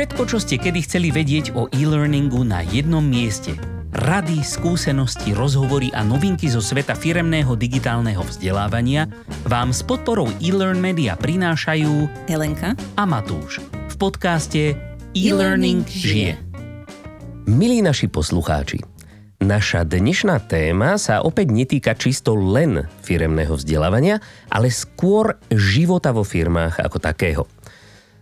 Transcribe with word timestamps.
Všetko, 0.00 0.24
čo 0.32 0.40
ste 0.40 0.56
kedy 0.56 0.80
chceli 0.88 1.12
vedieť 1.12 1.52
o 1.52 1.68
e-learningu 1.76 2.40
na 2.40 2.64
jednom 2.64 3.04
mieste. 3.04 3.52
Rady, 3.92 4.40
skúsenosti, 4.40 5.36
rozhovory 5.36 5.92
a 5.92 6.00
novinky 6.00 6.48
zo 6.48 6.64
sveta 6.64 6.96
firemného 6.96 7.52
digitálneho 7.52 8.24
vzdelávania 8.24 9.12
vám 9.44 9.76
s 9.76 9.84
podporou 9.84 10.32
e-learn 10.40 10.80
media 10.80 11.20
prinášajú 11.20 12.08
Helenka 12.32 12.80
a 12.96 13.04
Matúš 13.04 13.60
v 13.60 13.94
podcaste 14.00 14.72
E-Learning 15.12 15.84
žije. 15.84 16.40
Milí 17.44 17.84
naši 17.84 18.08
poslucháči, 18.08 18.80
naša 19.44 19.84
dnešná 19.84 20.40
téma 20.48 20.96
sa 20.96 21.20
opäť 21.20 21.52
netýka 21.52 21.92
čisto 21.92 22.32
len 22.32 22.88
firemného 23.04 23.52
vzdelávania, 23.52 24.16
ale 24.48 24.72
skôr 24.72 25.36
života 25.52 26.08
vo 26.16 26.24
firmách 26.24 26.80
ako 26.88 26.96
takého. 26.96 27.44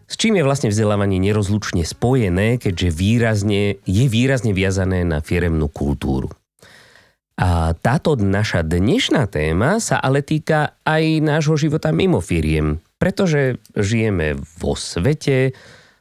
S 0.09 0.17
čím 0.17 0.41
je 0.41 0.47
vlastne 0.49 0.73
vzdelávanie 0.73 1.21
nerozlučne 1.21 1.85
spojené, 1.85 2.57
keďže 2.57 2.89
výrazne, 2.97 3.77
je 3.85 4.07
výrazne 4.09 4.57
viazané 4.57 5.05
na 5.05 5.21
firemnú 5.21 5.69
kultúru. 5.69 6.33
A 7.37 7.77
táto 7.77 8.17
naša 8.17 8.65
dnešná 8.65 9.29
téma 9.29 9.79
sa 9.79 10.01
ale 10.01 10.25
týka 10.25 10.81
aj 10.83 11.21
nášho 11.21 11.61
života 11.61 11.93
mimo 11.93 12.25
firiem, 12.25 12.81
pretože 12.97 13.61
žijeme 13.77 14.41
vo 14.59 14.75
svete, 14.75 15.53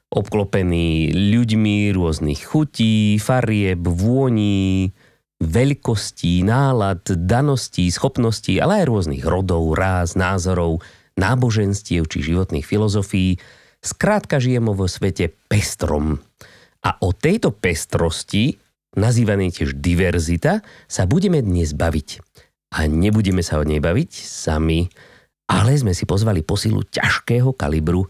obklopený 0.08 1.12
ľuďmi 1.12 1.92
rôznych 1.92 2.48
chutí, 2.48 3.20
farieb, 3.20 3.84
vôní, 3.84 4.96
veľkostí, 5.44 6.48
nálad, 6.48 7.04
daností, 7.06 7.92
schopností, 7.92 8.56
ale 8.64 8.82
aj 8.82 8.86
rôznych 8.88 9.24
rodov, 9.28 9.76
ráz, 9.76 10.16
názorov, 10.16 10.80
náboženstiev 11.20 12.08
či 12.08 12.24
životných 12.24 12.64
filozofií– 12.64 13.36
Skrátka 13.82 14.42
žijeme 14.42 14.74
vo 14.74 14.90
svete 14.90 15.32
pestrom. 15.50 16.20
A 16.84 16.96
o 17.04 17.12
tejto 17.12 17.54
pestrosti, 17.54 18.58
nazývanej 18.96 19.62
tiež 19.62 19.78
diverzita, 19.78 20.66
sa 20.88 21.04
budeme 21.06 21.42
dnes 21.44 21.74
baviť. 21.78 22.22
A 22.78 22.86
nebudeme 22.90 23.42
sa 23.42 23.60
o 23.60 23.68
nej 23.68 23.80
baviť 23.80 24.12
sami, 24.12 24.92
ale 25.48 25.80
sme 25.80 25.96
si 25.96 26.04
pozvali 26.04 26.44
posilu 26.44 26.84
ťažkého 26.84 27.56
kalibru 27.56 28.06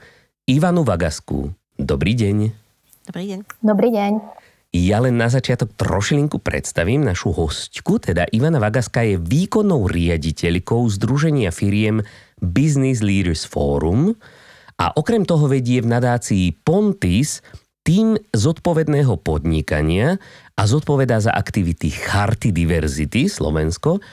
Ivanu 0.50 0.82
Vagasku. 0.82 1.54
Dobrý 1.78 2.18
deň. 2.18 2.38
Dobrý 3.08 3.26
deň. 3.30 3.40
Dobrý 3.62 3.90
deň. 3.94 4.12
Ja 4.76 5.00
len 5.00 5.16
na 5.16 5.32
začiatok 5.32 5.72
trošilinku 5.80 6.44
predstavím 6.44 7.00
našu 7.06 7.32
hostku, 7.32 8.04
teda 8.04 8.28
Ivana 8.36 8.60
Vagaska 8.60 9.00
je 9.00 9.16
výkonnou 9.16 9.88
riaditeľkou 9.88 10.84
Združenia 10.92 11.56
firiem 11.56 12.04
Business 12.44 13.00
Leaders 13.00 13.48
Forum, 13.48 14.20
a 14.78 14.94
okrem 14.94 15.26
toho 15.26 15.50
vedie 15.50 15.82
v 15.82 15.90
nadácii 15.90 16.62
Pontis 16.62 17.42
tým 17.82 18.20
zodpovedného 18.36 19.16
podnikania 19.24 20.20
a 20.54 20.62
zodpovedá 20.68 21.24
za 21.24 21.32
aktivity 21.32 21.88
Charty 21.88 22.52
Diverzity 22.52 23.32
Slovensko, 23.32 24.04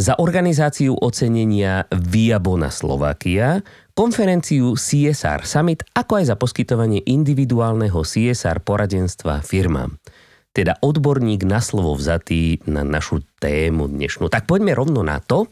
za 0.00 0.16
organizáciu 0.16 0.96
ocenenia 0.96 1.84
Viabona 1.92 2.72
Slovakia, 2.72 3.60
konferenciu 3.92 4.72
CSR 4.74 5.44
Summit, 5.44 5.84
ako 5.92 6.12
aj 6.18 6.24
za 6.32 6.36
poskytovanie 6.40 7.04
individuálneho 7.04 8.00
CSR 8.00 8.64
poradenstva 8.64 9.44
firmám. 9.44 10.00
Teda 10.50 10.74
odborník 10.82 11.46
na 11.46 11.62
slovo 11.62 11.94
vzatý 11.94 12.58
na 12.66 12.82
našu 12.82 13.22
tému 13.38 13.86
dnešnú. 13.86 14.26
Tak 14.26 14.50
poďme 14.50 14.74
rovno 14.74 15.06
na 15.06 15.22
to. 15.22 15.46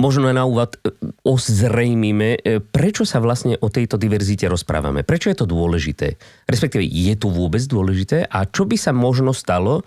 Možno 0.00 0.32
na 0.32 0.48
úvod 0.48 0.80
e, 0.80 0.96
ozrejmime, 1.28 2.40
e, 2.40 2.64
prečo 2.64 3.04
sa 3.04 3.20
vlastne 3.20 3.60
o 3.60 3.68
tejto 3.68 4.00
diverzite 4.00 4.48
rozprávame. 4.48 5.04
Prečo 5.04 5.28
je 5.28 5.36
to 5.36 5.44
dôležité? 5.44 6.16
Respektíve, 6.48 6.80
je 6.88 7.12
to 7.20 7.28
vôbec 7.28 7.60
dôležité? 7.68 8.24
A 8.24 8.48
čo 8.48 8.64
by 8.64 8.80
sa 8.80 8.96
možno 8.96 9.36
stalo, 9.36 9.84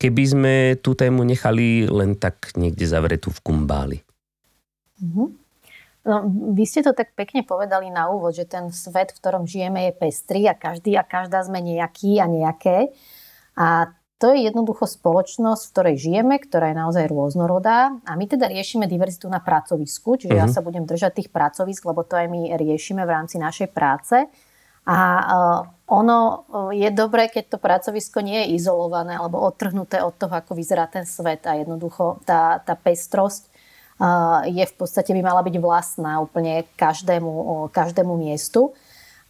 keby 0.00 0.22
sme 0.24 0.54
tú 0.80 0.96
tému 0.96 1.20
nechali 1.28 1.84
len 1.84 2.16
tak 2.16 2.56
niekde 2.56 2.88
zavretú 2.88 3.28
v 3.28 3.40
kumbáli? 3.44 3.98
Mm-hmm. 5.04 5.28
No, 6.00 6.24
vy 6.56 6.64
ste 6.64 6.80
to 6.80 6.96
tak 6.96 7.12
pekne 7.12 7.44
povedali 7.44 7.92
na 7.92 8.08
úvod, 8.08 8.32
že 8.32 8.48
ten 8.48 8.72
svet, 8.72 9.12
v 9.12 9.20
ktorom 9.20 9.44
žijeme, 9.44 9.92
je 9.92 9.92
pestrý 9.92 10.48
a 10.48 10.56
každý 10.56 10.96
a 10.96 11.04
každá 11.04 11.44
sme 11.44 11.60
nejaký 11.60 12.16
a 12.16 12.24
nejaké. 12.24 12.88
A 13.52 13.92
to 14.20 14.36
je 14.36 14.44
jednoducho 14.52 14.84
spoločnosť, 14.84 15.62
v 15.64 15.72
ktorej 15.72 15.96
žijeme, 15.96 16.36
ktorá 16.36 16.70
je 16.70 16.76
naozaj 16.76 17.04
rôznorodá 17.08 17.96
a 18.04 18.12
my 18.20 18.28
teda 18.28 18.52
riešime 18.52 18.84
diverzitu 18.84 19.32
na 19.32 19.40
pracovisku, 19.40 20.20
čiže 20.20 20.36
uh-huh. 20.36 20.44
ja 20.44 20.46
mhm. 20.46 20.54
sa 20.54 20.60
budem 20.60 20.84
držať 20.84 21.24
tých 21.24 21.30
pracovisk, 21.32 21.88
lebo 21.88 22.04
to 22.04 22.20
aj 22.20 22.28
my 22.28 22.52
riešime 22.60 23.00
v 23.08 23.14
rámci 23.16 23.40
našej 23.40 23.72
práce. 23.72 24.28
A 24.84 24.98
uh, 25.00 25.58
ono 25.92 26.44
je 26.72 26.88
dobré, 26.92 27.28
keď 27.28 27.56
to 27.56 27.58
pracovisko 27.60 28.24
nie 28.24 28.44
je 28.44 28.60
izolované 28.60 29.16
alebo 29.16 29.40
odtrhnuté 29.40 30.00
od 30.00 30.16
toho, 30.16 30.32
ako 30.32 30.56
vyzerá 30.56 30.88
ten 30.88 31.04
svet 31.04 31.44
a 31.44 31.56
jednoducho 31.56 32.20
tá, 32.24 32.58
tá 32.64 32.74
pestrosť 32.74 33.48
uh, 34.00 34.44
je 34.48 34.64
v 34.64 34.74
podstate 34.74 35.12
by 35.12 35.20
mala 35.20 35.44
byť 35.44 35.56
vlastná 35.60 36.20
úplne 36.20 36.64
každému, 36.76 37.68
každému 37.72 38.16
miestu. 38.16 38.72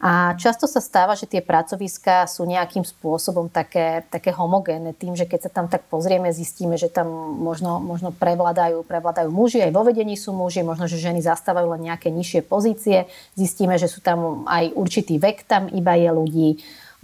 A 0.00 0.32
často 0.40 0.64
sa 0.64 0.80
stáva, 0.80 1.12
že 1.12 1.28
tie 1.28 1.44
pracoviská 1.44 2.24
sú 2.24 2.48
nejakým 2.48 2.80
spôsobom 2.88 3.52
také, 3.52 4.00
také 4.08 4.32
homogénne 4.32 4.96
tým, 4.96 5.12
že 5.12 5.28
keď 5.28 5.40
sa 5.44 5.50
tam 5.52 5.68
tak 5.68 5.84
pozrieme, 5.92 6.32
zistíme, 6.32 6.80
že 6.80 6.88
tam 6.88 7.36
možno, 7.36 7.76
možno 7.84 8.08
prevládajú, 8.08 8.80
prevládajú 8.88 9.28
muži, 9.28 9.60
aj 9.60 9.76
vo 9.76 9.84
vedení 9.84 10.16
sú 10.16 10.32
muži, 10.32 10.64
možno, 10.64 10.88
že 10.88 10.96
ženy 10.96 11.20
zastávajú 11.20 11.76
len 11.76 11.92
nejaké 11.92 12.08
nižšie 12.08 12.48
pozície, 12.48 13.12
zistíme, 13.36 13.76
že 13.76 13.92
sú 13.92 14.00
tam 14.00 14.48
aj 14.48 14.72
určitý 14.72 15.20
vek, 15.20 15.44
tam 15.44 15.68
iba 15.68 15.92
je 16.00 16.08
ľudí, 16.08 16.48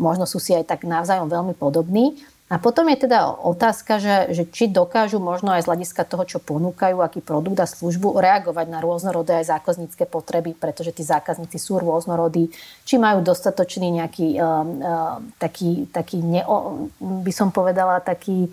možno 0.00 0.24
sú 0.24 0.40
si 0.40 0.56
aj 0.56 0.64
tak 0.64 0.88
navzájom 0.88 1.28
veľmi 1.28 1.52
podobní. 1.52 2.16
A 2.46 2.62
potom 2.62 2.86
je 2.86 3.10
teda 3.10 3.26
otázka, 3.42 3.98
že, 3.98 4.30
že 4.30 4.46
či 4.46 4.70
dokážu 4.70 5.18
možno 5.18 5.50
aj 5.50 5.66
z 5.66 5.68
hľadiska 5.72 6.06
toho, 6.06 6.22
čo 6.22 6.38
ponúkajú, 6.38 7.02
aký 7.02 7.18
produkt 7.18 7.58
a 7.58 7.66
službu, 7.66 8.22
reagovať 8.22 8.70
na 8.70 8.78
rôznorodé 8.78 9.42
aj 9.42 9.50
zákaznícke 9.58 10.06
potreby, 10.06 10.54
pretože 10.54 10.94
tí 10.94 11.02
zákazníci 11.02 11.58
sú 11.58 11.82
rôznorodí, 11.82 12.54
či 12.86 13.02
majú 13.02 13.26
dostatočný 13.26 13.98
nejaký, 13.98 14.38
uh, 14.38 14.62
uh, 14.62 15.14
taký, 15.42 15.90
taký 15.90 16.22
ne, 16.22 16.46
by 17.02 17.32
som 17.34 17.50
povedala, 17.50 17.98
taký 17.98 18.46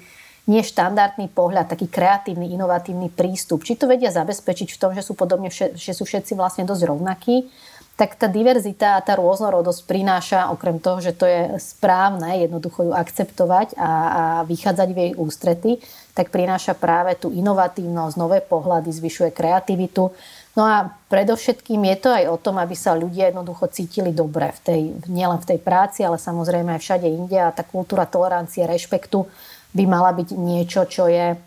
neštandardný 0.44 1.32
pohľad, 1.32 1.72
taký 1.72 1.88
kreatívny, 1.88 2.52
inovatívny 2.52 3.08
prístup. 3.08 3.64
Či 3.64 3.80
to 3.80 3.88
vedia 3.88 4.12
zabezpečiť 4.12 4.76
v 4.76 4.80
tom, 4.82 4.92
že 4.92 5.06
sú 5.06 5.16
podobne, 5.16 5.48
že 5.54 5.94
sú 5.96 6.04
všetci 6.04 6.36
vlastne 6.36 6.68
dosť 6.68 6.84
rovnakí, 6.84 7.48
tak 7.94 8.18
tá 8.18 8.26
diverzita 8.26 8.98
a 8.98 9.04
tá 9.06 9.14
rôznorodosť 9.14 9.82
prináša, 9.86 10.50
okrem 10.50 10.82
toho, 10.82 10.98
že 10.98 11.14
to 11.14 11.30
je 11.30 11.62
správne, 11.62 12.42
jednoducho 12.42 12.90
ju 12.90 12.94
akceptovať 12.94 13.78
a, 13.78 13.86
a 13.86 14.24
vychádzať 14.50 14.90
v 14.90 14.98
jej 14.98 15.12
ústrety, 15.14 15.72
tak 16.18 16.34
prináša 16.34 16.74
práve 16.74 17.14
tú 17.14 17.30
inovatívnosť, 17.30 18.18
nové 18.18 18.42
pohľady, 18.42 18.90
zvyšuje 18.90 19.30
kreativitu. 19.30 20.10
No 20.58 20.64
a 20.66 20.90
predovšetkým 21.10 21.86
je 21.94 21.98
to 22.02 22.10
aj 22.10 22.26
o 22.34 22.38
tom, 22.42 22.58
aby 22.58 22.74
sa 22.74 22.98
ľudia 22.98 23.30
jednoducho 23.30 23.70
cítili 23.70 24.10
dobre 24.10 24.50
v 24.58 24.60
tej, 24.66 24.82
nielen 25.10 25.38
v 25.38 25.54
tej 25.54 25.60
práci, 25.62 26.02
ale 26.02 26.18
samozrejme 26.18 26.74
aj 26.74 26.82
všade 26.82 27.06
inde 27.10 27.38
a 27.38 27.54
tá 27.54 27.62
kultúra 27.62 28.10
tolerancie, 28.10 28.66
rešpektu 28.66 29.26
by 29.74 29.84
mala 29.86 30.14
byť 30.18 30.34
niečo, 30.34 30.86
čo 30.90 31.06
je, 31.10 31.38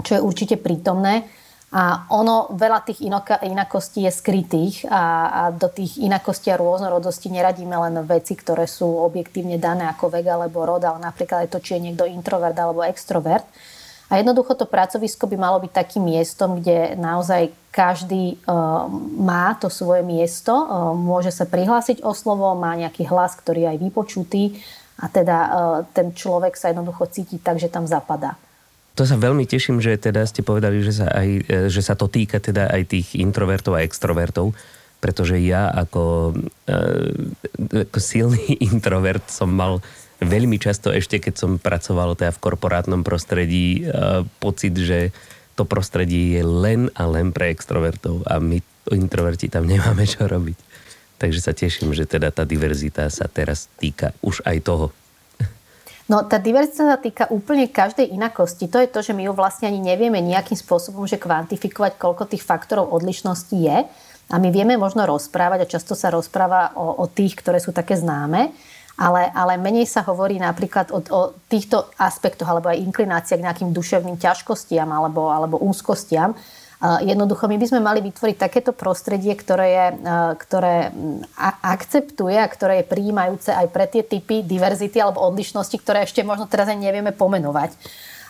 čo 0.00 0.16
je 0.16 0.20
určite 0.20 0.56
prítomné. 0.60 1.28
A 1.70 2.10
ono, 2.10 2.50
veľa 2.50 2.82
tých 2.82 3.06
inakostí 3.46 4.02
je 4.02 4.10
skrytých 4.10 4.90
a, 4.90 5.02
a 5.30 5.42
do 5.54 5.70
tých 5.70 6.02
inakostí 6.02 6.50
a 6.50 6.58
rôznorodostí 6.58 7.30
neradíme 7.30 7.78
len 7.78 8.02
veci, 8.02 8.34
ktoré 8.34 8.66
sú 8.66 8.90
objektívne 8.90 9.54
dané 9.54 9.86
ako 9.86 10.10
vek 10.10 10.26
alebo 10.26 10.66
rod, 10.66 10.82
ale 10.82 10.98
napríklad 10.98 11.46
aj 11.46 11.50
to, 11.54 11.62
či 11.62 11.78
je 11.78 11.84
niekto 11.86 12.10
introvert 12.10 12.58
alebo 12.58 12.82
extrovert. 12.82 13.46
A 14.10 14.18
jednoducho 14.18 14.58
to 14.58 14.66
pracovisko 14.66 15.30
by 15.30 15.38
malo 15.38 15.62
byť 15.62 15.70
takým 15.70 16.10
miestom, 16.10 16.58
kde 16.58 16.98
naozaj 16.98 17.54
každý 17.70 18.34
uh, 18.42 18.90
má 19.22 19.54
to 19.54 19.70
svoje 19.70 20.02
miesto, 20.02 20.50
uh, 20.50 20.90
môže 20.90 21.30
sa 21.30 21.46
prihlásiť 21.46 22.02
o 22.02 22.10
slovo, 22.10 22.50
má 22.58 22.74
nejaký 22.74 23.06
hlas, 23.06 23.38
ktorý 23.38 23.70
je 23.70 23.70
aj 23.70 23.78
vypočutý 23.78 24.42
a 24.98 25.06
teda 25.06 25.36
uh, 25.38 25.50
ten 25.94 26.10
človek 26.10 26.58
sa 26.58 26.74
jednoducho 26.74 27.06
cíti 27.14 27.38
tak, 27.38 27.62
že 27.62 27.70
tam 27.70 27.86
zapadá. 27.86 28.34
To 29.00 29.08
sa 29.08 29.16
veľmi 29.16 29.48
teším, 29.48 29.80
že 29.80 29.96
teda 29.96 30.28
ste 30.28 30.44
povedali, 30.44 30.84
že 30.84 31.00
sa, 31.00 31.08
aj, 31.08 31.28
e, 31.48 31.72
že 31.72 31.80
sa 31.80 31.96
to 31.96 32.04
týka 32.04 32.36
teda 32.36 32.68
aj 32.68 32.92
tých 32.92 33.16
introvertov 33.16 33.72
a 33.72 33.80
extrovertov, 33.80 34.52
pretože 35.00 35.40
ja 35.40 35.72
ako, 35.72 36.36
e, 36.68 36.76
ako 37.88 37.96
silný 37.96 38.60
introvert 38.68 39.24
som 39.32 39.48
mal 39.48 39.80
veľmi 40.20 40.60
často 40.60 40.92
ešte, 40.92 41.16
keď 41.16 41.32
som 41.32 41.56
pracoval 41.56 42.12
teda 42.12 42.36
v 42.36 42.42
korporátnom 42.44 43.00
prostredí, 43.00 43.88
e, 43.88 44.28
pocit, 44.36 44.76
že 44.76 45.16
to 45.56 45.64
prostredie 45.64 46.36
je 46.36 46.44
len 46.44 46.92
a 46.92 47.08
len 47.08 47.32
pre 47.32 47.56
extrovertov 47.56 48.28
a 48.28 48.36
my 48.36 48.60
introverti 48.92 49.48
tam 49.48 49.64
nemáme 49.72 50.04
čo 50.04 50.28
robiť. 50.28 50.60
Takže 51.16 51.40
sa 51.40 51.56
teším, 51.56 51.96
že 51.96 52.04
teda 52.04 52.28
tá 52.28 52.44
diverzita 52.44 53.08
sa 53.08 53.32
teraz 53.32 53.72
týka 53.80 54.12
už 54.20 54.44
aj 54.44 54.60
toho. 54.60 54.92
No 56.10 56.26
tá 56.26 56.42
diverzita 56.42 56.90
sa 56.90 56.98
týka 56.98 57.30
úplne 57.30 57.70
každej 57.70 58.10
inakosti. 58.10 58.66
To 58.66 58.82
je 58.82 58.90
to, 58.90 58.98
že 58.98 59.14
my 59.14 59.30
ju 59.30 59.32
vlastne 59.32 59.70
ani 59.70 59.78
nevieme 59.78 60.18
nejakým 60.18 60.58
spôsobom 60.58 61.06
že 61.06 61.22
kvantifikovať, 61.22 62.02
koľko 62.02 62.26
tých 62.26 62.42
faktorov 62.42 62.90
odlišnosti 62.90 63.54
je. 63.54 63.86
A 64.30 64.34
my 64.42 64.50
vieme 64.50 64.74
možno 64.74 65.06
rozprávať 65.06 65.62
a 65.62 65.70
často 65.70 65.94
sa 65.94 66.10
rozpráva 66.10 66.74
o, 66.74 66.98
o 66.98 67.06
tých, 67.06 67.38
ktoré 67.38 67.62
sú 67.62 67.70
také 67.70 67.94
známe. 67.94 68.50
ale, 69.00 69.32
ale 69.32 69.56
menej 69.56 69.88
sa 69.88 70.04
hovorí 70.04 70.36
napríklad 70.36 70.92
o, 70.92 71.00
o 71.00 71.20
týchto 71.48 71.88
aspektoch 71.96 72.44
alebo 72.44 72.68
aj 72.68 72.84
inklináciách 72.84 73.40
k 73.40 73.46
nejakým 73.48 73.70
duševným 73.72 74.20
ťažkostiam 74.20 74.92
alebo, 74.92 75.32
alebo 75.32 75.56
úzkostiam. 75.56 76.36
Jednoducho 76.80 77.44
my 77.44 77.60
by 77.60 77.66
sme 77.68 77.80
mali 77.84 78.00
vytvoriť 78.00 78.36
takéto 78.40 78.72
prostredie, 78.72 79.36
ktoré, 79.36 79.68
je, 79.68 79.86
ktoré 80.40 80.88
akceptuje 81.60 82.40
a 82.40 82.48
ktoré 82.48 82.80
je 82.80 82.88
prijímajúce 82.88 83.52
aj 83.52 83.68
pre 83.68 83.84
tie 83.84 84.00
typy 84.00 84.40
diverzity 84.40 84.96
alebo 84.96 85.20
odlišnosti, 85.28 85.76
ktoré 85.76 86.08
ešte 86.08 86.24
možno 86.24 86.48
teraz 86.48 86.72
ani 86.72 86.88
nevieme 86.88 87.12
pomenovať. 87.12 87.76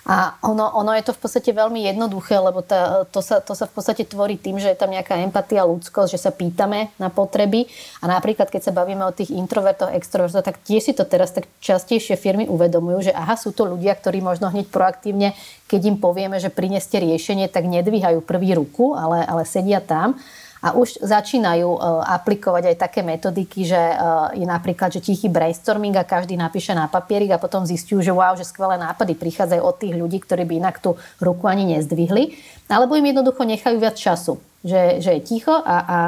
A 0.08 0.40
ono, 0.40 0.64
ono 0.72 0.96
je 0.96 1.04
to 1.04 1.12
v 1.12 1.20
podstate 1.20 1.52
veľmi 1.52 1.84
jednoduché, 1.84 2.40
lebo 2.40 2.64
tá, 2.64 3.04
to, 3.12 3.20
sa, 3.20 3.44
to 3.44 3.52
sa 3.52 3.68
v 3.68 3.72
podstate 3.76 4.08
tvorí 4.08 4.40
tým, 4.40 4.56
že 4.56 4.72
je 4.72 4.78
tam 4.80 4.88
nejaká 4.88 5.20
empatia, 5.20 5.68
ľudskosť, 5.68 6.16
že 6.16 6.22
sa 6.24 6.32
pýtame 6.32 6.88
na 6.96 7.12
potreby. 7.12 7.68
A 8.00 8.08
napríklad, 8.08 8.48
keď 8.48 8.70
sa 8.70 8.72
bavíme 8.72 9.04
o 9.04 9.12
tých 9.12 9.28
introvertoch, 9.28 9.92
extrovertoch, 9.92 10.40
tak 10.40 10.56
tie 10.64 10.80
si 10.80 10.96
to 10.96 11.04
teraz 11.04 11.36
tak 11.36 11.46
častejšie 11.60 12.16
firmy 12.16 12.48
uvedomujú, 12.48 13.12
že 13.12 13.12
aha, 13.12 13.36
sú 13.36 13.52
to 13.52 13.68
ľudia, 13.68 13.92
ktorí 13.92 14.24
možno 14.24 14.48
hneď 14.48 14.72
proaktívne, 14.72 15.36
keď 15.68 15.80
im 15.92 15.96
povieme, 16.00 16.40
že 16.40 16.48
prineste 16.48 16.96
riešenie, 16.96 17.52
tak 17.52 17.68
nedvíhajú 17.68 18.24
prvý 18.24 18.56
ruku, 18.56 18.96
ale, 18.96 19.22
ale 19.28 19.44
sedia 19.44 19.84
tam 19.84 20.16
a 20.60 20.76
už 20.76 21.00
začínajú 21.00 21.68
e, 21.72 21.78
aplikovať 22.04 22.72
aj 22.72 22.76
také 22.76 23.00
metodiky, 23.00 23.64
že 23.64 23.80
e, 23.80 23.96
je 24.36 24.46
napríklad, 24.46 24.92
že 24.92 25.00
tichý 25.00 25.32
brainstorming 25.32 25.96
a 25.96 26.04
každý 26.04 26.36
napíše 26.36 26.76
na 26.76 26.84
papierik 26.84 27.32
a 27.32 27.40
potom 27.40 27.64
zistujú, 27.64 28.04
že 28.04 28.12
wow, 28.12 28.36
že 28.36 28.44
skvelé 28.44 28.76
nápady 28.76 29.16
prichádzajú 29.16 29.62
od 29.64 29.76
tých 29.80 29.94
ľudí, 29.96 30.20
ktorí 30.20 30.44
by 30.44 30.54
inak 30.60 30.76
tú 30.84 31.00
ruku 31.16 31.48
ani 31.48 31.76
nezdvihli. 31.76 32.36
Alebo 32.68 32.92
im 32.94 33.08
jednoducho 33.08 33.42
nechajú 33.48 33.80
viac 33.80 33.96
času, 33.96 34.36
že, 34.60 35.00
že 35.00 35.16
je 35.16 35.20
ticho 35.24 35.56
a, 35.56 35.76
a 35.80 35.98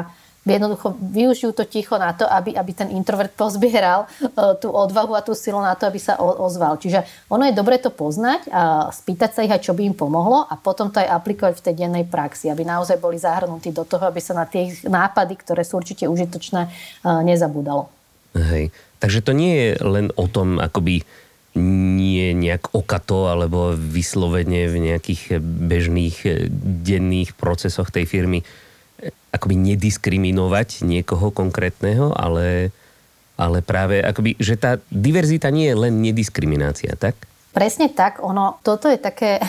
jednoducho 0.51 0.91
využijú 0.99 1.55
to 1.55 1.63
ticho 1.63 1.95
na 1.95 2.11
to, 2.11 2.27
aby, 2.27 2.51
aby 2.51 2.71
ten 2.75 2.91
introvert 2.91 3.31
pozbieral 3.41 4.05
uh, 4.07 4.55
tú 4.59 4.69
odvahu 4.69 5.15
a 5.15 5.23
tú 5.23 5.31
silu 5.31 5.63
na 5.63 5.73
to, 5.79 5.87
aby 5.87 5.99
sa 5.99 6.19
ozval. 6.19 6.75
Čiže 6.77 7.07
ono 7.31 7.47
je 7.47 7.55
dobre 7.55 7.79
to 7.79 7.89
poznať 7.89 8.51
a 8.51 8.91
spýtať 8.91 9.31
sa 9.31 9.41
ich 9.47 9.53
aj, 9.53 9.63
čo 9.63 9.73
by 9.73 9.87
im 9.87 9.95
pomohlo 9.95 10.43
a 10.43 10.59
potom 10.59 10.91
to 10.91 10.99
aj 10.99 11.09
aplikovať 11.09 11.53
v 11.59 11.65
tej 11.71 11.75
dennej 11.87 12.05
praxi, 12.07 12.51
aby 12.51 12.67
naozaj 12.67 12.99
boli 12.99 13.15
zahrnutí 13.15 13.71
do 13.71 13.87
toho, 13.87 14.03
aby 14.07 14.19
sa 14.19 14.35
na 14.35 14.43
tie 14.43 14.71
nápady, 14.83 15.39
ktoré 15.39 15.63
sú 15.63 15.79
určite 15.79 16.11
užitočné, 16.11 16.67
uh, 16.67 17.23
nezabúdalo. 17.23 17.87
Hej. 18.35 18.73
Takže 18.99 19.19
to 19.21 19.35
nie 19.35 19.53
je 19.53 19.69
len 19.83 20.07
o 20.15 20.25
tom, 20.31 20.57
akoby 20.63 21.03
nie 21.59 22.33
nejak 22.33 22.73
okato 22.73 23.29
alebo 23.29 23.77
vyslovene 23.77 24.65
v 24.65 24.89
nejakých 24.89 25.37
bežných 25.43 26.17
eh, 26.25 26.49
denných 26.81 27.37
procesoch 27.37 27.93
tej 27.93 28.09
firmy 28.09 28.41
akoby 29.33 29.73
nediskriminovať 29.73 30.85
niekoho 30.85 31.33
konkrétneho, 31.33 32.13
ale, 32.13 32.69
ale 33.33 33.65
práve 33.65 33.99
akoby, 34.05 34.37
že 34.37 34.55
tá 34.55 34.77
diverzita 34.93 35.49
nie 35.49 35.73
je 35.73 35.75
len 35.75 35.93
nediskriminácia, 36.05 36.93
tak? 36.93 37.17
Presne 37.53 37.89
tak. 37.89 38.21
Ono, 38.21 38.61
toto 38.61 38.85
je 38.85 39.01
také 39.01 39.41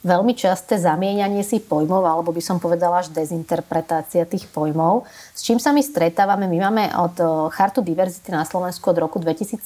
veľmi 0.00 0.32
časté 0.32 0.80
zamieňanie 0.80 1.44
si 1.44 1.60
pojmov, 1.60 2.04
alebo 2.04 2.32
by 2.32 2.40
som 2.40 2.56
povedala 2.56 3.04
až 3.04 3.12
dezinterpretácia 3.12 4.24
tých 4.24 4.48
pojmov. 4.48 5.04
S 5.36 5.44
čím 5.44 5.60
sa 5.60 5.76
my 5.76 5.84
stretávame? 5.84 6.48
My 6.48 6.70
máme 6.70 6.84
od 6.96 7.14
eh, 7.20 7.26
Chartu 7.52 7.84
diverzity 7.84 8.32
na 8.32 8.48
Slovensku 8.48 8.92
od 8.92 8.98
roku 8.98 9.20
2017 9.20 9.60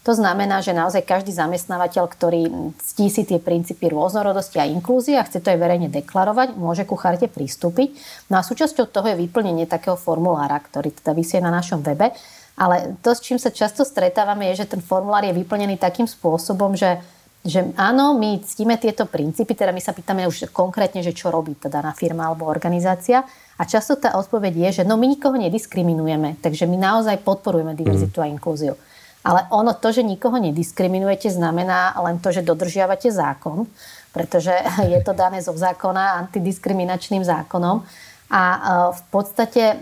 to 0.00 0.16
znamená, 0.16 0.64
že 0.64 0.72
naozaj 0.72 1.04
každý 1.04 1.28
zamestnávateľ, 1.36 2.08
ktorý 2.08 2.48
ctí 2.80 3.12
si 3.12 3.22
tie 3.28 3.36
princípy 3.36 3.92
rôznorodosti 3.92 4.56
a 4.56 4.64
inklúzie 4.64 5.20
a 5.20 5.26
chce 5.28 5.44
to 5.44 5.52
aj 5.52 5.60
verejne 5.60 5.92
deklarovať, 5.92 6.56
môže 6.56 6.88
ku 6.88 6.96
charte 6.96 7.28
pristúpiť. 7.28 7.92
No 8.32 8.40
a 8.40 8.46
súčasťou 8.46 8.88
toho 8.88 9.12
je 9.12 9.20
vyplnenie 9.20 9.68
takého 9.68 10.00
formulára, 10.00 10.56
ktorý 10.56 10.88
teda 10.96 11.12
vysie 11.12 11.44
na 11.44 11.52
našom 11.52 11.84
webe. 11.84 12.16
Ale 12.56 12.96
to, 13.04 13.12
s 13.12 13.20
čím 13.20 13.36
sa 13.36 13.52
často 13.52 13.84
stretávame, 13.84 14.48
je, 14.52 14.64
že 14.64 14.72
ten 14.72 14.80
formulár 14.80 15.24
je 15.24 15.36
vyplnený 15.36 15.76
takým 15.76 16.08
spôsobom, 16.08 16.72
že 16.72 16.96
že 17.40 17.72
áno, 17.80 18.12
my 18.20 18.36
ctíme 18.44 18.76
tieto 18.76 19.08
princípy, 19.08 19.56
teda 19.56 19.72
my 19.72 19.80
sa 19.80 19.96
pýtame 19.96 20.28
už 20.28 20.52
konkrétne, 20.52 21.00
že 21.00 21.16
čo 21.16 21.32
robí 21.32 21.56
teda 21.56 21.80
na 21.80 21.96
firma 21.96 22.28
alebo 22.28 22.44
organizácia. 22.44 23.24
A 23.56 23.62
často 23.64 23.96
tá 23.96 24.12
odpoveď 24.20 24.68
je, 24.68 24.70
že 24.80 24.82
no 24.84 25.00
my 25.00 25.08
nikoho 25.08 25.40
nediskriminujeme, 25.40 26.36
takže 26.44 26.68
my 26.68 26.76
naozaj 26.76 27.24
podporujeme 27.24 27.72
diverzitu 27.72 28.20
mm. 28.20 28.24
a 28.24 28.30
inklúziu. 28.32 28.74
Ale 29.20 29.48
ono 29.52 29.72
to, 29.76 29.92
že 29.92 30.04
nikoho 30.04 30.36
nediskriminujete, 30.36 31.32
znamená 31.32 31.96
len 32.04 32.20
to, 32.20 32.32
že 32.32 32.44
dodržiavate 32.44 33.08
zákon, 33.08 33.64
pretože 34.12 34.52
je 34.92 35.00
to 35.00 35.16
dané 35.16 35.40
zo 35.40 35.56
zákona 35.56 36.20
antidiskriminačným 36.28 37.24
zákonom. 37.24 37.84
A 38.30 38.42
e, 38.54 38.58
v 38.94 39.02
podstate 39.10 39.74
e, 39.74 39.76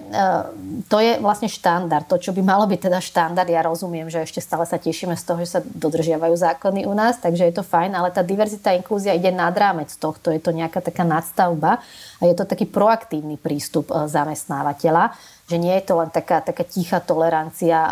to 0.88 0.96
je 1.04 1.20
vlastne 1.20 1.52
štandard. 1.52 2.08
To, 2.08 2.16
čo 2.16 2.32
by 2.32 2.40
malo 2.40 2.64
byť 2.64 2.80
teda 2.80 2.96
štandard, 2.96 3.44
ja 3.44 3.60
rozumiem, 3.60 4.08
že 4.08 4.24
ešte 4.24 4.40
stále 4.40 4.64
sa 4.64 4.80
tešíme 4.80 5.12
z 5.20 5.24
toho, 5.28 5.38
že 5.44 5.52
sa 5.52 5.60
dodržiavajú 5.60 6.32
zákony 6.32 6.88
u 6.88 6.96
nás, 6.96 7.20
takže 7.20 7.44
je 7.44 7.54
to 7.60 7.60
fajn, 7.60 7.92
ale 7.92 8.08
tá 8.08 8.24
diverzita 8.24 8.72
a 8.72 8.78
inklúzia 8.80 9.12
ide 9.12 9.28
nad 9.28 9.52
rámec 9.52 9.92
tohto. 10.00 10.32
Je 10.32 10.40
to 10.40 10.56
nejaká 10.56 10.80
taká 10.80 11.04
nadstavba 11.04 11.84
a 12.18 12.22
je 12.24 12.32
to 12.32 12.48
taký 12.48 12.64
proaktívny 12.64 13.36
prístup 13.36 13.92
e, 13.92 14.08
zamestnávateľa 14.08 15.36
že 15.48 15.56
nie 15.56 15.72
je 15.80 15.88
to 15.88 15.96
len 15.96 16.12
taká, 16.12 16.44
taká 16.44 16.60
tichá 16.60 17.00
tolerancia 17.00 17.88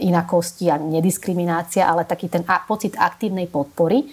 inakosti 0.00 0.72
a 0.72 0.80
nediskriminácia, 0.80 1.84
ale 1.84 2.08
taký 2.08 2.32
ten 2.32 2.40
pocit 2.64 2.96
aktívnej 2.96 3.44
podpory. 3.44 4.08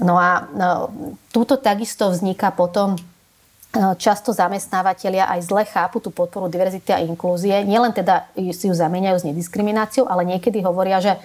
No 0.00 0.16
a 0.16 0.48
no, 0.48 0.88
túto 1.28 1.60
takisto 1.60 2.08
vzniká 2.08 2.56
potom 2.56 2.96
často 3.96 4.32
zamestnávateľia 4.34 5.28
aj 5.32 5.40
zle 5.46 5.62
chápu 5.68 6.00
tú 6.02 6.10
podporu 6.10 6.50
diverzity 6.50 6.90
a 6.92 7.02
inklúzie. 7.02 7.64
Nielen 7.64 7.92
teda 7.92 8.28
si 8.34 8.68
ju 8.68 8.74
zamieňajú 8.74 9.16
s 9.22 9.26
nediskrimináciou, 9.28 10.08
ale 10.08 10.26
niekedy 10.26 10.60
hovoria, 10.64 11.00
že 11.00 11.16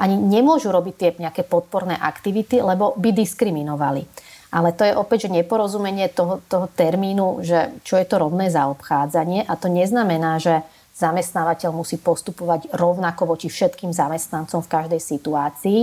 ani 0.00 0.16
nemôžu 0.16 0.72
robiť 0.72 0.94
tie 0.96 1.10
nejaké 1.20 1.44
podporné 1.44 1.92
aktivity, 1.92 2.64
lebo 2.64 2.96
by 2.96 3.12
diskriminovali. 3.12 4.08
Ale 4.50 4.74
to 4.74 4.82
je 4.82 4.96
opäť 4.96 5.28
že 5.28 5.36
neporozumenie 5.40 6.10
toho, 6.10 6.42
toho 6.50 6.66
termínu, 6.66 7.44
že 7.46 7.70
čo 7.86 8.00
je 8.00 8.06
to 8.08 8.18
rovné 8.18 8.50
zaobchádzanie 8.50 9.46
a 9.46 9.54
to 9.54 9.70
neznamená, 9.70 10.42
že 10.42 10.66
zamestnávateľ 10.96 11.70
musí 11.70 11.96
postupovať 11.96 12.74
rovnako 12.74 13.36
voči 13.36 13.46
všetkým 13.46 13.94
zamestnancom 13.94 14.60
v 14.60 14.72
každej 14.72 15.00
situácii. 15.00 15.80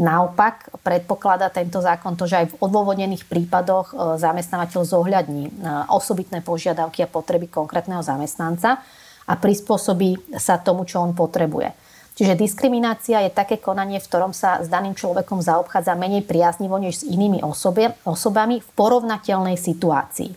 Naopak 0.00 0.80
predpokladá 0.80 1.52
tento 1.52 1.84
zákon 1.84 2.16
to, 2.16 2.24
že 2.24 2.40
aj 2.40 2.46
v 2.48 2.58
odôvodnených 2.64 3.28
prípadoch 3.28 3.92
e, 3.92 3.94
zamestnávateľ 4.16 4.80
zohľadní 4.80 5.44
e, 5.44 5.52
osobitné 5.92 6.40
požiadavky 6.40 7.04
a 7.04 7.12
potreby 7.12 7.52
konkrétneho 7.52 8.00
zamestnanca 8.00 8.80
a 9.28 9.32
prispôsobí 9.36 10.40
sa 10.40 10.56
tomu, 10.56 10.88
čo 10.88 11.04
on 11.04 11.12
potrebuje. 11.12 11.76
Čiže 12.16 12.32
diskriminácia 12.32 13.20
je 13.28 13.32
také 13.32 13.60
konanie, 13.60 14.00
v 14.00 14.08
ktorom 14.08 14.32
sa 14.32 14.64
s 14.64 14.72
daným 14.72 14.96
človekom 14.96 15.44
zaobchádza 15.44 15.92
menej 15.92 16.24
priaznivo 16.24 16.80
než 16.80 17.04
s 17.04 17.08
inými 17.08 17.44
osobe, 17.44 17.92
osobami 18.08 18.64
v 18.64 18.68
porovnateľnej 18.72 19.60
situácii. 19.60 20.32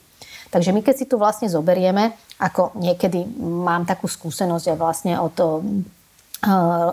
Takže 0.51 0.75
my 0.75 0.83
keď 0.83 0.95
si 0.95 1.09
tu 1.09 1.15
vlastne 1.15 1.47
zoberieme, 1.47 2.13
ako 2.37 2.75
niekedy 2.77 3.25
mám 3.41 3.87
takú 3.87 4.11
skúsenosť 4.11 4.75
aj 4.75 4.77
vlastne 4.77 5.13
od 5.17 5.33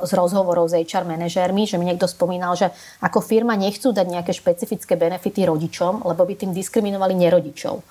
z 0.07 0.11
rozhovorov 0.14 0.71
s 0.71 0.78
HR 0.78 1.02
manažérmi, 1.11 1.66
že 1.66 1.75
mi 1.75 1.90
niekto 1.90 2.07
spomínal, 2.07 2.54
že 2.54 2.71
ako 3.02 3.19
firma 3.19 3.59
nechcú 3.59 3.90
dať 3.90 4.07
nejaké 4.07 4.30
špecifické 4.30 4.95
benefity 4.95 5.42
rodičom, 5.42 6.07
lebo 6.07 6.23
by 6.23 6.35
tým 6.38 6.54
diskriminovali 6.54 7.19
nerodičov. 7.19 7.83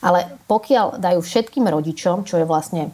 Ale 0.00 0.40
pokiaľ 0.48 1.00
dajú 1.00 1.20
všetkým 1.20 1.68
rodičom, 1.68 2.24
čo 2.24 2.40
je 2.40 2.48
vlastne 2.48 2.92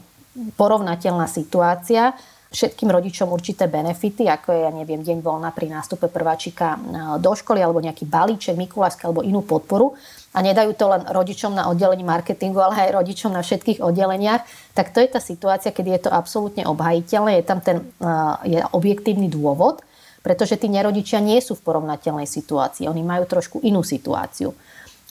porovnateľná 0.59 1.27
situácia, 1.31 2.15
všetkým 2.51 2.91
rodičom 2.91 3.31
určité 3.31 3.71
benefity, 3.71 4.27
ako 4.27 4.51
je, 4.51 4.61
ja 4.67 4.73
neviem, 4.75 5.07
deň 5.07 5.23
voľna 5.23 5.55
pri 5.55 5.71
nástupe 5.71 6.11
prváčika 6.11 6.75
e, 6.75 6.79
do 7.23 7.31
školy 7.31 7.63
alebo 7.63 7.79
nejaký 7.79 8.11
balíček, 8.11 8.59
Mikuláška 8.59 9.07
alebo 9.07 9.23
inú 9.23 9.47
podporu. 9.47 9.95
A 10.35 10.43
nedajú 10.43 10.75
to 10.75 10.87
len 10.91 11.03
rodičom 11.11 11.55
na 11.55 11.71
oddelení 11.71 12.03
marketingu, 12.03 12.59
ale 12.63 12.87
aj 12.87 13.03
rodičom 13.03 13.35
na 13.35 13.43
všetkých 13.43 13.83
oddeleniach, 13.83 14.43
tak 14.75 14.95
to 14.95 15.03
je 15.03 15.11
tá 15.11 15.19
situácia, 15.23 15.75
kedy 15.75 15.91
je 15.99 16.01
to 16.07 16.11
absolútne 16.11 16.67
obhajiteľné, 16.67 17.39
je 17.39 17.45
tam 17.47 17.63
ten 17.63 17.79
e, 17.79 18.11
je 18.47 18.61
objektívny 18.75 19.31
dôvod, 19.31 19.83
pretože 20.27 20.59
tí 20.59 20.67
nerodičia 20.67 21.23
nie 21.23 21.39
sú 21.39 21.55
v 21.55 21.65
porovnateľnej 21.65 22.27
situácii, 22.27 22.91
oni 22.91 23.03
majú 23.07 23.31
trošku 23.31 23.63
inú 23.63 23.87
situáciu. 23.87 24.51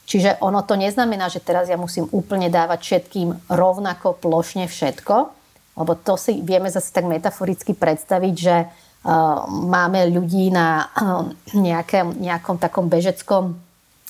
Čiže 0.10 0.42
ono 0.42 0.66
to 0.66 0.74
neznamená, 0.74 1.30
že 1.30 1.40
teraz 1.40 1.70
ja 1.70 1.78
musím 1.78 2.10
úplne 2.10 2.50
dávať 2.50 2.80
všetkým 2.82 3.54
rovnako 3.54 4.18
plošne 4.18 4.66
všetko, 4.66 5.39
lebo 5.80 5.96
to 5.96 6.20
si 6.20 6.44
vieme 6.44 6.68
zase 6.68 6.92
tak 6.92 7.08
metaforicky 7.08 7.72
predstaviť, 7.72 8.36
že 8.36 8.56
uh, 8.68 9.48
máme 9.48 10.12
ľudí 10.12 10.52
na 10.52 10.92
uh, 10.92 11.32
nejakém, 11.56 12.20
nejakom 12.20 12.60
takom 12.60 12.92
bežeckom 12.92 13.56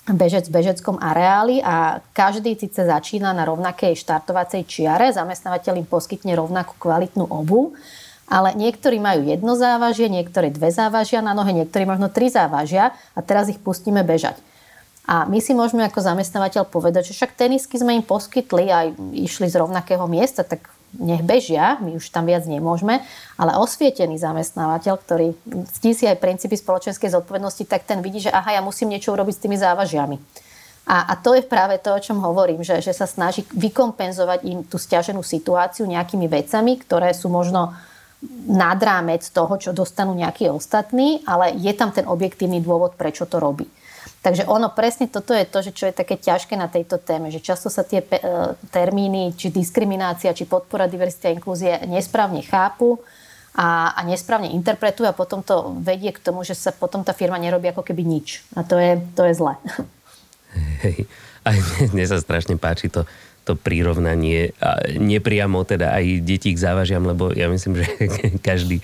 bežec 0.10 0.50
bežeckom 0.50 0.98
areáli 0.98 1.62
a 1.62 2.02
každý 2.18 2.58
síce 2.58 2.82
začína 2.82 3.30
na 3.30 3.46
rovnakej 3.46 3.94
štartovacej 3.94 4.66
čiare, 4.66 5.14
zamestnávateľ 5.14 5.78
im 5.78 5.86
poskytne 5.86 6.34
rovnakú 6.34 6.74
kvalitnú 6.82 7.30
obu, 7.30 7.78
ale 8.30 8.54
niektorí 8.58 9.02
majú 9.02 9.26
jedno 9.26 9.58
závažie, 9.58 10.10
niektorí 10.10 10.54
dve 10.54 10.70
závažia 10.70 11.22
na 11.22 11.34
nohe, 11.34 11.54
niektorí 11.54 11.86
možno 11.86 12.10
tri 12.10 12.30
závažia 12.30 12.94
a 13.14 13.20
teraz 13.22 13.50
ich 13.50 13.62
pustíme 13.62 14.06
bežať. 14.06 14.38
A 15.10 15.26
my 15.26 15.42
si 15.42 15.58
môžeme 15.58 15.82
ako 15.90 16.06
zamestnávateľ 16.06 16.70
povedať, 16.70 17.10
že 17.10 17.18
však 17.18 17.34
tenisky 17.34 17.82
sme 17.82 17.98
im 17.98 18.06
poskytli 18.06 18.70
a 18.70 18.94
išli 19.18 19.50
z 19.50 19.58
rovnakého 19.58 20.06
miesta, 20.06 20.46
tak 20.46 20.70
nech 20.98 21.22
bežia, 21.22 21.78
my 21.84 21.98
už 22.00 22.10
tam 22.10 22.26
viac 22.26 22.50
nemôžeme, 22.50 23.06
ale 23.38 23.52
osvietený 23.62 24.18
zamestnávateľ, 24.18 24.94
ktorý 24.98 25.28
ctí 25.78 25.94
si 25.94 26.10
aj 26.10 26.18
princípy 26.18 26.58
spoločenskej 26.58 27.14
zodpovednosti, 27.14 27.64
tak 27.70 27.86
ten 27.86 28.02
vidí, 28.02 28.24
že 28.26 28.34
aha, 28.34 28.58
ja 28.58 28.62
musím 28.66 28.90
niečo 28.90 29.14
urobiť 29.14 29.36
s 29.38 29.44
tými 29.46 29.58
závažiami. 29.60 30.18
A, 30.90 31.14
a 31.14 31.14
to 31.22 31.38
je 31.38 31.46
práve 31.46 31.78
to, 31.78 31.94
o 31.94 32.02
čom 32.02 32.18
hovorím, 32.18 32.66
že, 32.66 32.82
že 32.82 32.98
sa 32.98 33.06
snaží 33.06 33.46
vykompenzovať 33.54 34.40
im 34.50 34.60
tú 34.66 34.82
stiaženú 34.82 35.22
situáciu 35.22 35.86
nejakými 35.86 36.26
vecami, 36.26 36.82
ktoré 36.82 37.14
sú 37.14 37.30
možno 37.30 37.78
nad 38.50 38.76
rámec 38.82 39.24
toho, 39.30 39.54
čo 39.62 39.72
dostanú 39.72 40.18
nejakí 40.18 40.50
ostatní, 40.50 41.22
ale 41.30 41.56
je 41.56 41.72
tam 41.78 41.94
ten 41.94 42.10
objektívny 42.10 42.60
dôvod, 42.60 42.98
prečo 42.98 43.30
to 43.30 43.38
robí. 43.38 43.70
Takže 44.20 44.44
ono 44.52 44.68
presne 44.76 45.08
toto 45.08 45.32
je 45.32 45.48
to, 45.48 45.64
že 45.64 45.72
čo 45.72 45.88
je 45.88 45.96
také 45.96 46.20
ťažké 46.20 46.60
na 46.60 46.68
tejto 46.68 47.00
téme, 47.00 47.32
že 47.32 47.40
často 47.40 47.72
sa 47.72 47.88
tie 47.88 48.04
pe- 48.04 48.20
e, 48.20 48.52
termíny, 48.68 49.32
či 49.40 49.48
diskriminácia, 49.48 50.36
či 50.36 50.44
podpora 50.44 50.92
diverzity 50.92 51.32
a 51.32 51.36
inklúzie 51.40 51.72
nesprávne 51.88 52.44
chápu 52.44 53.00
a, 53.56 53.96
a 53.96 54.04
nesprávne 54.04 54.52
interpretujú 54.52 55.08
a 55.08 55.16
potom 55.16 55.40
to 55.40 55.72
vedie 55.80 56.12
k 56.12 56.20
tomu, 56.20 56.44
že 56.44 56.52
sa 56.52 56.76
potom 56.76 57.00
tá 57.08 57.16
firma 57.16 57.40
nerobí 57.40 57.72
ako 57.72 57.80
keby 57.80 58.04
nič. 58.04 58.44
A 58.60 58.68
to 58.68 58.76
je, 58.76 59.00
to 59.16 59.24
je 59.24 59.34
zle. 59.40 59.56
Hej. 60.84 61.08
Aj 61.48 61.56
mne 61.96 62.06
sa 62.06 62.20
strašne 62.20 62.60
páči 62.60 62.92
to, 62.92 63.08
to 63.48 63.56
prirovnanie, 63.56 64.52
a 64.60 64.84
nepriamo 65.00 65.64
teda 65.64 65.96
aj 65.96 66.28
detí 66.28 66.52
k 66.52 66.60
závažiam, 66.60 67.08
lebo 67.08 67.32
ja 67.32 67.48
myslím, 67.48 67.82
že 67.82 67.86
každý, 68.48 68.84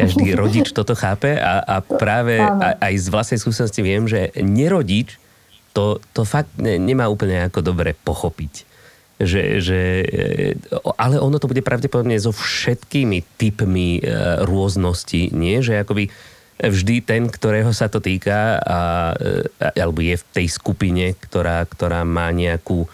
každý 0.00 0.32
rodič 0.40 0.72
toto 0.72 0.96
chápe 0.96 1.36
a, 1.36 1.60
a 1.60 1.76
práve 1.84 2.40
a, 2.40 2.76
aj 2.80 2.94
z 2.96 3.06
vlastnej 3.12 3.38
skúsenosti 3.38 3.80
viem, 3.84 4.08
že 4.08 4.32
nerodič 4.40 5.20
to, 5.76 6.02
to 6.16 6.26
fakt 6.26 6.50
nemá 6.58 7.06
úplne 7.06 7.46
ako 7.46 7.62
dobre 7.62 7.94
pochopiť. 7.94 8.66
Že, 9.20 9.42
že, 9.60 9.80
ale 10.96 11.20
ono 11.20 11.36
to 11.36 11.44
bude 11.44 11.60
pravdepodobne 11.60 12.16
so 12.16 12.32
všetkými 12.32 13.36
typmi 13.36 14.00
e, 14.00 14.02
rôznosti, 14.48 15.36
nie? 15.36 15.60
Že 15.60 15.84
akoby 15.84 16.08
vždy 16.56 17.04
ten, 17.04 17.28
ktorého 17.28 17.68
sa 17.76 17.92
to 17.92 18.00
týka, 18.00 18.56
a, 18.56 18.60
a, 18.64 18.80
alebo 19.76 20.00
je 20.00 20.16
v 20.16 20.24
tej 20.32 20.46
skupine, 20.48 21.12
ktorá, 21.20 21.68
ktorá 21.68 22.00
má 22.00 22.32
nejakú 22.32 22.88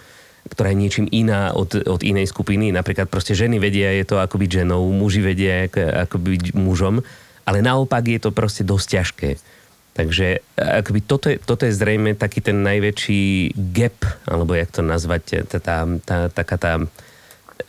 ktorá 0.47 0.71
je 0.73 0.79
niečím 0.79 1.07
iná 1.11 1.53
od, 1.53 1.75
od 1.87 2.00
inej 2.07 2.31
skupiny. 2.31 2.71
Napríklad 2.71 3.11
proste 3.11 3.35
ženy 3.35 3.59
vedia, 3.59 3.91
je 3.95 4.07
to 4.07 4.17
ako 4.23 4.38
byť 4.38 4.50
ženou, 4.62 4.83
muži 4.95 5.23
vedia, 5.23 5.67
ako, 6.07 6.17
byť 6.19 6.55
mužom, 6.55 7.03
ale 7.47 7.59
naopak 7.62 8.07
je 8.07 8.21
to 8.23 8.31
proste 8.31 8.62
dosť 8.62 8.87
ťažké. 8.87 9.31
Takže 9.97 10.45
akoby 10.61 11.00
toto, 11.09 11.26
je, 11.33 11.41
toto 11.41 11.65
je 11.65 11.73
zrejme 11.73 12.12
taký 12.21 12.45
ten 12.45 12.61
najväčší 12.61 13.57
gap, 13.73 13.97
alebo 14.29 14.53
jak 14.53 14.69
to 14.69 14.85
nazvať, 14.85 15.49
tá, 15.49 15.59
tá, 15.59 15.76
tá, 16.05 16.19
taká 16.29 16.57
tá 16.61 16.73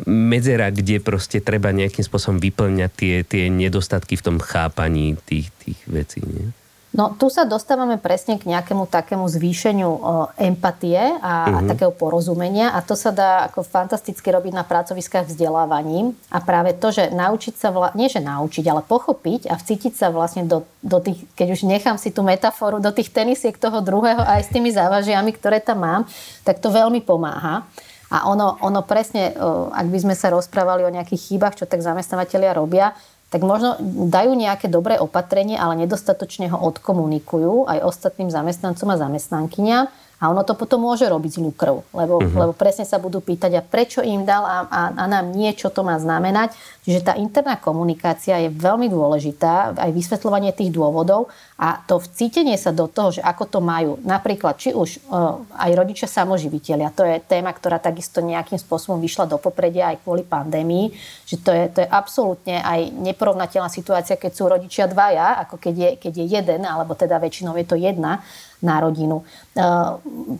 medzera, 0.03 0.67
kde 0.67 0.99
proste 0.99 1.39
treba 1.39 1.71
nejakým 1.71 2.03
spôsobom 2.03 2.37
vyplňať 2.43 2.91
tie, 2.91 3.15
tie 3.23 3.43
nedostatky 3.47 4.19
v 4.19 4.25
tom 4.27 4.37
chápaní 4.43 5.15
tých, 5.23 5.47
tých 5.63 5.79
vecí. 5.87 6.19
Nie? 6.27 6.51
No 6.97 7.13
tu 7.13 7.29
sa 7.29 7.45
dostávame 7.45 8.01
presne 8.01 8.41
k 8.41 8.49
nejakému 8.49 8.89
takému 8.89 9.29
zvýšeniu 9.29 9.85
o, 9.85 9.99
empatie 10.41 10.97
a, 10.97 11.13
uh-huh. 11.21 11.57
a 11.57 11.59
mhm. 11.61 11.67
takého 11.69 11.93
porozumenia 11.93 12.73
a 12.73 12.81
to 12.81 12.97
sa 12.97 13.13
dá 13.13 13.45
ako 13.45 13.61
fantasticky 13.61 14.33
robiť 14.33 14.57
na 14.57 14.65
pracoviskách 14.65 15.29
vzdelávaním 15.29 16.17
a 16.33 16.41
práve 16.41 16.73
to, 16.73 16.89
že 16.89 17.13
naučiť 17.13 17.53
sa, 17.53 17.69
vla, 17.69 17.93
nie 17.93 18.09
že 18.09 18.17
naučiť, 18.17 18.65
ale 18.65 18.81
pochopiť 18.81 19.45
a 19.45 19.53
vcítiť 19.61 19.93
sa 19.93 20.09
vlastne 20.09 20.49
do, 20.49 20.65
do 20.81 20.97
tých, 20.97 21.21
keď 21.37 21.47
už 21.53 21.69
nechám 21.69 22.01
si 22.01 22.09
tú 22.09 22.25
metaforu, 22.25 22.81
do 22.81 22.89
tých 22.89 23.13
tenisiek 23.13 23.53
toho 23.53 23.77
druhého 23.85 24.25
aj 24.25 24.49
s 24.49 24.51
tými 24.51 24.73
závažiami, 24.73 25.29
ktoré 25.37 25.61
tam 25.61 25.85
mám, 25.85 26.01
tak 26.41 26.57
to 26.57 26.73
veľmi 26.73 27.05
pomáha. 27.05 27.61
A 28.07 28.23
ono, 28.31 28.55
ono 28.63 28.87
presne, 28.87 29.35
ak 29.75 29.87
by 29.91 29.99
sme 29.99 30.15
sa 30.15 30.31
rozprávali 30.31 30.87
o 30.87 30.93
nejakých 30.95 31.27
chýbach, 31.27 31.59
čo 31.59 31.67
tak 31.67 31.83
zamestnávateľia 31.83 32.55
robia, 32.55 32.95
tak 33.27 33.43
možno 33.43 33.75
dajú 34.07 34.31
nejaké 34.33 34.71
dobré 34.71 34.95
opatrenie, 34.95 35.59
ale 35.59 35.83
nedostatočne 35.83 36.47
ho 36.47 36.57
odkomunikujú 36.71 37.67
aj 37.67 37.83
ostatným 37.83 38.31
zamestnancom 38.31 38.87
a 38.87 38.99
zamestnankyňam 38.99 39.91
a 40.17 40.33
ono 40.33 40.41
to 40.41 40.57
potom 40.57 40.81
môže 40.81 41.05
robiť 41.05 41.37
zlú 41.37 41.53
krv, 41.53 41.85
lebo, 41.93 42.17
uh-huh. 42.17 42.39
lebo 42.41 42.53
presne 42.57 42.89
sa 42.89 42.97
budú 42.97 43.21
pýtať, 43.21 43.53
a 43.53 43.61
prečo 43.61 44.01
im 44.01 44.25
dal 44.25 44.41
a, 44.41 44.57
a, 44.65 44.81
a 44.97 45.03
nám 45.05 45.29
nie, 45.29 45.53
čo 45.53 45.69
to 45.69 45.85
má 45.85 45.93
znamenať. 46.01 46.57
Čiže 46.81 47.05
tá 47.05 47.13
interná 47.19 47.59
komunikácia 47.59 48.41
je 48.41 48.49
veľmi 48.49 48.89
dôležitá, 48.89 49.77
aj 49.77 49.91
vysvetľovanie 49.93 50.55
tých 50.57 50.73
dôvodov 50.73 51.29
a 51.59 51.83
to 51.85 52.01
vcítenie 52.01 52.57
sa 52.57 52.73
do 52.73 52.89
toho, 52.89 53.19
že 53.19 53.21
ako 53.21 53.43
to 53.45 53.59
majú. 53.61 54.01
Napríklad, 54.01 54.57
či 54.57 54.73
už 54.73 55.05
uh, 55.11 55.43
aj 55.53 55.71
rodičia 55.77 56.07
samoživiteľia, 56.09 56.95
to 56.95 57.05
je 57.05 57.21
téma, 57.21 57.53
ktorá 57.53 57.77
takisto 57.77 58.23
nejakým 58.23 58.57
spôsobom 58.57 58.97
vyšla 58.97 59.29
do 59.29 59.37
popredia 59.37 59.93
aj 59.93 60.01
kvôli 60.01 60.25
pandémii, 60.25 60.95
že 61.27 61.37
to 61.43 61.51
je, 61.53 61.63
to 61.75 61.83
je 61.85 61.89
absolútne 61.91 62.57
aj 62.57 62.89
neporovnateľná 62.89 63.69
situácia, 63.69 64.17
keď 64.17 64.31
sú 64.33 64.49
rodičia 64.49 64.89
dvaja, 64.89 65.43
ako 65.45 65.61
keď 65.61 65.75
je, 65.75 65.89
keď 66.01 66.13
je 66.23 66.25
jeden, 66.25 66.61
alebo 66.65 66.95
teda 66.97 67.19
väčšinou 67.21 67.53
je 67.59 67.67
to 67.67 67.77
jedna 67.77 68.23
na 68.61 68.81
rodinu. 68.81 69.21
E, 69.21 69.63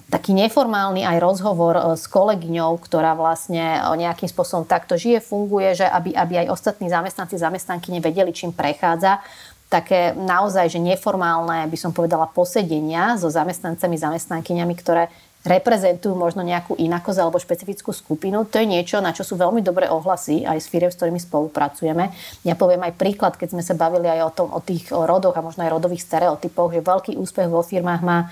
taký 0.09 0.33
neformálny 0.33 1.05
aj 1.05 1.17
rozhovor 1.21 1.75
e, 1.77 1.83
s 1.93 2.09
kolegyňou, 2.09 2.81
ktorá 2.81 3.13
vlastne 3.13 3.77
e, 3.77 3.79
nejakým 3.97 4.25
spôsobom 4.25 4.65
takto 4.65 4.97
žije, 4.97 5.21
funguje, 5.21 5.77
že 5.77 5.85
aby, 5.85 6.17
aby 6.17 6.45
aj 6.45 6.51
ostatní 6.53 6.89
zamestnanci, 6.89 7.37
zamestnanky 7.37 7.93
nevedeli, 7.93 8.33
čím 8.33 8.49
prechádza 8.49 9.21
také 9.67 10.15
naozaj, 10.15 10.71
že 10.71 10.79
neformálne, 10.79 11.67
by 11.67 11.77
som 11.77 11.91
povedala, 11.91 12.31
posedenia 12.31 13.19
so 13.19 13.27
zamestnancami, 13.27 13.99
zamestnankyňami, 13.99 14.73
ktoré 14.79 15.11
reprezentujú 15.47 16.11
možno 16.13 16.43
nejakú 16.43 16.75
inakosť 16.75 17.19
alebo 17.23 17.39
špecifickú 17.39 17.95
skupinu. 17.95 18.43
To 18.43 18.59
je 18.59 18.67
niečo, 18.67 18.99
na 18.99 19.15
čo 19.15 19.23
sú 19.23 19.39
veľmi 19.39 19.63
dobré 19.63 19.87
ohlasy 19.87 20.43
aj 20.43 20.59
s 20.59 20.67
firiem, 20.67 20.91
s 20.91 20.99
ktorými 20.99 21.23
spolupracujeme. 21.23 22.11
Ja 22.43 22.59
poviem 22.59 22.83
aj 22.83 22.99
príklad, 22.99 23.39
keď 23.39 23.55
sme 23.55 23.63
sa 23.63 23.73
bavili 23.73 24.11
aj 24.11 24.21
o, 24.27 24.31
tom, 24.35 24.47
o 24.51 24.59
tých 24.59 24.91
rodoch 24.91 25.39
a 25.39 25.45
možno 25.45 25.63
aj 25.63 25.71
rodových 25.71 26.03
stereotypoch, 26.03 26.75
že 26.75 26.83
veľký 26.83 27.11
úspech 27.15 27.47
vo 27.47 27.63
firmách 27.63 28.01
má 28.03 28.27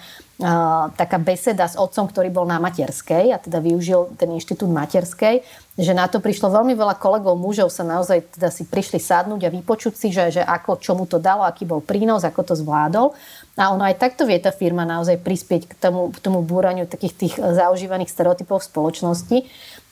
taká 1.00 1.16
beseda 1.16 1.64
s 1.64 1.80
otcom, 1.80 2.12
ktorý 2.12 2.28
bol 2.28 2.44
na 2.44 2.60
materskej 2.60 3.32
a 3.32 3.40
teda 3.40 3.64
využil 3.64 4.20
ten 4.20 4.36
inštitút 4.36 4.68
materskej, 4.68 5.40
že 5.80 5.92
na 5.96 6.12
to 6.12 6.20
prišlo 6.20 6.52
veľmi 6.52 6.76
veľa 6.76 7.00
kolegov 7.00 7.40
mužov 7.40 7.72
sa 7.72 7.88
naozaj 7.88 8.36
teda 8.36 8.52
si 8.52 8.68
prišli 8.68 9.00
sadnúť 9.00 9.48
a 9.48 9.54
vypočuť 9.56 9.96
si, 9.96 10.12
že, 10.12 10.36
že 10.36 10.44
ako, 10.44 10.76
čo 10.84 10.92
mu 10.92 11.08
to 11.08 11.24
dalo, 11.24 11.48
aký 11.48 11.64
bol 11.64 11.80
prínos, 11.80 12.28
ako 12.28 12.52
to 12.52 12.54
zvládol. 12.60 13.16
A 13.56 13.72
ono 13.72 13.88
aj 13.88 13.96
takto 13.96 14.28
vie 14.28 14.36
tá 14.36 14.52
firma 14.52 14.84
naozaj 14.84 15.24
prispieť 15.24 15.72
k 15.72 15.74
tomu, 15.80 16.12
k 16.12 16.20
tomu 16.20 16.44
búraniu 16.44 16.84
takých 16.84 17.16
tých 17.16 17.34
zaužívaných 17.40 18.12
stereotypov 18.12 18.60
v 18.60 18.70
spoločnosti. 18.72 19.38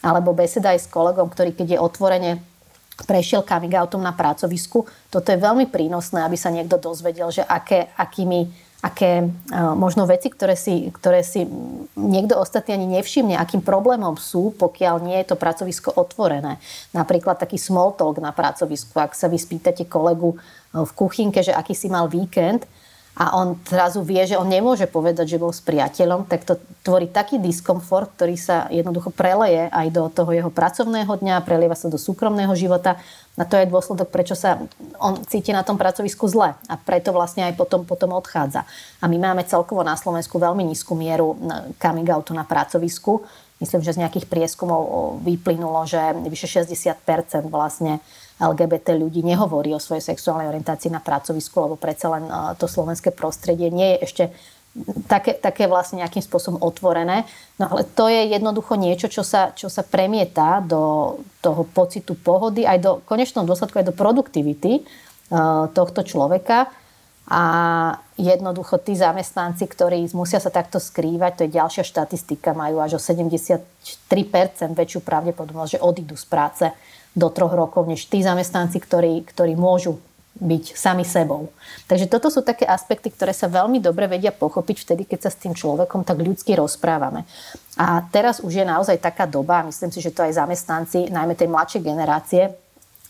Alebo 0.04 0.36
beseda 0.36 0.76
aj 0.76 0.84
s 0.84 0.92
kolegom, 0.92 1.32
ktorý 1.32 1.56
keď 1.56 1.76
je 1.76 1.78
otvorene 1.80 2.30
prešiel 3.08 3.42
coming 3.42 3.72
outom 3.74 4.04
na 4.04 4.12
pracovisku. 4.12 4.84
Toto 5.08 5.28
je 5.32 5.40
veľmi 5.40 5.72
prínosné, 5.72 6.22
aby 6.22 6.36
sa 6.36 6.52
niekto 6.52 6.76
dozvedel, 6.76 7.32
že 7.32 7.42
aké, 7.42 7.90
akými 7.96 8.52
aké 8.84 9.32
možno 9.72 10.04
veci, 10.04 10.28
ktoré 10.28 10.52
si, 10.60 10.92
ktoré 10.92 11.24
si 11.24 11.48
niekto 11.96 12.36
ostatný 12.36 12.76
ani 12.76 13.00
nevšimne, 13.00 13.32
akým 13.32 13.64
problémom 13.64 14.20
sú, 14.20 14.52
pokiaľ 14.52 15.00
nie 15.00 15.16
je 15.24 15.32
to 15.32 15.40
pracovisko 15.40 15.96
otvorené. 15.96 16.60
Napríklad 16.92 17.40
taký 17.40 17.56
small 17.56 17.96
talk 17.96 18.20
na 18.20 18.36
pracovisku. 18.36 18.92
Ak 19.00 19.16
sa 19.16 19.32
vy 19.32 19.40
spýtate 19.40 19.88
kolegu 19.88 20.36
v 20.76 20.90
kuchynke, 20.92 21.40
že 21.40 21.56
aký 21.56 21.72
si 21.72 21.88
mal 21.88 22.12
víkend, 22.12 22.68
a 23.14 23.38
on 23.38 23.54
zrazu 23.62 24.02
vie, 24.02 24.26
že 24.26 24.34
on 24.34 24.50
nemôže 24.50 24.90
povedať, 24.90 25.38
že 25.38 25.38
bol 25.38 25.54
s 25.54 25.62
priateľom, 25.62 26.26
tak 26.26 26.42
to 26.42 26.58
tvorí 26.82 27.06
taký 27.06 27.38
diskomfort, 27.38 28.10
ktorý 28.18 28.34
sa 28.34 28.66
jednoducho 28.74 29.14
preleje 29.14 29.70
aj 29.70 29.86
do 29.94 30.10
toho 30.10 30.34
jeho 30.34 30.50
pracovného 30.50 31.14
dňa, 31.22 31.46
prelieva 31.46 31.78
sa 31.78 31.86
do 31.86 31.94
súkromného 31.94 32.50
života. 32.58 32.98
A 33.38 33.46
to 33.46 33.54
je 33.54 33.70
dôsledok, 33.70 34.10
prečo 34.10 34.34
sa 34.34 34.58
on 34.98 35.22
cíti 35.30 35.54
na 35.54 35.62
tom 35.62 35.78
pracovisku 35.78 36.26
zle 36.26 36.54
a 36.54 36.74
preto 36.74 37.14
vlastne 37.14 37.46
aj 37.46 37.54
potom, 37.54 37.86
potom 37.86 38.14
odchádza. 38.18 38.66
A 38.98 39.06
my 39.06 39.18
máme 39.18 39.46
celkovo 39.46 39.86
na 39.86 39.94
Slovensku 39.94 40.38
veľmi 40.38 40.66
nízku 40.66 40.98
mieru 40.98 41.38
coming 41.78 42.06
outu 42.10 42.34
na 42.34 42.42
pracovisku. 42.42 43.22
Myslím, 43.64 43.80
že 43.80 43.96
z 43.96 44.04
nejakých 44.04 44.28
prieskumov 44.28 45.16
vyplynulo, 45.24 45.88
že 45.88 45.96
vyše 46.28 46.60
60% 46.60 47.48
vlastne 47.48 48.04
LGBT 48.36 48.92
ľudí 48.92 49.24
nehovorí 49.24 49.72
o 49.72 49.80
svojej 49.80 50.04
sexuálnej 50.04 50.52
orientácii 50.52 50.92
na 50.92 51.00
pracovisku, 51.00 51.64
lebo 51.64 51.80
predsa 51.80 52.12
len 52.12 52.28
to 52.60 52.68
slovenské 52.68 53.08
prostredie 53.16 53.72
nie 53.72 53.96
je 53.96 53.98
ešte 54.04 54.24
také, 55.06 55.38
také 55.38 55.64
vlastne 55.70 56.02
nejakým 56.02 56.20
spôsobom 56.20 56.60
otvorené. 56.60 57.24
No 57.56 57.70
ale 57.70 57.86
to 57.86 58.10
je 58.10 58.36
jednoducho 58.36 58.74
niečo, 58.74 59.06
čo 59.08 59.22
sa, 59.22 59.54
čo 59.54 59.72
sa 59.72 59.86
premieta 59.86 60.60
do 60.60 61.16
toho 61.40 61.62
pocitu 61.64 62.18
pohody, 62.18 62.66
aj 62.68 62.78
do 62.82 62.92
konečnom 63.06 63.48
dôsledku 63.48 63.80
aj 63.80 63.88
do 63.88 63.96
produktivity 63.96 64.82
tohto 65.72 66.00
človeka. 66.04 66.68
A 67.24 67.42
jednoducho 68.14 68.78
tí 68.78 68.94
zamestnanci, 68.94 69.66
ktorí 69.66 70.06
musia 70.14 70.38
sa 70.38 70.50
takto 70.50 70.78
skrývať, 70.78 71.32
to 71.34 71.42
je 71.46 71.56
ďalšia 71.58 71.82
štatistika, 71.82 72.54
majú 72.54 72.78
až 72.78 72.98
o 72.98 73.00
73% 73.02 73.58
väčšiu 74.72 75.00
pravdepodobnosť, 75.02 75.78
že 75.78 75.84
odídu 75.84 76.14
z 76.14 76.26
práce 76.26 76.64
do 77.14 77.30
troch 77.30 77.54
rokov, 77.54 77.86
než 77.86 78.06
tí 78.06 78.22
zamestnanci, 78.22 78.78
ktorí, 78.78 79.22
ktorí 79.26 79.54
môžu 79.54 79.98
byť 80.34 80.74
sami 80.74 81.06
sebou. 81.06 81.54
Takže 81.86 82.10
toto 82.10 82.26
sú 82.26 82.42
také 82.42 82.66
aspekty, 82.66 83.06
ktoré 83.06 83.30
sa 83.30 83.46
veľmi 83.46 83.78
dobre 83.78 84.10
vedia 84.10 84.34
pochopiť 84.34 84.76
vtedy, 84.82 85.02
keď 85.06 85.26
sa 85.26 85.30
s 85.30 85.38
tým 85.38 85.54
človekom 85.54 86.02
tak 86.02 86.18
ľudsky 86.18 86.58
rozprávame. 86.58 87.22
A 87.78 88.02
teraz 88.10 88.42
už 88.42 88.50
je 88.50 88.66
naozaj 88.66 88.98
taká 88.98 89.30
doba, 89.30 89.62
myslím 89.62 89.94
si, 89.94 90.02
že 90.02 90.10
to 90.10 90.26
aj 90.26 90.34
zamestnanci, 90.34 91.06
najmä 91.14 91.38
tej 91.38 91.46
mladšej 91.46 91.82
generácie, 91.86 92.50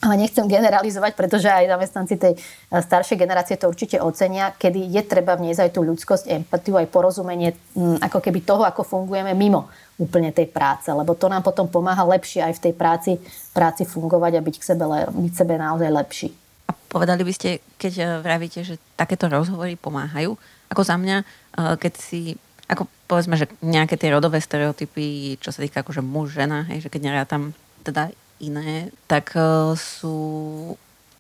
ale 0.05 0.21
nechcem 0.21 0.45
generalizovať, 0.45 1.17
pretože 1.17 1.49
aj 1.49 1.73
zamestnanci 1.73 2.15
tej 2.21 2.37
eh, 2.37 2.43
staršej 2.71 3.17
generácie 3.17 3.57
to 3.57 3.73
určite 3.73 3.97
ocenia, 4.05 4.53
kedy 4.53 4.85
je 4.93 5.03
treba 5.09 5.33
vniesť 5.41 5.65
aj 5.65 5.71
tú 5.73 5.81
ľudskosť, 5.81 6.29
empatiu, 6.29 6.77
aj 6.77 6.93
porozumenie 6.93 7.57
mm, 7.73 8.05
ako 8.05 8.21
keby 8.21 8.45
toho, 8.45 8.69
ako 8.69 8.85
fungujeme 8.85 9.33
mimo 9.33 9.73
úplne 9.97 10.35
tej 10.35 10.53
práce, 10.53 10.93
lebo 10.93 11.17
to 11.17 11.31
nám 11.33 11.41
potom 11.41 11.71
pomáha 11.71 12.05
lepšie 12.05 12.45
aj 12.45 12.61
v 12.61 12.63
tej 12.69 12.75
práci, 12.77 13.11
práci 13.57 13.89
fungovať 13.89 14.33
a 14.37 14.45
byť 14.45 14.57
k 14.61 14.65
sebe, 14.75 14.85
byť 15.09 15.33
sebe 15.33 15.55
naozaj 15.57 15.89
lepší. 15.89 16.29
A 16.69 16.75
povedali 16.91 17.23
by 17.25 17.33
ste, 17.33 17.65
keď 17.81 17.93
eh, 17.97 18.07
vravíte, 18.21 18.61
že 18.61 18.77
takéto 19.01 19.33
rozhovory 19.33 19.81
pomáhajú, 19.81 20.37
ako 20.69 20.83
za 20.85 21.01
mňa, 21.01 21.17
eh, 21.25 21.75
keď 21.81 21.95
si 21.97 22.37
ako 22.65 22.89
povedzme, 23.05 23.37
že 23.37 23.45
nejaké 23.61 24.01
tie 24.01 24.09
rodové 24.09 24.41
stereotypy, 24.41 25.37
čo 25.37 25.53
sa 25.53 25.61
týka 25.61 25.85
akože 25.85 26.01
muž, 26.01 26.33
žena, 26.33 26.65
hej, 26.73 26.89
že 26.89 26.89
keď 26.89 27.13
nerátam 27.13 27.53
teda 27.85 28.09
iné, 28.43 28.91
tak 29.07 29.35
uh, 29.39 29.75
sú 29.79 30.17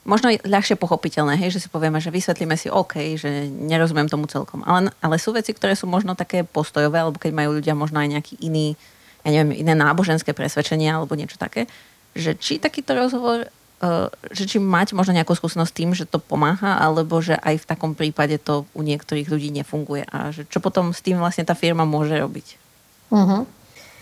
možno 0.04 0.30
ľahšie 0.44 0.76
pochopiteľné, 0.76 1.40
hej, 1.40 1.56
že 1.56 1.62
si 1.64 1.68
povieme, 1.73 1.97
že 1.99 2.12
vysvetlíme 2.12 2.54
si 2.61 2.68
OK, 2.68 3.16
že 3.16 3.49
nerozumiem 3.49 4.06
tomu 4.06 4.28
celkom. 4.28 4.61
Ale, 4.68 4.92
ale 5.00 5.16
sú 5.16 5.33
veci, 5.33 5.56
ktoré 5.56 5.73
sú 5.73 5.88
možno 5.88 6.12
také 6.12 6.44
postojové, 6.44 7.00
alebo 7.00 7.16
keď 7.16 7.33
majú 7.33 7.56
ľudia 7.56 7.73
možno 7.73 8.04
aj 8.04 8.09
nejaký 8.12 8.35
iný, 8.44 8.76
ja 9.25 9.33
neviem, 9.33 9.64
iné 9.64 9.73
náboženské 9.73 10.37
presvedčenia 10.37 11.00
alebo 11.00 11.16
niečo 11.16 11.40
také, 11.40 11.64
že 12.12 12.37
či 12.37 12.61
takýto 12.61 12.92
rozhovor, 12.92 13.49
uh, 13.49 14.12
že 14.28 14.44
či 14.44 14.61
máte 14.61 14.92
možno 14.92 15.16
nejakú 15.16 15.33
skúsenosť 15.33 15.73
tým, 15.73 15.90
že 15.97 16.04
to 16.04 16.21
pomáha, 16.21 16.76
alebo 16.76 17.25
že 17.25 17.40
aj 17.40 17.64
v 17.64 17.68
takom 17.68 17.97
prípade 17.97 18.37
to 18.37 18.68
u 18.76 18.85
niektorých 18.85 19.33
ľudí 19.33 19.49
nefunguje 19.56 20.04
a 20.12 20.30
že 20.30 20.44
čo 20.52 20.61
potom 20.61 20.92
s 20.92 21.00
tým 21.00 21.16
vlastne 21.16 21.49
tá 21.49 21.56
firma 21.56 21.88
môže 21.88 22.12
robiť. 22.12 22.61
Uh-huh. 23.09 23.49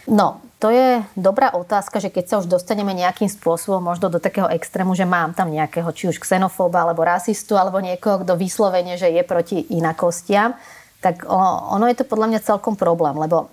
No, 0.06 0.42
to 0.62 0.70
je 0.70 1.02
dobrá 1.18 1.54
otázka, 1.54 1.98
že 1.98 2.10
keď 2.10 2.24
sa 2.26 2.38
už 2.38 2.46
dostaneme 2.46 2.94
nejakým 2.94 3.26
spôsobom 3.26 3.82
možno 3.82 4.10
do 4.10 4.22
takého 4.22 4.46
extrému, 4.46 4.94
že 4.94 5.02
mám 5.02 5.34
tam 5.34 5.50
nejakého 5.50 5.90
či 5.90 6.10
už 6.10 6.22
xenofóba 6.22 6.86
alebo 6.86 7.02
rasistu 7.02 7.58
alebo 7.58 7.82
niekoho, 7.82 8.22
kto 8.22 8.38
vyslovene, 8.38 8.94
že 8.94 9.10
je 9.10 9.22
proti 9.26 9.58
inakostiam, 9.74 10.54
tak 11.02 11.26
ono 11.26 11.90
je 11.90 11.98
to 11.98 12.06
podľa 12.06 12.30
mňa 12.30 12.46
celkom 12.46 12.78
problém, 12.78 13.18
lebo 13.18 13.50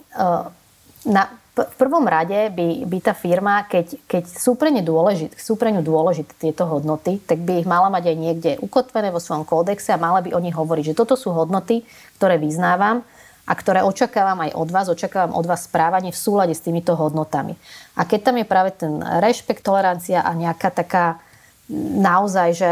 na, 1.09 1.33
v 1.65 1.75
prvom 1.81 2.05
rade 2.05 2.53
by, 2.53 2.85
by 2.85 2.97
tá 3.01 3.17
firma, 3.17 3.65
keď, 3.65 4.05
keď 4.05 4.23
sú, 4.29 4.53
pre 4.53 4.69
dôležité, 4.69 5.33
sú 5.33 5.57
ňu 5.57 5.81
dôležité 5.81 6.33
tieto 6.37 6.69
hodnoty, 6.69 7.17
tak 7.25 7.41
by 7.41 7.65
ich 7.65 7.67
mala 7.67 7.89
mať 7.89 8.13
aj 8.13 8.17
niekde 8.21 8.51
ukotvené 8.61 9.09
vo 9.09 9.17
svojom 9.17 9.43
kódexe 9.43 9.89
a 9.91 9.97
mala 9.97 10.21
by 10.21 10.37
o 10.37 10.39
nich 10.39 10.53
hovoriť, 10.53 10.93
že 10.93 10.97
toto 10.97 11.17
sú 11.17 11.33
hodnoty, 11.33 11.81
ktoré 12.21 12.37
vyznávam 12.37 13.01
a 13.49 13.53
ktoré 13.57 13.81
očakávam 13.81 14.45
aj 14.45 14.53
od 14.53 14.69
vás, 14.69 14.85
očakávam 14.93 15.33
od 15.33 15.49
vás 15.49 15.65
správanie 15.65 16.13
v 16.13 16.21
súlade 16.21 16.53
s 16.53 16.61
týmito 16.61 16.93
hodnotami. 16.93 17.57
A 17.97 18.05
keď 18.05 18.29
tam 18.29 18.35
je 18.37 18.45
práve 18.45 18.77
ten 18.77 19.01
rešpekt, 19.01 19.65
tolerancia 19.65 20.21
a 20.21 20.37
nejaká 20.37 20.69
taká 20.69 21.17
naozaj, 21.97 22.49
že 22.57 22.71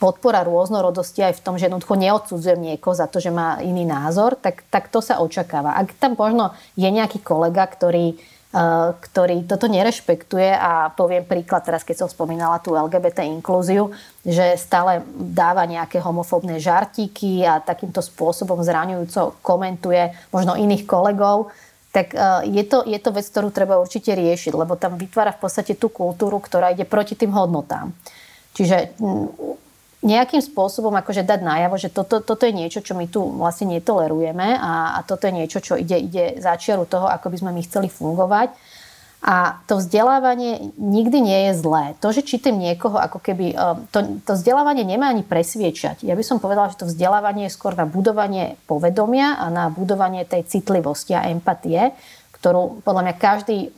podpora 0.00 0.40
rôznorodosti 0.40 1.20
aj 1.20 1.40
v 1.40 1.44
tom, 1.44 1.54
že 1.60 1.68
jednoducho 1.68 2.00
neodsudzujem 2.00 2.60
niekoho 2.60 2.96
za 2.96 3.04
to, 3.08 3.20
že 3.20 3.28
má 3.28 3.60
iný 3.60 3.84
názor, 3.84 4.40
tak, 4.40 4.64
tak 4.72 4.88
to 4.88 5.04
sa 5.04 5.20
očakáva. 5.20 5.76
Ak 5.76 5.92
tam 6.00 6.16
možno 6.16 6.56
je 6.80 6.88
nejaký 6.88 7.20
kolega, 7.20 7.68
ktorý 7.68 8.16
ktorý 8.48 9.44
toto 9.44 9.68
nerešpektuje 9.68 10.56
a 10.56 10.88
poviem 10.96 11.20
príklad 11.28 11.68
teraz, 11.68 11.84
keď 11.84 12.04
som 12.04 12.08
spomínala 12.08 12.56
tú 12.64 12.72
LGBT 12.72 13.28
inklúziu, 13.28 13.92
že 14.24 14.56
stále 14.56 15.04
dáva 15.12 15.68
nejaké 15.68 16.00
homofóbne 16.00 16.56
žartíky 16.56 17.44
a 17.44 17.60
takýmto 17.60 18.00
spôsobom 18.00 18.64
zraňujúco 18.64 19.36
komentuje 19.44 20.16
možno 20.32 20.56
iných 20.56 20.88
kolegov, 20.88 21.52
tak 21.92 22.16
eh, 22.16 22.48
je 22.48 22.64
to, 22.64 22.88
je 22.88 22.96
to 22.96 23.10
vec, 23.12 23.28
ktorú 23.28 23.52
treba 23.52 23.76
určite 23.76 24.16
riešiť, 24.16 24.52
lebo 24.56 24.80
tam 24.80 24.96
vytvára 24.96 25.36
v 25.36 25.44
podstate 25.44 25.76
tú 25.76 25.92
kultúru, 25.92 26.40
ktorá 26.40 26.72
ide 26.72 26.88
proti 26.88 27.20
tým 27.20 27.36
hodnotám. 27.36 27.92
Čiže 28.56 28.96
mm, 28.96 29.67
nejakým 29.98 30.38
spôsobom 30.38 30.94
akože 30.94 31.26
dať 31.26 31.40
najavo, 31.42 31.74
že 31.74 31.90
toto, 31.90 32.22
toto 32.22 32.46
je 32.46 32.54
niečo, 32.54 32.78
čo 32.78 32.94
my 32.94 33.10
tu 33.10 33.18
vlastne 33.18 33.74
netolerujeme 33.74 34.54
a, 34.54 34.94
a 34.94 35.00
toto 35.02 35.26
je 35.26 35.34
niečo, 35.42 35.58
čo 35.58 35.74
ide, 35.74 35.98
ide 35.98 36.38
za 36.38 36.54
čiaru 36.54 36.86
toho, 36.86 37.10
ako 37.10 37.34
by 37.34 37.36
sme 37.42 37.50
my 37.50 37.62
chceli 37.66 37.90
fungovať. 37.90 38.54
A 39.18 39.58
to 39.66 39.82
vzdelávanie 39.82 40.70
nikdy 40.78 41.18
nie 41.18 41.50
je 41.50 41.58
zlé. 41.58 41.98
To, 41.98 42.14
že 42.14 42.22
čítam 42.22 42.54
niekoho, 42.54 43.02
ako 43.02 43.18
keby... 43.18 43.50
E, 43.50 43.56
to, 43.90 44.22
to 44.22 44.38
vzdelávanie 44.38 44.86
nemá 44.86 45.10
ani 45.10 45.26
presviečať. 45.26 46.06
Ja 46.06 46.14
by 46.14 46.22
som 46.22 46.38
povedala, 46.38 46.70
že 46.70 46.78
to 46.78 46.86
vzdelávanie 46.86 47.50
je 47.50 47.56
skôr 47.58 47.74
na 47.74 47.82
budovanie 47.82 48.54
povedomia 48.70 49.34
a 49.42 49.50
na 49.50 49.74
budovanie 49.74 50.22
tej 50.22 50.46
citlivosti 50.46 51.18
a 51.18 51.26
empatie, 51.26 51.90
ktorú 52.38 52.86
podľa 52.86 53.10
mňa 53.10 53.14
každý 53.18 53.74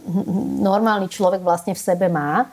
normálny 0.60 1.08
človek 1.08 1.40
vlastne 1.40 1.72
v 1.72 1.80
sebe 1.80 2.12
má. 2.12 2.44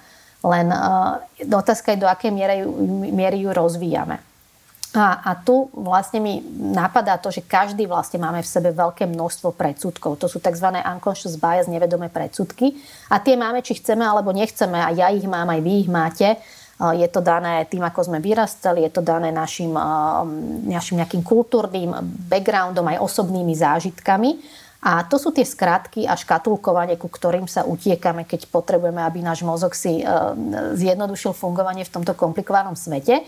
Len 0.45 0.67
uh, 0.69 1.17
otázka 1.49 1.93
je, 1.93 2.01
do 2.01 2.09
akej 2.09 2.29
miery, 2.29 2.61
miery 3.09 3.41
ju 3.41 3.49
rozvíjame. 3.53 4.21
A, 4.95 5.19
a 5.19 5.31
tu 5.35 5.67
vlastne 5.75 6.17
mi 6.23 6.39
napadá 6.57 7.19
to, 7.19 7.29
že 7.29 7.43
každý 7.45 7.85
vlastne 7.85 8.17
máme 8.23 8.39
v 8.41 8.49
sebe 8.49 8.71
veľké 8.71 9.05
množstvo 9.05 9.53
predsudkov. 9.53 10.17
To 10.17 10.31
sú 10.31 10.39
tzv. 10.39 10.73
unconscious 10.73 11.35
bias, 11.35 11.67
nevedomé 11.67 12.07
predsudky. 12.07 12.73
A 13.11 13.19
tie 13.19 13.35
máme, 13.35 13.61
či 13.61 13.77
chceme 13.77 14.01
alebo 14.01 14.31
nechceme. 14.31 14.79
A 14.79 14.89
ja 14.95 15.11
ich 15.11 15.27
mám, 15.27 15.51
aj 15.51 15.61
vy 15.61 15.73
ich 15.85 15.89
máte. 15.91 16.39
Je 16.77 17.09
to 17.09 17.25
dané 17.25 17.65
tým, 17.65 17.81
ako 17.81 18.05
sme 18.05 18.21
vyrastali, 18.21 18.85
je 18.85 18.91
to 18.93 19.01
dané 19.01 19.33
našim, 19.33 19.73
našim 20.69 21.01
nejakým 21.01 21.25
kultúrnym 21.25 21.89
backgroundom, 22.29 22.85
aj 22.85 23.01
osobnými 23.01 23.53
zážitkami. 23.57 24.37
A 24.81 25.01
to 25.09 25.17
sú 25.17 25.33
tie 25.33 25.41
skratky 25.41 26.05
a 26.05 26.13
škatulkovanie, 26.13 27.01
ku 27.01 27.09
ktorým 27.09 27.49
sa 27.49 27.65
utiekame, 27.65 28.29
keď 28.29 28.45
potrebujeme, 28.47 29.01
aby 29.01 29.25
náš 29.25 29.41
mozog 29.41 29.73
si 29.73 29.99
e, 29.99 30.03
zjednodušil 30.77 31.33
fungovanie 31.33 31.81
v 31.81 31.93
tomto 31.97 32.13
komplikovanom 32.13 32.77
svete. 32.77 33.25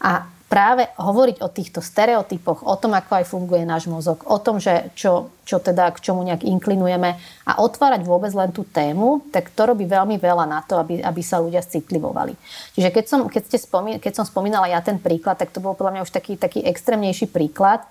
A 0.00 0.28
práve 0.50 0.88
hovoriť 0.98 1.46
o 1.46 1.48
týchto 1.48 1.78
stereotypoch, 1.78 2.66
o 2.66 2.74
tom, 2.74 2.96
ako 2.96 3.22
aj 3.22 3.24
funguje 3.30 3.62
náš 3.62 3.86
mozog, 3.86 4.26
o 4.26 4.34
tom, 4.42 4.58
že 4.58 4.90
čo, 4.98 5.30
čo 5.46 5.62
teda 5.62 5.94
k 5.94 6.02
čomu 6.02 6.26
nejak 6.26 6.42
inklinujeme 6.42 7.20
a 7.46 7.52
otvárať 7.62 8.02
vôbec 8.02 8.34
len 8.34 8.50
tú 8.50 8.66
tému, 8.66 9.30
tak 9.30 9.54
to 9.54 9.62
robí 9.62 9.86
veľmi 9.86 10.18
veľa 10.18 10.44
na 10.50 10.60
to, 10.66 10.80
aby, 10.80 10.98
aby 11.04 11.22
sa 11.22 11.38
ľudia 11.38 11.62
citlivovali. 11.62 12.34
Čiže 12.74 12.90
keď 12.90 13.04
som, 13.06 13.20
keď, 13.30 13.42
ste 13.46 13.58
spomí, 13.62 14.02
keď 14.02 14.12
som 14.20 14.24
spomínala 14.26 14.66
ja 14.66 14.82
ten 14.82 14.98
príklad, 14.98 15.38
tak 15.38 15.54
to 15.54 15.62
bol 15.62 15.78
podľa 15.78 16.00
mňa 16.00 16.04
už 16.08 16.12
taký, 16.12 16.34
taký 16.34 16.66
extrémnejší 16.66 17.30
príklad, 17.30 17.86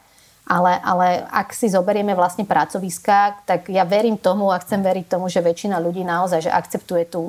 ale, 0.50 0.82
ale 0.82 1.30
ak 1.30 1.54
si 1.54 1.70
zoberieme 1.70 2.18
vlastne 2.18 2.42
pracoviská, 2.42 3.46
tak 3.46 3.70
ja 3.70 3.86
verím 3.86 4.18
tomu 4.18 4.50
a 4.50 4.58
chcem 4.58 4.82
veriť 4.82 5.06
tomu, 5.06 5.30
že 5.30 5.46
väčšina 5.46 5.78
ľudí 5.78 6.02
naozaj 6.02 6.50
že 6.50 6.52
akceptuje, 6.52 7.06
tú, 7.06 7.22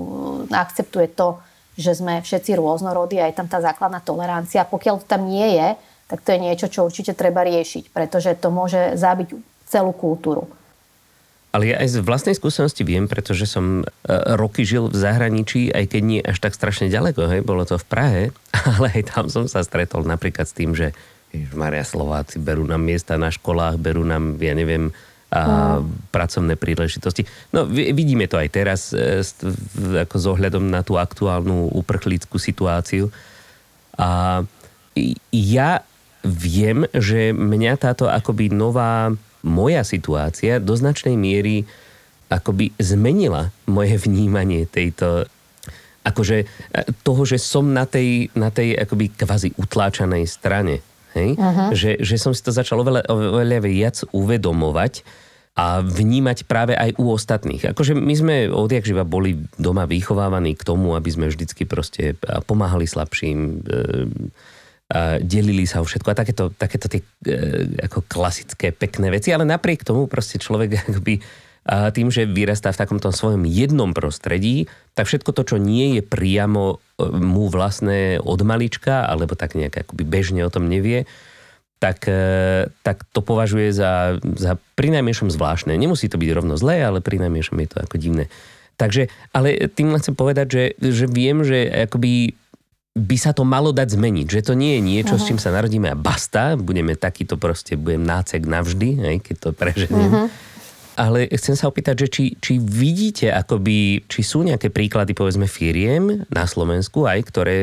akceptuje 0.49 1.13
to, 1.13 1.37
že 1.77 2.01
sme 2.01 2.25
všetci 2.25 2.57
rôznorodí 2.57 3.21
a 3.21 3.29
je 3.29 3.37
tam 3.37 3.45
tá 3.45 3.61
základná 3.61 4.01
tolerancia. 4.01 4.65
Pokiaľ 4.65 5.05
to 5.05 5.07
tam 5.07 5.29
nie 5.29 5.53
je, 5.53 5.69
tak 6.09 6.25
to 6.25 6.33
je 6.33 6.41
niečo, 6.41 6.67
čo 6.73 6.89
určite 6.89 7.13
treba 7.13 7.45
riešiť, 7.45 7.93
pretože 7.93 8.41
to 8.41 8.49
môže 8.49 8.97
zabiť 8.97 9.37
celú 9.69 9.93
kultúru. 9.93 10.49
Ale 11.51 11.75
ja 11.75 11.83
aj 11.83 11.99
z 11.99 12.07
vlastnej 12.07 12.39
skúsenosti 12.39 12.87
viem, 12.87 13.11
pretože 13.11 13.43
som 13.45 13.83
e, 13.83 13.85
roky 14.39 14.63
žil 14.63 14.87
v 14.87 14.97
zahraničí, 14.97 15.75
aj 15.75 15.85
keď 15.91 16.03
nie 16.03 16.21
až 16.23 16.39
tak 16.39 16.55
strašne 16.55 16.87
ďaleko, 16.87 17.27
hej, 17.27 17.43
bolo 17.43 17.67
to 17.67 17.75
v 17.75 17.87
Prahe, 17.91 18.23
ale 18.79 18.87
aj 18.97 19.03
tam 19.13 19.27
som 19.27 19.45
sa 19.51 19.61
stretol 19.67 20.07
napríklad 20.07 20.47
s 20.47 20.55
tým, 20.55 20.73
že 20.73 20.95
Maria 21.55 21.87
Slováci 21.87 22.43
berú 22.43 22.67
nám 22.67 22.83
miesta 22.83 23.15
na 23.15 23.31
školách, 23.31 23.79
berú 23.79 24.03
nám, 24.03 24.35
ja 24.43 24.55
neviem, 24.55 24.91
a 25.31 25.79
no. 25.79 25.87
pracovné 26.11 26.59
príležitosti. 26.59 27.23
No 27.55 27.63
vidíme 27.71 28.27
to 28.27 28.35
aj 28.35 28.49
teraz 28.51 28.91
e, 28.91 29.23
ako 30.03 30.17
s 30.19 30.27
ohľadom 30.27 30.67
na 30.67 30.83
tú 30.83 30.99
aktuálnu 30.99 31.71
uprchlickú 31.71 32.35
situáciu. 32.35 33.15
A 33.95 34.43
ja 35.31 35.71
viem, 36.27 36.83
že 36.91 37.31
mňa 37.31 37.79
táto 37.79 38.11
akoby 38.11 38.51
nová 38.51 39.15
moja 39.47 39.87
situácia 39.87 40.59
do 40.59 40.75
značnej 40.75 41.15
miery 41.15 41.63
akoby 42.31 42.75
zmenila 42.79 43.51
moje 43.67 43.99
vnímanie 44.03 44.67
tejto 44.67 45.31
akože 46.01 46.37
e, 46.43 46.47
toho, 47.07 47.23
že 47.23 47.39
som 47.39 47.71
na 47.71 47.85
tej, 47.85 48.33
na 48.35 48.49
tej 48.51 48.75
akoby 48.75 49.15
kvazi 49.15 49.55
utláčanej 49.55 50.25
strane. 50.27 50.81
Hej? 51.15 51.37
Uh-huh. 51.37 51.71
Že, 51.75 51.91
že 52.03 52.17
som 52.17 52.33
si 52.35 52.43
to 52.43 52.55
začal 52.55 52.83
oveľa, 52.83 53.07
oveľa 53.11 53.59
viac 53.65 53.97
uvedomovať 54.11 55.03
a 55.59 55.83
vnímať 55.83 56.47
práve 56.47 56.73
aj 56.79 56.97
u 56.97 57.11
ostatných. 57.11 57.75
Akože 57.75 57.93
my 57.93 58.15
sme 58.15 58.35
odjak 58.49 58.87
živa 58.87 59.03
boli 59.03 59.37
doma 59.59 59.85
vychovávaní 59.85 60.55
k 60.55 60.63
tomu, 60.63 60.95
aby 60.95 61.11
sme 61.11 61.27
vždycky 61.29 61.67
proste 61.67 62.15
pomáhali 62.47 62.87
slabším, 62.87 63.39
e, 63.39 63.81
a 64.91 65.23
delili 65.23 65.71
sa 65.71 65.79
o 65.79 65.87
všetko 65.87 66.11
a 66.11 66.19
takéto, 66.19 66.45
takéto 66.51 66.91
tie 66.91 66.99
e, 67.23 67.79
ako 67.87 68.11
klasické 68.11 68.75
pekné 68.75 69.15
veci, 69.15 69.31
ale 69.31 69.47
napriek 69.47 69.87
tomu 69.87 70.11
proste 70.11 70.43
človek 70.43 70.71
akoby 70.83 71.23
a 71.61 71.93
tým, 71.93 72.09
že 72.09 72.25
vyrastá 72.25 72.73
v 72.73 72.81
takomto 72.81 73.13
svojom 73.13 73.45
jednom 73.45 73.93
prostredí, 73.93 74.65
tak 74.97 75.05
všetko 75.07 75.31
to, 75.37 75.43
čo 75.45 75.57
nie 75.61 76.01
je 76.01 76.03
priamo 76.03 76.81
mu 77.09 77.49
vlastné 77.49 78.21
od 78.21 78.41
malička, 78.45 79.09
alebo 79.09 79.33
tak 79.33 79.57
nejak 79.57 79.89
akoby 79.89 80.05
bežne 80.05 80.45
o 80.45 80.53
tom 80.53 80.69
nevie, 80.69 81.09
tak, 81.81 82.05
e, 82.05 82.69
tak 82.85 83.09
to 83.09 83.25
považuje 83.25 83.73
za, 83.73 84.21
za 84.37 84.61
prinajmenšom 84.77 85.33
zvláštne. 85.33 85.73
Nemusí 85.81 86.13
to 86.13 86.21
byť 86.21 86.31
rovno 86.37 86.61
zlé, 86.61 86.85
ale 86.85 87.01
prinajmenšom 87.01 87.57
je 87.65 87.69
to 87.73 87.79
ako 87.81 87.97
divné. 87.97 88.25
Takže, 88.77 89.09
ale 89.33 89.69
tým 89.73 89.97
chcem 89.97 90.17
povedať, 90.17 90.47
že, 90.49 90.65
že 90.81 91.05
viem, 91.09 91.45
že 91.45 91.69
akoby 91.89 92.37
by 92.97 93.17
sa 93.17 93.31
to 93.31 93.47
malo 93.47 93.71
dať 93.71 93.97
zmeniť, 93.97 94.27
že 94.27 94.41
to 94.51 94.59
nie 94.59 94.77
je 94.77 94.83
niečo, 94.83 95.15
uh-huh. 95.17 95.25
s 95.25 95.29
čím 95.29 95.39
sa 95.39 95.55
narodíme 95.55 95.93
a 95.93 95.97
basta, 95.97 96.59
budeme 96.59 96.99
takýto 96.99 97.39
proste, 97.39 97.79
budem 97.79 98.03
nácek 98.03 98.43
navždy, 98.45 98.89
hej, 98.99 99.17
keď 99.23 99.37
to 99.39 99.49
preženiem. 99.55 100.11
Uh-huh. 100.11 100.29
Ale 100.99 101.31
chcem 101.31 101.55
sa 101.55 101.71
opýtať, 101.71 102.07
že 102.07 102.09
či, 102.09 102.25
či 102.39 102.59
vidíte, 102.59 103.31
akoby, 103.31 104.05
či 104.11 104.21
sú 104.23 104.43
nejaké 104.43 104.71
príklady, 104.71 105.15
povedzme, 105.15 105.47
firiem 105.47 106.27
na 106.29 106.45
Slovensku 106.45 107.07
aj, 107.07 107.21
ktoré 107.31 107.59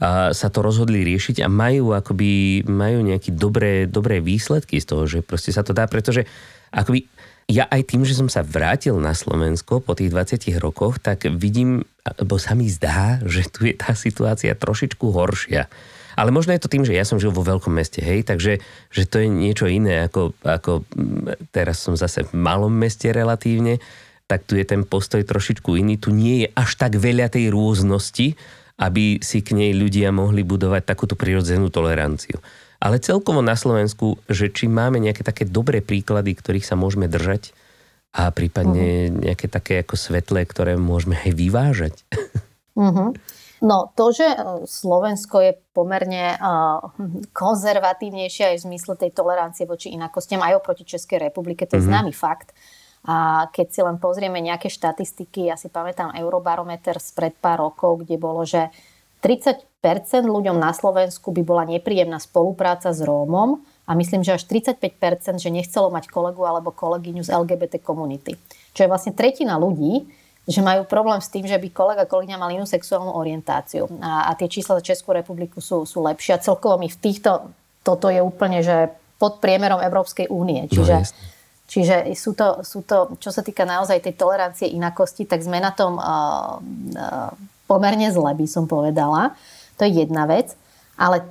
a 0.00 0.32
sa 0.32 0.48
to 0.48 0.64
rozhodli 0.64 1.04
riešiť 1.04 1.44
a 1.44 1.48
majú 1.52 1.92
akoby, 1.92 2.64
majú 2.64 3.04
nejaké 3.04 3.36
dobré, 3.36 3.84
dobré 3.84 4.24
výsledky 4.24 4.80
z 4.80 4.88
toho, 4.88 5.04
že 5.04 5.20
proste 5.20 5.52
sa 5.52 5.60
to 5.60 5.76
dá, 5.76 5.84
pretože 5.84 6.24
akoby 6.72 7.04
ja 7.52 7.68
aj 7.68 7.84
tým, 7.84 8.08
že 8.08 8.16
som 8.16 8.30
sa 8.32 8.40
vrátil 8.40 8.96
na 8.96 9.12
Slovensko 9.12 9.84
po 9.84 9.92
tých 9.92 10.08
20 10.08 10.56
rokoch, 10.56 11.02
tak 11.04 11.28
vidím, 11.28 11.84
alebo 12.00 12.40
sa 12.40 12.56
mi 12.56 12.64
zdá, 12.72 13.20
že 13.28 13.44
tu 13.52 13.68
je 13.68 13.76
tá 13.76 13.92
situácia 13.92 14.56
trošičku 14.56 15.04
horšia. 15.04 15.68
Ale 16.14 16.34
možno 16.34 16.54
je 16.54 16.62
to 16.62 16.72
tým, 16.72 16.86
že 16.86 16.96
ja 16.96 17.06
som 17.06 17.18
žil 17.18 17.34
vo 17.34 17.44
veľkom 17.46 17.74
meste, 17.74 18.00
hej, 18.00 18.26
takže 18.26 18.62
že 18.90 19.02
to 19.06 19.22
je 19.22 19.28
niečo 19.28 19.66
iné, 19.70 20.06
ako, 20.06 20.34
ako 20.42 20.86
teraz 21.54 21.82
som 21.82 21.94
zase 21.98 22.26
v 22.26 22.32
malom 22.34 22.72
meste 22.72 23.10
relatívne, 23.10 23.82
tak 24.30 24.46
tu 24.46 24.54
je 24.54 24.62
ten 24.62 24.86
postoj 24.86 25.22
trošičku 25.26 25.74
iný. 25.74 25.98
Tu 25.98 26.14
nie 26.14 26.46
je 26.46 26.48
až 26.54 26.78
tak 26.78 26.94
veľa 26.94 27.30
tej 27.30 27.50
rôznosti, 27.50 28.38
aby 28.80 29.18
si 29.20 29.42
k 29.42 29.52
nej 29.58 29.74
ľudia 29.74 30.14
mohli 30.14 30.46
budovať 30.46 30.82
takúto 30.86 31.18
prirodzenú 31.18 31.68
toleranciu 31.68 32.38
ale 32.80 32.96
celkovo 32.96 33.44
na 33.44 33.54
Slovensku, 33.54 34.16
že 34.24 34.48
či 34.48 34.64
máme 34.64 34.96
nejaké 34.96 35.20
také 35.20 35.44
dobré 35.44 35.84
príklady, 35.84 36.32
ktorých 36.32 36.64
sa 36.64 36.80
môžeme 36.80 37.12
držať 37.12 37.52
a 38.16 38.32
prípadne 38.32 39.12
uh-huh. 39.12 39.20
nejaké 39.30 39.46
také 39.46 39.84
ako 39.84 39.94
svetlé, 40.00 40.48
ktoré 40.48 40.80
môžeme 40.80 41.20
aj 41.20 41.30
vyvážať. 41.36 41.94
Uh-huh. 42.74 43.12
No 43.60 43.92
to, 43.92 44.08
že 44.08 44.24
e, 44.24 44.36
Slovensko 44.64 45.36
je 45.44 45.52
pomerne 45.76 46.32
uh, 46.40 46.80
konzervatívnejšie 47.36 48.52
aj 48.52 48.56
v 48.56 48.64
zmysle 48.72 48.96
tej 48.96 49.12
tolerancie 49.12 49.68
voči 49.68 49.92
inakostiam 49.92 50.40
aj 50.40 50.56
oproti 50.56 50.88
Českej 50.88 51.28
republike, 51.28 51.68
to 51.68 51.76
je 51.76 51.84
uh-huh. 51.84 51.92
známy 52.00 52.12
fakt. 52.16 52.56
A 53.04 53.48
keď 53.48 53.66
si 53.72 53.80
len 53.80 53.96
pozrieme 53.96 54.40
nejaké 54.44 54.68
štatistiky, 54.68 55.48
ja 55.48 55.56
si 55.56 55.72
pamätám 55.72 56.12
Eurobarometer 56.12 57.00
spred 57.00 57.32
pár 57.40 57.64
rokov, 57.64 58.04
kde 58.04 58.20
bolo, 58.20 58.44
že 58.44 58.68
30% 59.24 59.64
ľuďom 60.24 60.56
na 60.56 60.72
Slovensku 60.76 61.32
by 61.32 61.42
bola 61.44 61.64
nepríjemná 61.64 62.20
spolupráca 62.20 62.92
s 62.92 63.00
Rómom 63.00 63.64
a 63.88 63.92
myslím, 63.96 64.20
že 64.20 64.36
až 64.36 64.44
35% 64.48 65.40
že 65.40 65.48
nechcelo 65.48 65.88
mať 65.88 66.12
kolegu 66.12 66.44
alebo 66.44 66.72
kolegyňu 66.72 67.24
z 67.24 67.32
LGBT 67.32 67.80
komunity. 67.80 68.36
Čo 68.76 68.84
je 68.84 68.90
vlastne 68.92 69.16
tretina 69.16 69.56
ľudí, 69.56 70.08
že 70.48 70.60
majú 70.64 70.88
problém 70.88 71.20
s 71.20 71.28
tým, 71.28 71.44
že 71.44 71.60
by 71.60 71.68
kolega, 71.70 72.04
kolegyňa 72.08 72.40
mali 72.40 72.56
inú 72.56 72.66
sexuálnu 72.66 73.12
orientáciu. 73.12 73.86
A, 74.00 74.28
a 74.28 74.34
tie 74.34 74.48
čísla 74.48 74.80
za 74.80 74.86
Českú 74.92 75.12
republiku 75.12 75.60
sú, 75.60 75.84
sú 75.84 76.00
lepšie. 76.00 76.36
A 76.36 76.42
celkovo 76.42 76.80
mi 76.80 76.88
v 76.88 76.98
týchto, 76.98 77.52
toto 77.84 78.08
je 78.08 78.18
úplne, 78.18 78.64
že 78.64 78.90
pod 79.20 79.38
priemerom 79.38 79.84
Európskej 79.84 80.32
únie. 80.32 80.64
No, 80.64 80.72
čiže, 80.72 80.96
no, 80.96 81.08
čiže 81.68 81.96
sú, 82.16 82.32
to, 82.32 82.64
sú 82.64 82.80
to, 82.82 83.20
čo 83.20 83.30
sa 83.30 83.44
týka 83.44 83.68
naozaj 83.68 84.00
tej 84.00 84.16
tolerancie 84.16 84.66
inakosti, 84.72 85.28
tak 85.28 85.44
sme 85.44 85.60
na 85.60 85.76
tom 85.76 86.00
uh, 86.00 86.56
uh, 86.56 87.30
pomerne 87.68 88.08
zle, 88.08 88.32
by 88.32 88.46
som 88.48 88.64
povedala. 88.64 89.36
To 89.76 89.84
je 89.84 90.02
jedna 90.02 90.24
vec. 90.24 90.56
Ale 90.96 91.24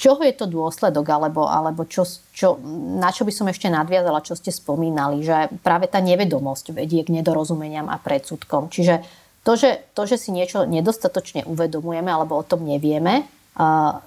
čoho 0.00 0.24
je 0.24 0.32
to 0.32 0.48
dôsledok, 0.48 1.04
alebo, 1.12 1.44
alebo 1.44 1.84
čo, 1.84 2.08
čo, 2.32 2.56
na 2.96 3.12
čo 3.12 3.28
by 3.28 3.32
som 3.36 3.52
ešte 3.52 3.68
nadviazala, 3.68 4.24
čo 4.24 4.32
ste 4.32 4.48
spomínali, 4.48 5.20
že 5.20 5.52
práve 5.60 5.92
tá 5.92 6.00
nevedomosť 6.00 6.72
vedie 6.72 7.04
k 7.04 7.12
nedorozumeniam 7.12 7.92
a 7.92 8.00
predsudkom. 8.00 8.72
Čiže 8.72 9.04
to 9.44 9.56
že, 9.60 9.84
to, 9.92 10.08
že 10.08 10.16
si 10.16 10.32
niečo 10.32 10.64
nedostatočne 10.64 11.44
uvedomujeme 11.44 12.08
alebo 12.08 12.40
o 12.40 12.44
tom 12.44 12.64
nevieme, 12.64 13.28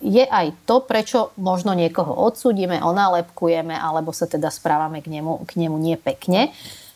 je 0.02 0.24
aj 0.24 0.66
to, 0.66 0.82
prečo 0.82 1.36
možno 1.38 1.78
niekoho 1.78 2.10
odsúdime, 2.10 2.82
onálepkujeme 2.82 3.76
alebo 3.76 4.16
sa 4.16 4.26
teda 4.26 4.50
správame 4.50 5.04
k 5.04 5.14
nemu, 5.14 5.46
k 5.46 5.62
nemu 5.62 5.78
nepekne. 5.78 6.50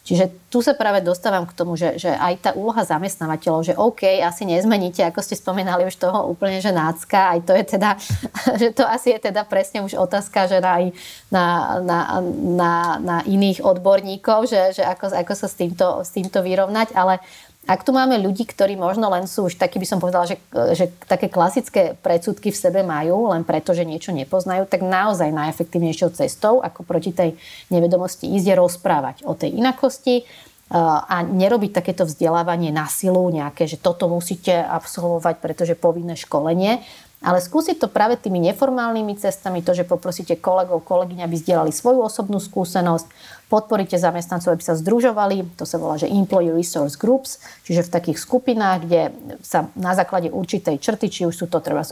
Čiže 0.08 0.48
tu 0.48 0.64
sa 0.64 0.72
práve 0.72 1.04
dostávam 1.04 1.44
k 1.44 1.52
tomu, 1.52 1.76
že, 1.76 2.00
že 2.00 2.08
aj 2.08 2.34
tá 2.40 2.52
úloha 2.56 2.80
zamestnávateľov, 2.80 3.68
že 3.68 3.76
OK, 3.76 4.24
asi 4.24 4.48
nezmeníte, 4.48 5.04
ako 5.04 5.20
ste 5.20 5.36
spomínali 5.36 5.84
už 5.84 6.00
toho 6.00 6.32
úplne, 6.32 6.64
že 6.64 6.72
nácka, 6.72 7.36
aj 7.36 7.40
to 7.44 7.52
je 7.52 7.64
teda, 7.76 7.90
že 8.62 8.72
to 8.72 8.88
asi 8.88 9.12
je 9.12 9.28
teda 9.28 9.44
presne 9.44 9.84
už 9.84 10.00
otázka, 10.00 10.48
že 10.48 10.64
aj 10.64 10.96
na, 11.28 11.76
na, 11.84 12.00
na, 12.32 12.74
na 13.04 13.18
iných 13.28 13.60
odborníkov, 13.60 14.48
že, 14.48 14.80
že 14.80 14.84
ako, 14.88 15.12
ako 15.12 15.34
sa 15.36 15.52
s 15.52 15.60
týmto, 15.60 16.00
s 16.00 16.16
týmto 16.16 16.40
vyrovnať, 16.40 16.96
ale 16.96 17.20
ak 17.68 17.84
tu 17.84 17.92
máme 17.92 18.16
ľudí, 18.16 18.48
ktorí 18.48 18.80
možno 18.80 19.12
len 19.12 19.28
sú 19.28 19.52
už 19.52 19.60
takí, 19.60 19.76
by 19.76 19.88
som 19.88 20.00
povedala, 20.00 20.24
že, 20.24 20.40
že 20.72 20.88
také 21.04 21.28
klasické 21.28 22.00
predsudky 22.00 22.56
v 22.56 22.58
sebe 22.58 22.80
majú, 22.82 23.36
len 23.36 23.44
preto, 23.44 23.76
že 23.76 23.84
niečo 23.84 24.16
nepoznajú, 24.16 24.66
tak 24.72 24.88
naozaj 24.88 25.36
najefektívnejšou 25.36 26.16
cestou, 26.16 26.64
ako 26.64 26.88
proti 26.88 27.12
tej 27.12 27.36
nevedomosti 27.68 28.32
ísť, 28.32 28.48
je 28.48 28.56
rozprávať 28.56 29.16
o 29.28 29.36
tej 29.36 29.60
inakosti, 29.60 30.24
a 30.68 31.24
nerobiť 31.24 31.80
takéto 31.80 32.04
vzdelávanie 32.04 32.76
na 32.76 32.92
silu 32.92 33.32
nejaké, 33.32 33.72
že 33.72 33.80
toto 33.80 34.12
musíte 34.12 34.52
absolvovať, 34.52 35.40
pretože 35.40 35.80
povinné 35.80 36.20
školenie, 36.20 36.84
ale 37.28 37.44
skúsiť 37.44 37.84
to 37.84 37.92
práve 37.92 38.16
tými 38.16 38.40
neformálnymi 38.40 39.20
cestami, 39.20 39.60
to, 39.60 39.76
že 39.76 39.84
poprosíte 39.84 40.40
kolegov, 40.40 40.88
kolegyň, 40.88 41.28
aby 41.28 41.36
zdieľali 41.36 41.76
svoju 41.76 42.08
osobnú 42.08 42.40
skúsenosť, 42.40 43.04
podporíte 43.52 44.00
zamestnancov, 44.00 44.56
aby 44.56 44.64
sa 44.64 44.80
združovali, 44.80 45.44
to 45.60 45.68
sa 45.68 45.76
volá, 45.76 46.00
že 46.00 46.08
Employee 46.08 46.56
Resource 46.56 46.96
Groups, 46.96 47.44
čiže 47.68 47.84
v 47.84 47.94
takých 48.00 48.24
skupinách, 48.24 48.88
kde 48.88 49.02
sa 49.44 49.68
na 49.76 49.92
základe 49.92 50.32
určitej 50.32 50.80
črty, 50.80 51.12
či 51.12 51.22
už 51.28 51.36
sú 51.36 51.46
to 51.52 51.60
treba 51.60 51.84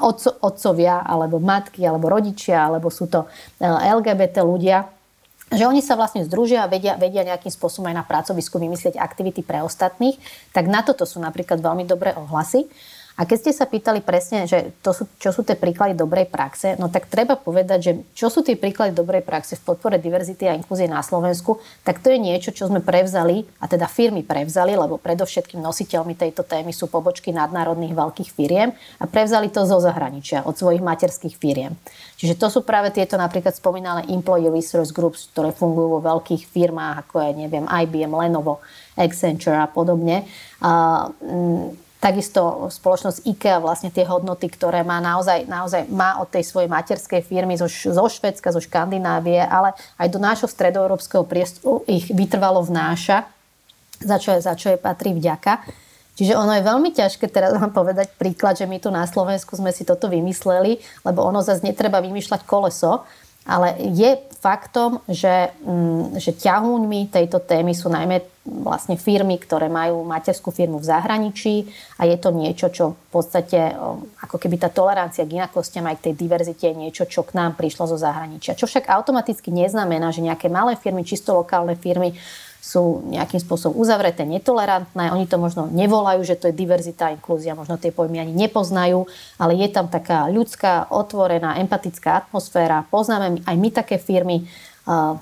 otco, 0.00 0.40
otcovia, 0.40 1.04
alebo 1.04 1.36
matky, 1.36 1.84
alebo 1.84 2.08
rodičia, 2.08 2.64
alebo 2.64 2.88
sú 2.88 3.12
to 3.12 3.28
eh, 3.60 3.68
LGBT 3.68 4.40
ľudia, 4.40 4.88
že 5.52 5.68
oni 5.68 5.84
sa 5.84 6.00
vlastne 6.00 6.24
združia 6.24 6.64
a 6.64 6.70
vedia, 6.70 6.96
vedia 6.96 7.28
nejakým 7.28 7.52
spôsobom 7.52 7.92
aj 7.92 7.96
na 8.00 8.04
pracovisku 8.08 8.56
vymyslieť 8.56 8.96
aktivity 8.96 9.44
pre 9.44 9.60
ostatných, 9.60 10.16
tak 10.56 10.64
na 10.64 10.80
toto 10.80 11.04
sú 11.04 11.20
napríklad 11.20 11.60
veľmi 11.60 11.84
dobré 11.84 12.16
ohlasy. 12.16 12.72
A 13.20 13.28
keď 13.28 13.38
ste 13.44 13.52
sa 13.52 13.68
pýtali 13.68 14.00
presne, 14.00 14.48
že 14.48 14.72
to 14.80 14.96
sú, 14.96 15.04
čo 15.20 15.36
sú 15.36 15.44
tie 15.44 15.52
príklady 15.52 15.92
dobrej 15.92 16.32
praxe, 16.32 16.80
no 16.80 16.88
tak 16.88 17.12
treba 17.12 17.36
povedať, 17.36 17.78
že 17.84 17.92
čo 18.16 18.32
sú 18.32 18.40
tie 18.40 18.56
príklady 18.56 18.96
dobrej 18.96 19.20
praxe 19.20 19.60
v 19.60 19.64
podpore 19.68 20.00
diverzity 20.00 20.48
a 20.48 20.56
inklúzie 20.56 20.88
na 20.88 21.04
Slovensku, 21.04 21.60
tak 21.84 22.00
to 22.00 22.08
je 22.08 22.16
niečo, 22.16 22.56
čo 22.56 22.72
sme 22.72 22.80
prevzali, 22.80 23.44
a 23.60 23.68
teda 23.68 23.84
firmy 23.84 24.24
prevzali, 24.24 24.72
lebo 24.72 24.96
predovšetkým 24.96 25.60
nositeľmi 25.60 26.16
tejto 26.16 26.40
témy 26.40 26.72
sú 26.72 26.88
pobočky 26.88 27.36
nadnárodných 27.36 27.92
veľkých 27.92 28.30
firiem 28.32 28.72
a 28.96 29.04
prevzali 29.04 29.52
to 29.52 29.68
zo 29.68 29.76
zahraničia, 29.76 30.48
od 30.48 30.56
svojich 30.56 30.80
materských 30.80 31.36
firiem. 31.36 31.76
Čiže 32.16 32.40
to 32.40 32.48
sú 32.48 32.60
práve 32.64 32.94
tieto 32.94 33.20
napríklad 33.20 33.52
spomínané 33.52 34.08
Employee 34.08 34.48
Resource 34.48 34.94
Groups, 34.94 35.28
ktoré 35.36 35.52
fungujú 35.52 35.98
vo 35.98 36.00
veľkých 36.00 36.48
firmách, 36.48 37.06
ako 37.06 37.28
je, 37.28 37.30
neviem, 37.44 37.66
IBM, 37.68 38.14
Lenovo, 38.14 38.64
Accenture 38.96 39.58
a 39.58 39.68
podobne. 39.68 40.24
A, 40.62 41.06
mm, 41.10 41.91
Takisto 42.02 42.66
spoločnosť 42.66 43.22
IKEA 43.30 43.62
vlastne 43.62 43.94
tie 43.94 44.02
hodnoty, 44.02 44.50
ktoré 44.50 44.82
má 44.82 44.98
naozaj, 44.98 45.46
naozaj 45.46 45.86
má 45.86 46.18
od 46.18 46.26
tej 46.26 46.42
svojej 46.42 46.66
materskej 46.66 47.22
firmy 47.22 47.54
zo, 47.54 47.70
zo 47.70 48.06
Švedska, 48.10 48.50
zo 48.50 48.58
Škandinávie, 48.58 49.38
ale 49.38 49.70
aj 50.02 50.10
do 50.10 50.18
nášho 50.18 50.50
stredoeurópskeho 50.50 51.22
priestoru 51.22 51.86
ich 51.86 52.10
vytrvalo 52.10 52.58
vnáša, 52.66 53.22
za 54.02 54.18
čo, 54.18 54.34
za 54.34 54.58
čo 54.58 54.74
je 54.74 54.82
patrí 54.82 55.14
vďaka. 55.14 55.62
Čiže 56.18 56.34
ono 56.34 56.58
je 56.58 56.66
veľmi 56.66 56.90
ťažké 56.90 57.30
teraz 57.30 57.54
vám 57.54 57.70
povedať 57.70 58.10
príklad, 58.18 58.58
že 58.58 58.66
my 58.66 58.82
tu 58.82 58.90
na 58.90 59.06
Slovensku 59.06 59.54
sme 59.54 59.70
si 59.70 59.86
toto 59.86 60.10
vymysleli, 60.10 60.82
lebo 61.06 61.22
ono 61.22 61.38
zase 61.38 61.62
netreba 61.62 62.02
vymýšľať 62.02 62.42
koleso, 62.42 63.06
ale 63.46 63.78
je 63.94 64.18
faktom, 64.42 64.98
že, 65.06 65.54
mm, 65.62 66.18
že 66.18 66.34
ťahúňmi 66.34 67.14
tejto 67.14 67.38
témy 67.38 67.78
sú 67.78 67.86
najmä 67.86 68.26
vlastne 68.42 68.98
firmy, 68.98 69.38
ktoré 69.38 69.70
majú 69.70 70.02
materskú 70.02 70.50
firmu 70.50 70.82
v 70.82 70.90
zahraničí 70.90 71.54
a 72.02 72.10
je 72.10 72.18
to 72.18 72.34
niečo, 72.34 72.66
čo 72.74 72.98
v 72.98 73.08
podstate 73.14 73.70
ako 74.18 74.36
keby 74.42 74.58
tá 74.58 74.66
tolerancia 74.66 75.22
k 75.22 75.38
inakostiam 75.38 75.86
aj 75.86 76.02
k 76.02 76.10
tej 76.10 76.14
diverzite 76.18 76.66
je 76.66 76.74
niečo, 76.74 77.06
čo 77.06 77.22
k 77.22 77.38
nám 77.38 77.54
prišlo 77.54 77.86
zo 77.86 77.94
zahraničia. 77.94 78.58
Čo 78.58 78.66
však 78.66 78.90
automaticky 78.90 79.54
neznamená, 79.54 80.10
že 80.10 80.26
nejaké 80.26 80.50
malé 80.50 80.74
firmy, 80.74 81.06
čisto 81.06 81.38
lokálne 81.38 81.78
firmy 81.78 82.18
sú 82.62 83.02
nejakým 83.10 83.42
spôsobom 83.42 83.74
uzavreté, 83.74 84.22
netolerantné. 84.22 85.10
Oni 85.10 85.26
to 85.26 85.34
možno 85.34 85.66
nevolajú, 85.66 86.22
že 86.22 86.38
to 86.38 86.46
je 86.46 86.54
diverzita 86.54 87.10
inklúzia, 87.10 87.58
možno 87.58 87.74
tie 87.74 87.90
pojmy 87.90 88.22
ani 88.22 88.30
nepoznajú, 88.38 89.10
ale 89.34 89.58
je 89.58 89.66
tam 89.66 89.90
taká 89.90 90.30
ľudská, 90.30 90.86
otvorená, 90.94 91.58
empatická 91.58 92.22
atmosféra. 92.22 92.86
Poznáme 92.86 93.42
aj 93.42 93.56
my 93.58 93.68
také 93.74 93.98
firmy, 93.98 94.46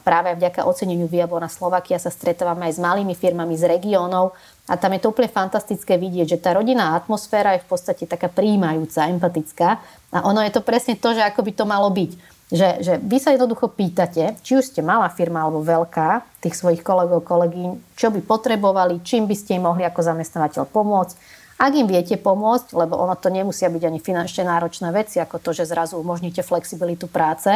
práve 0.05 0.33
vďaka 0.41 0.65
oceneniu 0.65 1.05
Viabona 1.05 1.49
Slovakia 1.49 2.01
sa 2.01 2.09
stretávame 2.09 2.69
aj 2.69 2.77
s 2.77 2.81
malými 2.81 3.13
firmami 3.13 3.57
z 3.61 3.69
regiónov, 3.69 4.33
A 4.71 4.79
tam 4.79 4.95
je 4.95 5.03
to 5.03 5.11
úplne 5.11 5.27
fantastické 5.27 5.99
vidieť, 5.99 6.39
že 6.39 6.39
tá 6.39 6.55
rodinná 6.55 6.95
atmosféra 6.95 7.59
je 7.59 7.65
v 7.67 7.69
podstate 7.75 8.07
taká 8.07 8.31
príjmajúca, 8.31 9.11
empatická. 9.11 9.83
A 10.15 10.23
ono 10.23 10.39
je 10.47 10.55
to 10.55 10.63
presne 10.63 10.95
to, 10.95 11.11
že 11.11 11.27
ako 11.27 11.43
by 11.43 11.53
to 11.59 11.65
malo 11.67 11.91
byť. 11.91 12.15
Že, 12.51 12.83
že 12.83 12.93
vy 12.99 13.19
sa 13.23 13.31
jednoducho 13.31 13.71
pýtate, 13.71 14.35
či 14.43 14.59
už 14.59 14.75
ste 14.75 14.83
malá 14.83 15.07
firma 15.07 15.47
alebo 15.47 15.63
veľká, 15.63 16.43
tých 16.43 16.59
svojich 16.59 16.83
kolegov, 16.83 17.23
kolegyň, 17.23 17.95
čo 17.95 18.11
by 18.11 18.27
potrebovali, 18.27 19.07
čím 19.07 19.31
by 19.31 19.37
ste 19.39 19.63
im 19.63 19.71
mohli 19.71 19.87
ako 19.87 20.03
zamestnávateľ 20.03 20.67
pomôcť. 20.67 21.15
Ak 21.61 21.77
im 21.77 21.87
viete 21.87 22.19
pomôcť, 22.19 22.75
lebo 22.75 22.99
ono 22.99 23.15
to 23.15 23.31
nemusia 23.31 23.71
byť 23.71 23.83
ani 23.87 24.03
finančne 24.03 24.49
náročné 24.49 24.91
veci, 24.91 25.23
ako 25.23 25.39
to, 25.39 25.55
že 25.55 25.71
zrazu 25.71 26.01
umožníte 26.01 26.43
flexibilitu 26.43 27.07
práce, 27.07 27.55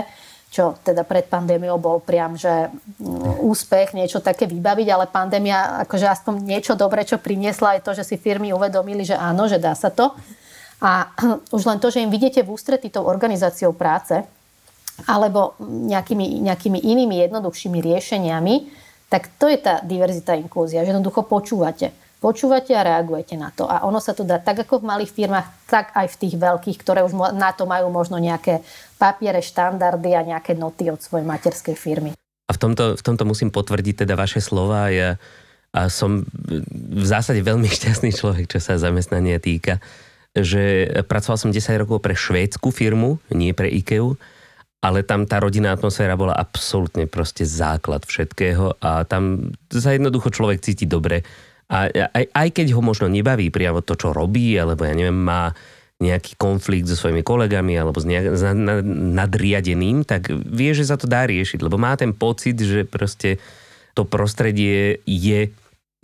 čo 0.55 0.79
teda 0.87 1.03
pred 1.03 1.27
pandémiou 1.27 1.83
bol 1.83 1.99
priam, 1.99 2.39
že 2.39 2.71
mm, 2.71 3.43
úspech, 3.43 3.99
niečo 3.99 4.23
také 4.23 4.47
vybaviť, 4.47 4.87
ale 4.95 5.11
pandémia, 5.11 5.83
akože 5.83 6.07
aspoň 6.07 6.35
niečo 6.39 6.79
dobré, 6.79 7.03
čo 7.03 7.19
priniesla, 7.19 7.75
je 7.75 7.83
to, 7.83 7.99
že 7.99 8.07
si 8.07 8.17
firmy 8.21 8.55
uvedomili, 8.55 9.03
že 9.03 9.19
áno, 9.19 9.51
že 9.51 9.59
dá 9.59 9.75
sa 9.75 9.91
to. 9.91 10.15
A 10.79 11.11
už 11.57 11.67
len 11.67 11.83
to, 11.83 11.91
že 11.91 12.05
im 12.05 12.15
vidíte 12.15 12.47
v 12.47 12.55
ústretí 12.55 12.87
tou 12.93 13.03
organizáciou 13.03 13.75
práce, 13.75 14.23
alebo 15.07 15.59
nejakými, 15.61 16.45
nejakými 16.47 16.79
inými 16.79 17.19
jednoduchšími 17.27 17.79
riešeniami, 17.83 18.55
tak 19.11 19.35
to 19.39 19.51
je 19.51 19.59
tá 19.59 19.83
diverzita 19.83 20.39
inklúzia, 20.39 20.87
že 20.87 20.95
jednoducho 20.95 21.27
počúvate 21.27 21.93
počúvate 22.25 22.73
a 22.73 22.81
reagujete 22.81 23.37
na 23.37 23.53
to. 23.53 23.69
A 23.69 23.85
ono 23.85 24.01
sa 24.01 24.17
to 24.17 24.25
dá 24.25 24.41
tak 24.41 24.65
ako 24.65 24.81
v 24.81 24.89
malých 24.89 25.13
firmách, 25.13 25.69
tak 25.69 25.93
aj 25.93 26.09
v 26.09 26.21
tých 26.25 26.35
veľkých, 26.41 26.81
ktoré 26.81 27.05
už 27.05 27.13
na 27.37 27.53
to 27.53 27.69
majú 27.69 27.93
možno 27.93 28.17
nejaké 28.17 28.65
papiere, 28.97 29.45
štandardy 29.45 30.17
a 30.17 30.25
nejaké 30.25 30.57
noty 30.57 30.89
od 30.89 31.05
svojej 31.05 31.29
materskej 31.29 31.77
firmy. 31.77 32.17
A 32.49 32.53
v 32.57 32.59
tomto, 32.65 32.97
v 32.97 33.03
tomto 33.05 33.29
musím 33.29 33.53
potvrdiť 33.53 34.09
teda 34.09 34.17
vaše 34.17 34.41
slova. 34.41 34.89
Ja 34.89 35.21
a 35.75 35.91
som 35.91 36.23
v 36.73 37.05
zásade 37.05 37.43
veľmi 37.43 37.67
šťastný 37.77 38.15
človek, 38.15 38.47
čo 38.47 38.63
sa 38.63 38.81
zamestnania 38.81 39.43
týka. 39.43 39.83
Že 40.35 40.89
pracoval 41.07 41.39
som 41.39 41.51
10 41.53 41.83
rokov 41.83 42.01
pre 42.03 42.15
švédsku 42.15 42.71
firmu, 42.73 43.21
nie 43.31 43.53
pre 43.53 43.71
IKEA, 43.71 44.17
ale 44.85 45.01
tam 45.01 45.25
tá 45.25 45.41
rodinná 45.41 45.73
atmosféra 45.73 46.13
bola 46.13 46.37
absolútne 46.37 47.09
proste 47.09 47.49
základ 47.49 48.05
všetkého 48.05 48.77
a 48.85 49.09
tam 49.09 49.57
sa 49.73 49.97
jednoducho 49.97 50.29
človek 50.29 50.61
cíti 50.61 50.85
dobre 50.85 51.25
a 51.73 51.89
aj, 51.89 52.25
aj 52.29 52.49
keď 52.53 52.77
ho 52.77 52.83
možno 52.85 53.09
nebaví 53.09 53.49
priamo 53.49 53.81
to, 53.81 53.97
čo 53.97 54.13
robí, 54.13 54.53
alebo 54.61 54.85
ja 54.85 54.93
neviem, 54.93 55.17
má 55.17 55.57
nejaký 56.03 56.37
konflikt 56.37 56.91
so 56.91 56.99
svojimi 56.99 57.25
kolegami 57.25 57.79
alebo 57.81 57.97
s, 57.97 58.05
nejak, 58.05 58.37
s 58.37 58.45
nadriadeným, 59.17 60.05
tak 60.05 60.29
vie, 60.29 60.71
že 60.77 60.85
sa 60.85 61.01
to 61.01 61.09
dá 61.09 61.25
riešiť, 61.25 61.65
lebo 61.65 61.81
má 61.81 61.97
ten 61.97 62.13
pocit, 62.13 62.59
že 62.61 62.85
proste 62.85 63.41
to 63.97 64.05
prostredie 64.05 65.01
je 65.09 65.55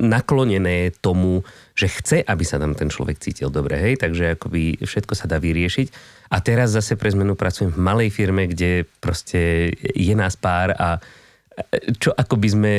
naklonené 0.00 0.96
tomu, 1.04 1.44
že 1.76 1.92
chce, 1.92 2.18
aby 2.24 2.44
sa 2.46 2.56
tam 2.56 2.72
ten 2.72 2.88
človek 2.88 3.20
cítil 3.20 3.52
dobre, 3.52 3.76
hej, 3.76 4.00
takže 4.00 4.40
akoby 4.40 4.80
všetko 4.80 5.12
sa 5.12 5.28
dá 5.28 5.36
vyriešiť. 5.36 5.92
A 6.30 6.36
teraz 6.38 6.70
zase 6.70 6.94
pre 6.94 7.10
zmenu 7.10 7.34
pracujem 7.34 7.74
v 7.74 7.82
malej 7.82 8.10
firme, 8.14 8.46
kde 8.46 8.86
proste 9.02 9.74
je 9.82 10.14
nás 10.14 10.38
pár 10.38 10.70
a 10.78 11.02
čo 11.98 12.14
ako 12.14 12.34
by 12.40 12.48
sme 12.48 12.72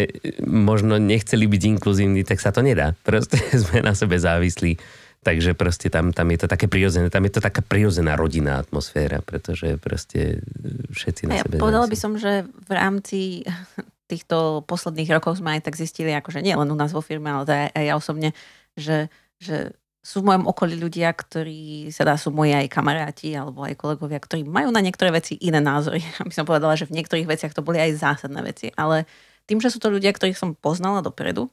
možno 0.48 0.98
nechceli 0.98 1.46
byť 1.46 1.62
inkluzívni, 1.78 2.26
tak 2.26 2.42
sa 2.42 2.50
to 2.50 2.66
nedá. 2.66 2.98
Proste 3.06 3.38
sme 3.64 3.84
na 3.84 3.94
sebe 3.94 4.18
závislí. 4.18 4.80
Takže 5.22 5.54
proste 5.54 5.94
tam, 5.94 6.10
tam 6.10 6.34
je 6.34 6.40
to 6.42 6.48
také 6.50 6.66
prirodzené, 6.66 7.14
tam 7.14 7.22
je 7.30 7.38
to 7.38 7.46
taká 7.46 7.62
prirodzená 7.62 8.18
rodinná 8.18 8.58
atmosféra, 8.58 9.22
pretože 9.22 9.78
proste 9.78 10.42
všetci 10.90 11.30
na 11.30 11.38
ja 11.38 11.46
sebe 11.46 11.62
Povedala 11.62 11.86
by 11.86 11.94
som, 11.94 12.18
že 12.18 12.50
v 12.50 12.72
rámci 12.74 13.46
týchto 14.12 14.66
posledných 14.66 15.14
rokov 15.14 15.38
sme 15.38 15.62
aj 15.62 15.70
tak 15.70 15.78
zistili, 15.78 16.10
akože 16.18 16.42
nie 16.42 16.58
len 16.58 16.66
u 16.66 16.78
nás 16.78 16.90
vo 16.90 17.06
firme, 17.06 17.30
ale 17.30 17.46
aj, 17.46 17.70
aj 17.70 17.86
ja 17.86 17.94
osobne, 17.94 18.30
že, 18.74 19.14
že 19.38 19.78
sú 20.02 20.26
v 20.26 20.34
mojom 20.34 20.50
okolí 20.50 20.82
ľudia, 20.82 21.14
ktorí 21.14 21.94
sa 21.94 22.02
dá, 22.02 22.18
sú 22.18 22.34
moji 22.34 22.58
aj 22.58 22.74
kamaráti 22.74 23.38
alebo 23.38 23.62
aj 23.62 23.78
kolegovia, 23.78 24.18
ktorí 24.18 24.42
majú 24.42 24.74
na 24.74 24.82
niektoré 24.82 25.14
veci 25.14 25.38
iné 25.38 25.62
názory. 25.62 26.02
Aby 26.22 26.34
som 26.34 26.46
povedala, 26.46 26.74
že 26.74 26.90
v 26.90 26.98
niektorých 26.98 27.30
veciach 27.30 27.54
to 27.54 27.62
boli 27.62 27.78
aj 27.78 28.02
zásadné 28.02 28.42
veci, 28.42 28.74
ale 28.74 29.06
tým, 29.46 29.62
že 29.62 29.70
sú 29.70 29.78
to 29.78 29.94
ľudia, 29.94 30.10
ktorých 30.14 30.38
som 30.38 30.58
poznala 30.58 31.06
dopredu 31.06 31.50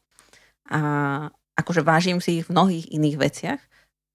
a 0.68 0.80
akože 1.61 1.84
vážim 1.84 2.20
si 2.24 2.40
ich 2.40 2.46
v 2.48 2.52
mnohých 2.54 2.87
iných 2.92 3.16
veciach, 3.18 3.61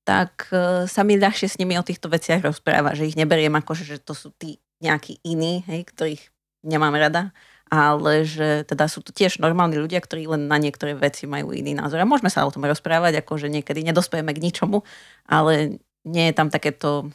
tak 0.08 0.48
e, 0.52 0.86
sa 0.88 1.02
mi 1.04 1.20
ľahšie 1.20 1.48
s 1.50 1.60
nimi 1.60 1.76
o 1.76 1.84
týchto 1.84 2.08
veciach 2.08 2.44
rozpráva, 2.44 2.96
že 2.96 3.08
ich 3.08 3.20
neberiem 3.20 3.52
ako, 3.56 3.76
že 3.76 4.00
to 4.00 4.16
sú 4.16 4.32
tí 4.36 4.62
nejakí 4.80 5.20
iní, 5.24 5.64
hej, 5.68 5.88
ktorých 5.88 6.24
nemám 6.64 6.96
rada, 6.96 7.36
ale 7.74 8.22
že 8.22 8.70
teda 8.70 8.86
sú 8.86 9.02
to 9.02 9.10
tiež 9.10 9.42
normálni 9.42 9.82
ľudia, 9.82 9.98
ktorí 9.98 10.30
len 10.30 10.46
na 10.46 10.62
niektoré 10.62 10.94
veci 10.94 11.26
majú 11.26 11.58
iný 11.58 11.74
názor. 11.74 11.98
A 11.98 12.06
môžeme 12.06 12.30
sa 12.30 12.46
o 12.46 12.54
tom 12.54 12.70
rozprávať, 12.70 13.18
ako 13.18 13.42
že 13.42 13.50
niekedy 13.50 13.82
nedospejeme 13.82 14.30
k 14.30 14.44
ničomu, 14.46 14.86
ale 15.26 15.82
nie 16.06 16.30
je 16.30 16.38
tam 16.38 16.54
takéto, 16.54 17.10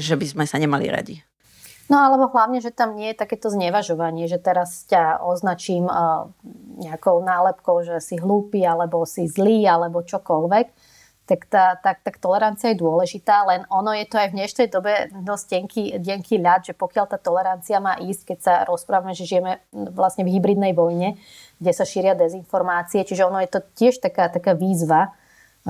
že 0.00 0.16
by 0.16 0.24
sme 0.24 0.44
sa 0.48 0.56
nemali 0.56 0.88
radi. 0.88 1.20
No 1.92 2.00
alebo 2.00 2.30
hlavne, 2.30 2.62
že 2.62 2.72
tam 2.72 2.94
nie 2.94 3.12
je 3.12 3.20
takéto 3.20 3.50
znevažovanie, 3.50 4.30
že 4.30 4.38
teraz 4.38 4.86
ťa 4.86 5.26
označím 5.26 5.90
uh, 5.90 6.30
nejakou 6.80 7.20
nálepkou, 7.20 7.82
že 7.82 7.98
si 7.98 8.16
hlúpy, 8.16 8.62
alebo 8.62 9.02
si 9.04 9.26
zlý, 9.26 9.66
alebo 9.66 10.06
čokoľvek 10.06 10.79
tak, 11.30 11.46
tá, 11.46 11.78
tak, 11.78 12.02
tak 12.02 12.18
tolerancia 12.18 12.74
je 12.74 12.82
dôležitá, 12.82 13.46
len 13.46 13.62
ono 13.70 13.94
je 13.94 14.02
to 14.10 14.18
aj 14.18 14.34
v 14.34 14.36
dnešnej 14.42 14.66
dobe 14.66 15.14
dosť 15.22 15.44
tenký, 15.46 15.84
tenký 16.02 16.42
ľad, 16.42 16.66
že 16.66 16.74
pokiaľ 16.74 17.06
tá 17.06 17.22
tolerancia 17.22 17.78
má 17.78 17.94
ísť, 18.02 18.34
keď 18.34 18.38
sa 18.42 18.54
rozprávame, 18.66 19.14
že 19.14 19.30
žijeme 19.30 19.62
vlastne 19.70 20.26
v 20.26 20.34
hybridnej 20.34 20.74
vojne, 20.74 21.14
kde 21.62 21.70
sa 21.70 21.86
šíria 21.86 22.18
dezinformácie, 22.18 23.06
čiže 23.06 23.22
ono 23.22 23.38
je 23.38 23.50
to 23.54 23.62
tiež 23.78 24.02
taká, 24.02 24.26
taká 24.26 24.58
výzva, 24.58 25.14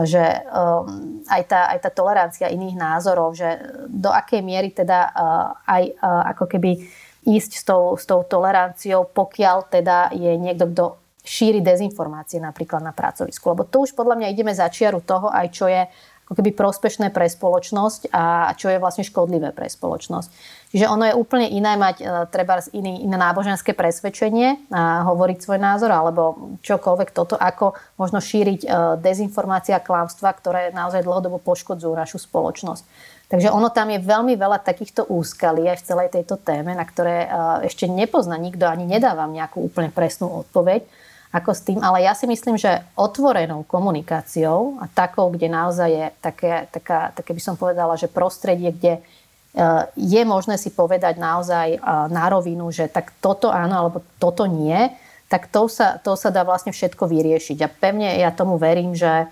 že 0.00 0.22
um, 0.48 1.20
aj, 1.28 1.42
tá, 1.44 1.60
aj 1.76 1.78
tá 1.84 1.90
tolerancia 1.92 2.48
iných 2.48 2.78
názorov, 2.78 3.36
že 3.36 3.60
do 3.90 4.08
akej 4.08 4.40
miery 4.40 4.72
teda 4.72 5.12
uh, 5.12 5.60
aj 5.68 5.82
uh, 6.00 6.22
ako 6.32 6.56
keby 6.56 6.88
ísť 7.28 7.52
s 7.52 7.62
tou, 7.68 8.00
s 8.00 8.08
tou 8.08 8.24
toleranciou, 8.24 9.04
pokiaľ 9.04 9.68
teda 9.68 10.16
je 10.16 10.32
niekto, 10.40 10.72
kto 10.72 10.84
šíri 11.24 11.60
dezinformácie 11.60 12.40
napríklad 12.40 12.80
na 12.80 12.92
pracovisku. 12.96 13.44
Lebo 13.52 13.68
tu 13.68 13.84
už 13.84 13.92
podľa 13.92 14.16
mňa 14.20 14.28
ideme 14.32 14.52
za 14.56 14.68
čiaru 14.72 15.04
toho 15.04 15.28
aj, 15.28 15.46
čo 15.52 15.68
je 15.68 15.84
ako 16.30 16.38
keby 16.38 16.54
prospešné 16.54 17.10
pre 17.10 17.26
spoločnosť 17.26 18.14
a 18.14 18.54
čo 18.54 18.70
je 18.70 18.78
vlastne 18.78 19.02
škodlivé 19.02 19.50
pre 19.50 19.66
spoločnosť. 19.66 20.30
Čiže 20.70 20.86
ono 20.86 21.02
je 21.10 21.18
úplne 21.18 21.50
iné 21.50 21.74
mať 21.74 21.96
e, 21.98 22.04
treba 22.30 22.62
iný, 22.70 23.02
iné 23.02 23.18
náboženské 23.18 23.74
presvedčenie 23.74 24.70
a 24.70 25.02
hovoriť 25.10 25.42
svoj 25.42 25.58
názor 25.58 25.90
alebo 25.90 26.54
čokoľvek 26.62 27.10
toto, 27.10 27.34
ako 27.34 27.74
možno 27.98 28.22
šíriť 28.22 28.60
e, 28.62 28.68
dezinformácia 29.02 29.74
a 29.74 29.82
klamstva, 29.82 30.30
ktoré 30.38 30.70
naozaj 30.70 31.02
dlhodobo 31.02 31.42
poškodzujú 31.42 31.90
našu 31.98 32.22
spoločnosť. 32.22 32.86
Takže 33.30 33.46
ono 33.54 33.70
tam 33.70 33.94
je 33.94 34.02
veľmi 34.02 34.34
veľa 34.34 34.58
takýchto 34.58 35.06
úskalí 35.06 35.70
aj 35.70 35.78
v 35.78 35.86
celej 35.86 36.08
tejto 36.18 36.34
téme, 36.34 36.74
na 36.74 36.82
ktoré 36.82 37.24
e, 37.24 37.28
ešte 37.70 37.86
nepozná 37.86 38.34
nikto, 38.34 38.66
ani 38.66 38.90
nedávam 38.90 39.30
nejakú 39.30 39.62
úplne 39.62 39.94
presnú 39.94 40.42
odpoveď 40.42 40.82
ako 41.30 41.54
s 41.54 41.62
tým, 41.62 41.78
ale 41.78 42.02
ja 42.02 42.10
si 42.18 42.26
myslím, 42.26 42.58
že 42.58 42.82
otvorenou 42.98 43.62
komunikáciou 43.62 44.82
a 44.82 44.90
takou, 44.90 45.30
kde 45.30 45.46
naozaj 45.46 45.90
je 45.94 46.06
také, 46.18 46.66
taká, 46.74 47.14
také 47.14 47.30
by 47.30 47.38
som 47.38 47.54
povedala, 47.54 47.94
že 47.94 48.10
prostredie, 48.10 48.74
kde 48.74 48.98
e, 48.98 49.00
je 49.94 50.22
možné 50.26 50.58
si 50.58 50.74
povedať 50.74 51.14
naozaj 51.14 51.78
e, 51.78 51.78
na 52.10 52.26
rovinu, 52.26 52.74
že 52.74 52.90
tak 52.90 53.14
toto 53.22 53.54
áno, 53.54 53.78
alebo 53.78 54.02
toto 54.18 54.50
nie, 54.50 54.90
tak 55.30 55.46
to 55.46 55.70
sa, 55.70 56.02
to 56.02 56.18
sa 56.18 56.34
dá 56.34 56.42
vlastne 56.42 56.74
všetko 56.74 57.06
vyriešiť. 57.06 57.62
A 57.62 57.70
pevne 57.70 58.18
ja 58.18 58.34
tomu 58.34 58.58
verím, 58.58 58.98
že 58.98 59.30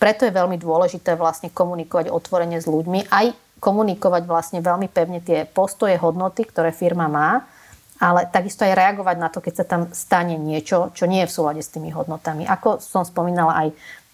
preto 0.00 0.24
je 0.24 0.32
veľmi 0.32 0.56
dôležité 0.56 1.12
vlastne 1.14 1.52
komunikovať 1.52 2.08
otvorene 2.08 2.56
s 2.56 2.64
ľuďmi, 2.64 3.12
aj 3.12 3.36
komunikovať 3.62 4.22
vlastne 4.26 4.58
veľmi 4.58 4.88
pevne 4.90 5.22
tie 5.22 5.46
postoje, 5.46 5.94
hodnoty, 6.00 6.48
ktoré 6.48 6.74
firma 6.74 7.06
má, 7.06 7.46
ale 8.02 8.26
takisto 8.26 8.66
aj 8.66 8.74
reagovať 8.74 9.16
na 9.20 9.30
to, 9.30 9.38
keď 9.38 9.54
sa 9.62 9.64
tam 9.68 9.82
stane 9.94 10.34
niečo, 10.34 10.90
čo 10.90 11.06
nie 11.06 11.22
je 11.22 11.30
v 11.30 11.36
súlade 11.38 11.62
s 11.62 11.70
tými 11.70 11.94
hodnotami. 11.94 12.42
Ako 12.42 12.82
som 12.82 13.06
spomínala 13.06 13.54
aj 13.62 13.68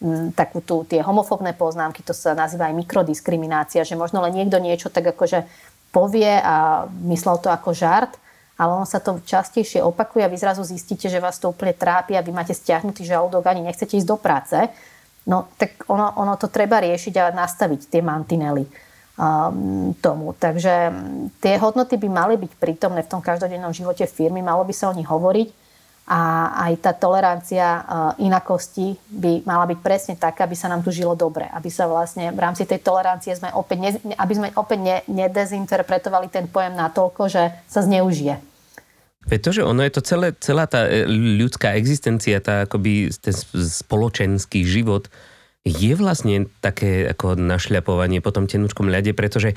m, 0.04 0.28
takú 0.36 0.60
tú, 0.60 0.84
tie 0.84 1.00
homofóbne 1.00 1.56
poznámky, 1.56 2.04
to 2.04 2.12
sa 2.12 2.36
nazýva 2.36 2.68
aj 2.68 2.76
mikrodiskriminácia, 2.76 3.88
že 3.88 3.96
možno 3.96 4.20
len 4.20 4.36
niekto 4.36 4.60
niečo 4.60 4.92
tak 4.92 5.16
akože 5.16 5.48
povie 5.88 6.28
a 6.28 6.84
myslel 7.08 7.40
to 7.40 7.48
ako 7.48 7.72
žart, 7.72 8.12
ale 8.60 8.76
on 8.76 8.84
sa 8.84 9.00
to 9.00 9.22
častejšie 9.24 9.80
opakuje 9.80 10.26
a 10.26 10.28
vy 10.28 10.36
zrazu 10.36 10.66
zistíte, 10.66 11.08
že 11.08 11.22
vás 11.22 11.40
to 11.40 11.48
úplne 11.48 11.72
trápi 11.72 12.12
a 12.12 12.20
vy 12.20 12.34
máte 12.34 12.52
stiahnutý 12.52 13.08
žalúdok 13.08 13.46
ani 13.48 13.64
nechcete 13.64 13.96
ísť 13.96 14.08
do 14.10 14.20
práce. 14.20 14.68
No 15.28 15.52
tak 15.60 15.84
ono, 15.92 16.16
ono 16.16 16.34
to 16.40 16.48
treba 16.48 16.80
riešiť 16.80 17.14
a 17.20 17.24
nastaviť 17.36 17.92
tie 17.92 18.00
mantinely 18.00 18.64
tomu. 19.98 20.30
Takže 20.38 20.94
tie 21.42 21.58
hodnoty 21.58 21.98
by 21.98 22.08
mali 22.08 22.34
byť 22.38 22.52
prítomné 22.54 23.02
v 23.02 23.10
tom 23.10 23.20
každodennom 23.20 23.74
živote 23.74 24.06
firmy, 24.06 24.40
malo 24.40 24.62
by 24.62 24.70
sa 24.70 24.88
o 24.88 24.96
nich 24.96 25.10
hovoriť 25.10 25.68
a 26.08 26.54
aj 26.64 26.72
tá 26.80 26.92
tolerancia 26.96 27.84
inakosti 28.16 28.96
by 29.12 29.44
mala 29.44 29.68
byť 29.68 29.78
presne 29.84 30.14
taká, 30.16 30.48
aby 30.48 30.56
sa 30.56 30.72
nám 30.72 30.80
tu 30.80 30.88
žilo 30.88 31.12
dobre. 31.12 31.44
Aby 31.52 31.68
sa 31.68 31.84
vlastne 31.84 32.32
v 32.32 32.40
rámci 32.40 32.64
tej 32.64 32.80
tolerancie 32.80 33.36
sme 33.36 33.52
opäť, 33.52 33.78
ne, 33.82 33.90
aby 34.16 34.32
sme 34.32 34.48
opäť 34.56 34.78
ne, 34.80 34.96
nedezinterpretovali 35.04 36.32
ten 36.32 36.48
pojem 36.48 36.72
natoľko, 36.80 37.28
že 37.28 37.52
sa 37.68 37.84
zneužije. 37.84 38.40
Veď 39.28 39.60
že 39.60 39.62
ono 39.62 39.84
je 39.84 39.92
to 39.92 40.02
celé, 40.02 40.32
celá 40.40 40.64
tá 40.64 40.88
e, 40.88 41.04
ľudská 41.36 41.76
existencia, 41.76 42.40
tá 42.40 42.64
akoby 42.64 43.12
ten 43.20 43.36
spoločenský 43.52 44.64
život 44.64 45.12
je 45.68 45.92
vlastne 45.92 46.48
také 46.64 47.04
ako 47.04 47.36
našľapovanie 47.36 48.24
po 48.24 48.32
tom 48.32 48.48
tenučkom 48.48 48.88
ľade, 48.88 49.12
pretože 49.12 49.52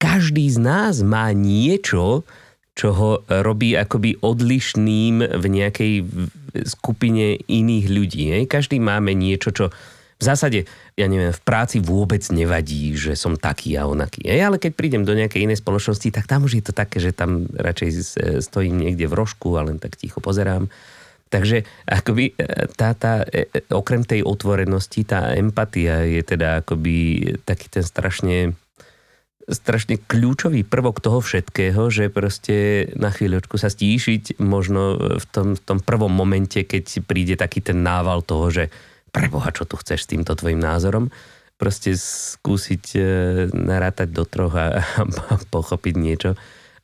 každý 0.00 0.48
z 0.48 0.56
nás 0.56 1.04
má 1.04 1.28
niečo, 1.36 2.24
čo 2.72 2.88
ho 2.96 3.10
robí 3.28 3.76
akoby 3.76 4.24
odlišným 4.24 5.36
v 5.36 5.44
nejakej 5.44 5.94
skupine 6.64 7.36
iných 7.44 7.86
ľudí. 7.92 8.22
Ne? 8.32 8.48
Každý 8.48 8.80
máme 8.80 9.12
niečo, 9.12 9.52
čo 9.52 9.68
v 10.20 10.24
zásade, 10.28 10.68
ja 11.00 11.08
neviem, 11.08 11.32
v 11.32 11.40
práci 11.40 11.80
vôbec 11.80 12.20
nevadí, 12.28 12.92
že 12.92 13.16
som 13.16 13.40
taký 13.40 13.80
a 13.80 13.88
onaký. 13.88 14.28
Ale 14.28 14.60
keď 14.60 14.76
prídem 14.76 15.02
do 15.08 15.16
nejakej 15.16 15.48
inej 15.48 15.64
spoločnosti, 15.64 16.12
tak 16.12 16.28
tam 16.28 16.44
už 16.44 16.60
je 16.60 16.64
to 16.68 16.76
také, 16.76 17.00
že 17.00 17.16
tam 17.16 17.48
radšej 17.48 17.90
stojím 18.44 18.76
niekde 18.76 19.08
v 19.08 19.16
rožku 19.16 19.56
a 19.56 19.64
len 19.64 19.80
tak 19.80 19.96
ticho 19.96 20.20
pozerám. 20.20 20.68
Takže 21.30 21.62
akoby 21.86 22.34
e, 22.34 22.66
tá, 22.74 22.90
tá, 22.92 23.22
e, 23.22 23.46
e, 23.46 23.62
okrem 23.70 24.02
tej 24.02 24.26
otvorenosti, 24.26 25.06
tá 25.06 25.30
empatia 25.38 26.02
je 26.02 26.26
teda 26.26 26.66
akoby 26.66 27.22
taký 27.46 27.70
ten 27.70 27.86
strašne 27.86 28.58
strašne 29.50 29.98
kľúčový 29.98 30.62
prvok 30.62 31.02
toho 31.02 31.18
všetkého, 31.18 31.90
že 31.90 32.06
proste 32.06 32.86
na 32.94 33.10
chvíľočku 33.10 33.58
sa 33.58 33.66
stíšiť 33.66 34.38
možno 34.38 35.18
v 35.18 35.24
tom, 35.26 35.58
v 35.58 35.62
tom 35.66 35.82
prvom 35.82 36.12
momente, 36.12 36.62
keď 36.62 37.02
príde 37.02 37.34
taký 37.34 37.58
ten 37.58 37.82
nával 37.82 38.22
toho, 38.22 38.46
že 38.54 38.70
preboha, 39.10 39.50
čo 39.50 39.66
tu 39.66 39.76
chceš 39.76 40.06
s 40.06 40.10
týmto 40.10 40.32
tvojim 40.38 40.62
názorom, 40.62 41.10
proste 41.60 41.92
skúsiť 41.92 42.84
e, 42.96 43.00
narátať 43.52 44.08
do 44.08 44.24
troch 44.24 44.56
a, 44.56 44.80
a 44.80 45.34
pochopiť 45.52 45.94
niečo. 45.98 46.30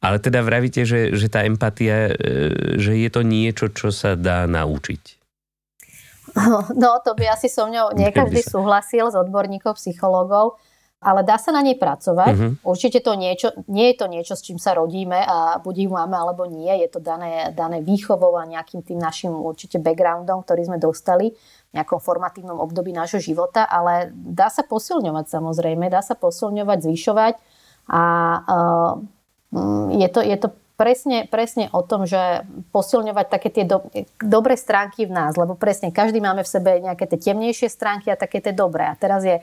Ale 0.05 0.21
teda 0.21 0.45
vravíte, 0.45 0.85
že, 0.85 1.17
že 1.17 1.33
tá 1.33 1.49
empatia, 1.49 2.13
e, 2.13 2.77
že 2.77 2.93
je 3.01 3.09
to 3.09 3.25
niečo, 3.25 3.73
čo 3.73 3.89
sa 3.89 4.13
dá 4.13 4.45
naučiť. 4.45 5.17
No, 6.77 7.01
to 7.01 7.17
by 7.17 7.33
asi 7.33 7.49
so 7.49 7.65
mňou 7.65 7.97
nie 7.97 8.13
každý 8.13 8.45
súhlasil 8.45 9.09
z 9.09 9.17
odborníkov, 9.17 9.81
psychológov, 9.81 10.61
ale 11.01 11.25
dá 11.25 11.41
sa 11.41 11.53
na 11.53 11.65
nej 11.65 11.81
pracovať. 11.81 12.35
Uh-huh. 12.37 12.77
Určite 12.77 13.01
to 13.01 13.17
niečo, 13.17 13.53
nie 13.73 13.93
je 13.93 13.97
to 13.97 14.07
niečo, 14.09 14.35
s 14.37 14.45
čím 14.45 14.61
sa 14.61 14.77
rodíme 14.77 15.17
a 15.17 15.61
buď 15.61 15.87
ju 15.87 15.91
máme 15.93 16.17
alebo 16.17 16.45
nie. 16.49 16.69
Je 16.83 16.89
to 16.93 17.01
dané, 17.01 17.53
dané 17.57 17.85
výchovou 17.85 18.37
a 18.37 18.49
nejakým 18.49 18.85
tým 18.85 19.01
našim 19.01 19.33
určite 19.33 19.81
backgroundom, 19.81 20.45
ktorý 20.45 20.69
sme 20.69 20.79
dostali 20.81 21.33
nejakom 21.77 22.01
formatívnom 22.01 22.57
období 22.57 22.97
nášho 22.97 23.21
života, 23.21 23.69
ale 23.69 24.11
dá 24.13 24.49
sa 24.49 24.65
posilňovať 24.65 25.29
samozrejme, 25.29 25.93
dá 25.93 26.01
sa 26.01 26.17
posilňovať, 26.17 26.79
zvyšovať 26.89 27.35
a 27.93 28.03
uh, 28.41 28.93
je, 29.93 30.09
to, 30.09 30.21
je 30.25 30.37
to 30.41 30.49
presne, 30.77 31.25
presne 31.27 31.73
o 31.73 31.81
tom, 31.81 32.05
že 32.05 32.45
posilňovať 32.71 33.27
také 33.27 33.49
tie 33.49 33.65
do, 33.65 33.89
dobré 34.21 34.55
stránky 34.55 35.09
v 35.09 35.17
nás, 35.17 35.35
lebo 35.35 35.57
presne 35.57 35.91
každý 35.91 36.21
máme 36.21 36.45
v 36.45 36.53
sebe 36.53 36.71
nejaké 36.85 37.09
tie 37.09 37.33
temnejšie 37.33 37.73
stránky 37.73 38.13
a 38.13 38.21
také 38.21 38.45
tie 38.45 38.53
dobré. 38.53 38.93
A 38.93 38.95
teraz 38.95 39.25
je 39.25 39.41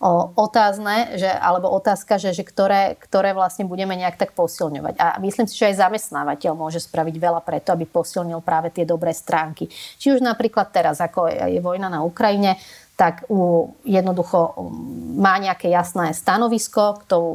o, 0.00 0.32
otázne, 0.36 1.16
že, 1.16 1.28
alebo 1.28 1.72
otázka, 1.72 2.20
že, 2.20 2.36
že 2.36 2.44
ktoré, 2.44 3.00
ktoré 3.00 3.32
vlastne 3.32 3.64
budeme 3.64 3.96
nejak 3.96 4.20
tak 4.20 4.30
posilňovať. 4.36 4.94
A 5.00 5.16
myslím 5.24 5.48
si, 5.48 5.56
že 5.56 5.72
aj 5.72 5.88
zamestnávateľ 5.88 6.52
môže 6.52 6.84
spraviť 6.84 7.16
veľa 7.16 7.40
preto, 7.40 7.72
aby 7.72 7.88
posilnil 7.88 8.44
práve 8.44 8.68
tie 8.72 8.84
dobré 8.84 9.16
stránky. 9.16 9.72
Či 9.72 10.16
už 10.16 10.20
napríklad 10.20 10.68
teraz, 10.68 11.00
ako 11.00 11.28
je 11.28 11.60
vojna 11.64 11.88
na 11.88 12.04
Ukrajine, 12.04 12.60
tak 12.96 13.28
u, 13.28 13.72
jednoducho 13.84 14.56
um, 14.56 14.72
má 15.20 15.36
nejaké 15.36 15.68
jasné 15.68 16.16
stanovisko 16.16 17.00
k 17.00 17.02
tomu, 17.04 17.30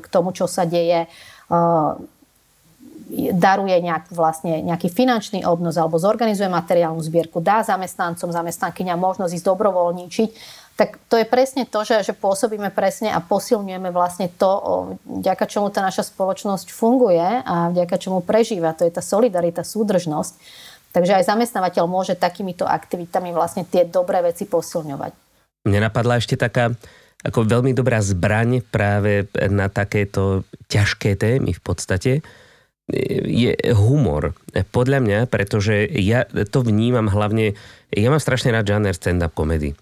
k 0.00 0.06
tomu 0.12 0.28
čo 0.36 0.44
sa 0.44 0.68
deje, 0.68 1.08
uh, 1.48 1.96
daruje 3.32 3.80
nejak, 3.80 4.10
vlastne 4.10 4.60
nejaký 4.66 4.90
finančný 4.90 5.46
obnos 5.46 5.78
alebo 5.78 5.96
zorganizuje 5.96 6.50
materiálnu 6.50 6.98
zbierku, 7.00 7.38
dá 7.38 7.62
zamestnancom, 7.62 8.34
zamestnankyňa 8.34 8.98
možnosť 8.98 9.32
ísť 9.36 9.46
dobrovoľníčiť 9.46 10.30
tak 10.76 11.00
to 11.08 11.16
je 11.16 11.24
presne 11.24 11.64
to, 11.64 11.80
že, 11.88 12.12
že 12.12 12.12
pôsobíme 12.12 12.68
presne 12.68 13.08
a 13.08 13.24
posilňujeme 13.24 13.88
vlastne 13.88 14.28
to, 14.28 14.50
vďaka 15.08 15.48
čomu 15.48 15.72
tá 15.72 15.80
naša 15.80 16.04
spoločnosť 16.12 16.68
funguje 16.68 17.24
a 17.42 17.72
vďaka 17.72 17.96
čomu 17.96 18.20
prežíva. 18.20 18.76
To 18.76 18.84
je 18.84 18.92
tá 18.92 19.00
solidarita, 19.00 19.64
súdržnosť. 19.64 20.36
Takže 20.92 21.16
aj 21.16 21.28
zamestnávateľ 21.32 21.84
môže 21.88 22.12
takýmito 22.12 22.68
aktivitami 22.68 23.32
vlastne 23.32 23.64
tie 23.64 23.88
dobré 23.88 24.20
veci 24.20 24.44
posilňovať. 24.44 25.12
Mne 25.64 25.88
napadla 25.88 26.20
ešte 26.20 26.36
taká 26.36 26.76
ako 27.24 27.48
veľmi 27.48 27.72
dobrá 27.72 27.98
zbraň 28.04 28.60
práve 28.60 29.26
na 29.48 29.72
takéto 29.72 30.44
ťažké 30.68 31.16
témy 31.16 31.56
v 31.56 31.62
podstate 31.64 32.12
je 33.26 33.50
humor. 33.74 34.38
Podľa 34.70 34.98
mňa, 35.02 35.18
pretože 35.26 35.90
ja 35.90 36.22
to 36.28 36.62
vnímam 36.62 37.10
hlavne, 37.10 37.58
ja 37.90 38.08
mám 38.14 38.22
strašne 38.22 38.54
rád 38.54 38.70
žáner 38.70 38.94
stand-up 38.94 39.34
komedy. 39.34 39.74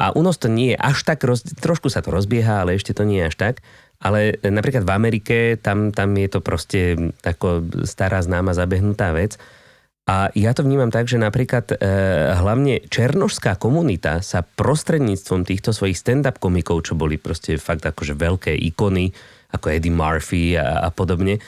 A 0.00 0.16
u 0.16 0.24
nás 0.24 0.40
to 0.40 0.48
nie 0.48 0.72
je 0.72 0.80
až 0.80 1.04
tak, 1.04 1.20
roz, 1.28 1.44
trošku 1.44 1.92
sa 1.92 2.00
to 2.00 2.08
rozbieha, 2.08 2.64
ale 2.64 2.80
ešte 2.80 2.96
to 2.96 3.04
nie 3.04 3.20
je 3.20 3.28
až 3.28 3.36
tak. 3.36 3.54
Ale 4.00 4.40
napríklad 4.40 4.88
v 4.88 4.94
Amerike, 4.96 5.36
tam, 5.60 5.92
tam 5.92 6.16
je 6.16 6.28
to 6.32 6.40
proste 6.40 7.12
ako 7.20 7.68
stará 7.84 8.24
známa 8.24 8.56
zabehnutá 8.56 9.12
vec. 9.12 9.36
A 10.08 10.32
ja 10.32 10.56
to 10.56 10.64
vnímam 10.64 10.88
tak, 10.88 11.06
že 11.06 11.20
napríklad 11.20 11.70
e, 11.70 11.76
hlavne 12.32 12.80
černožská 12.88 13.60
komunita 13.60 14.24
sa 14.24 14.40
prostredníctvom 14.42 15.44
týchto 15.44 15.76
svojich 15.76 16.00
stand-up 16.00 16.40
komikov, 16.40 16.88
čo 16.88 16.96
boli 16.96 17.20
proste 17.20 17.60
fakt 17.60 17.84
akože 17.84 18.16
veľké 18.16 18.56
ikony, 18.72 19.12
ako 19.52 19.68
Eddie 19.68 19.92
Murphy 19.92 20.56
a, 20.56 20.82
a 20.82 20.88
podobne, 20.88 21.38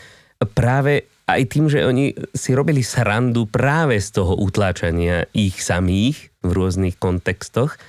práve 0.53 1.09
aj 1.27 1.43
tým, 1.49 1.67
že 1.73 1.87
oni 1.87 2.13
si 2.37 2.53
robili 2.53 2.85
srandu 2.85 3.49
práve 3.49 3.99
z 3.99 4.15
toho 4.15 4.37
utláčania 4.37 5.25
ich 5.33 5.59
samých 5.63 6.31
v 6.45 6.51
rôznych 6.53 7.01
kontextoch, 7.01 7.81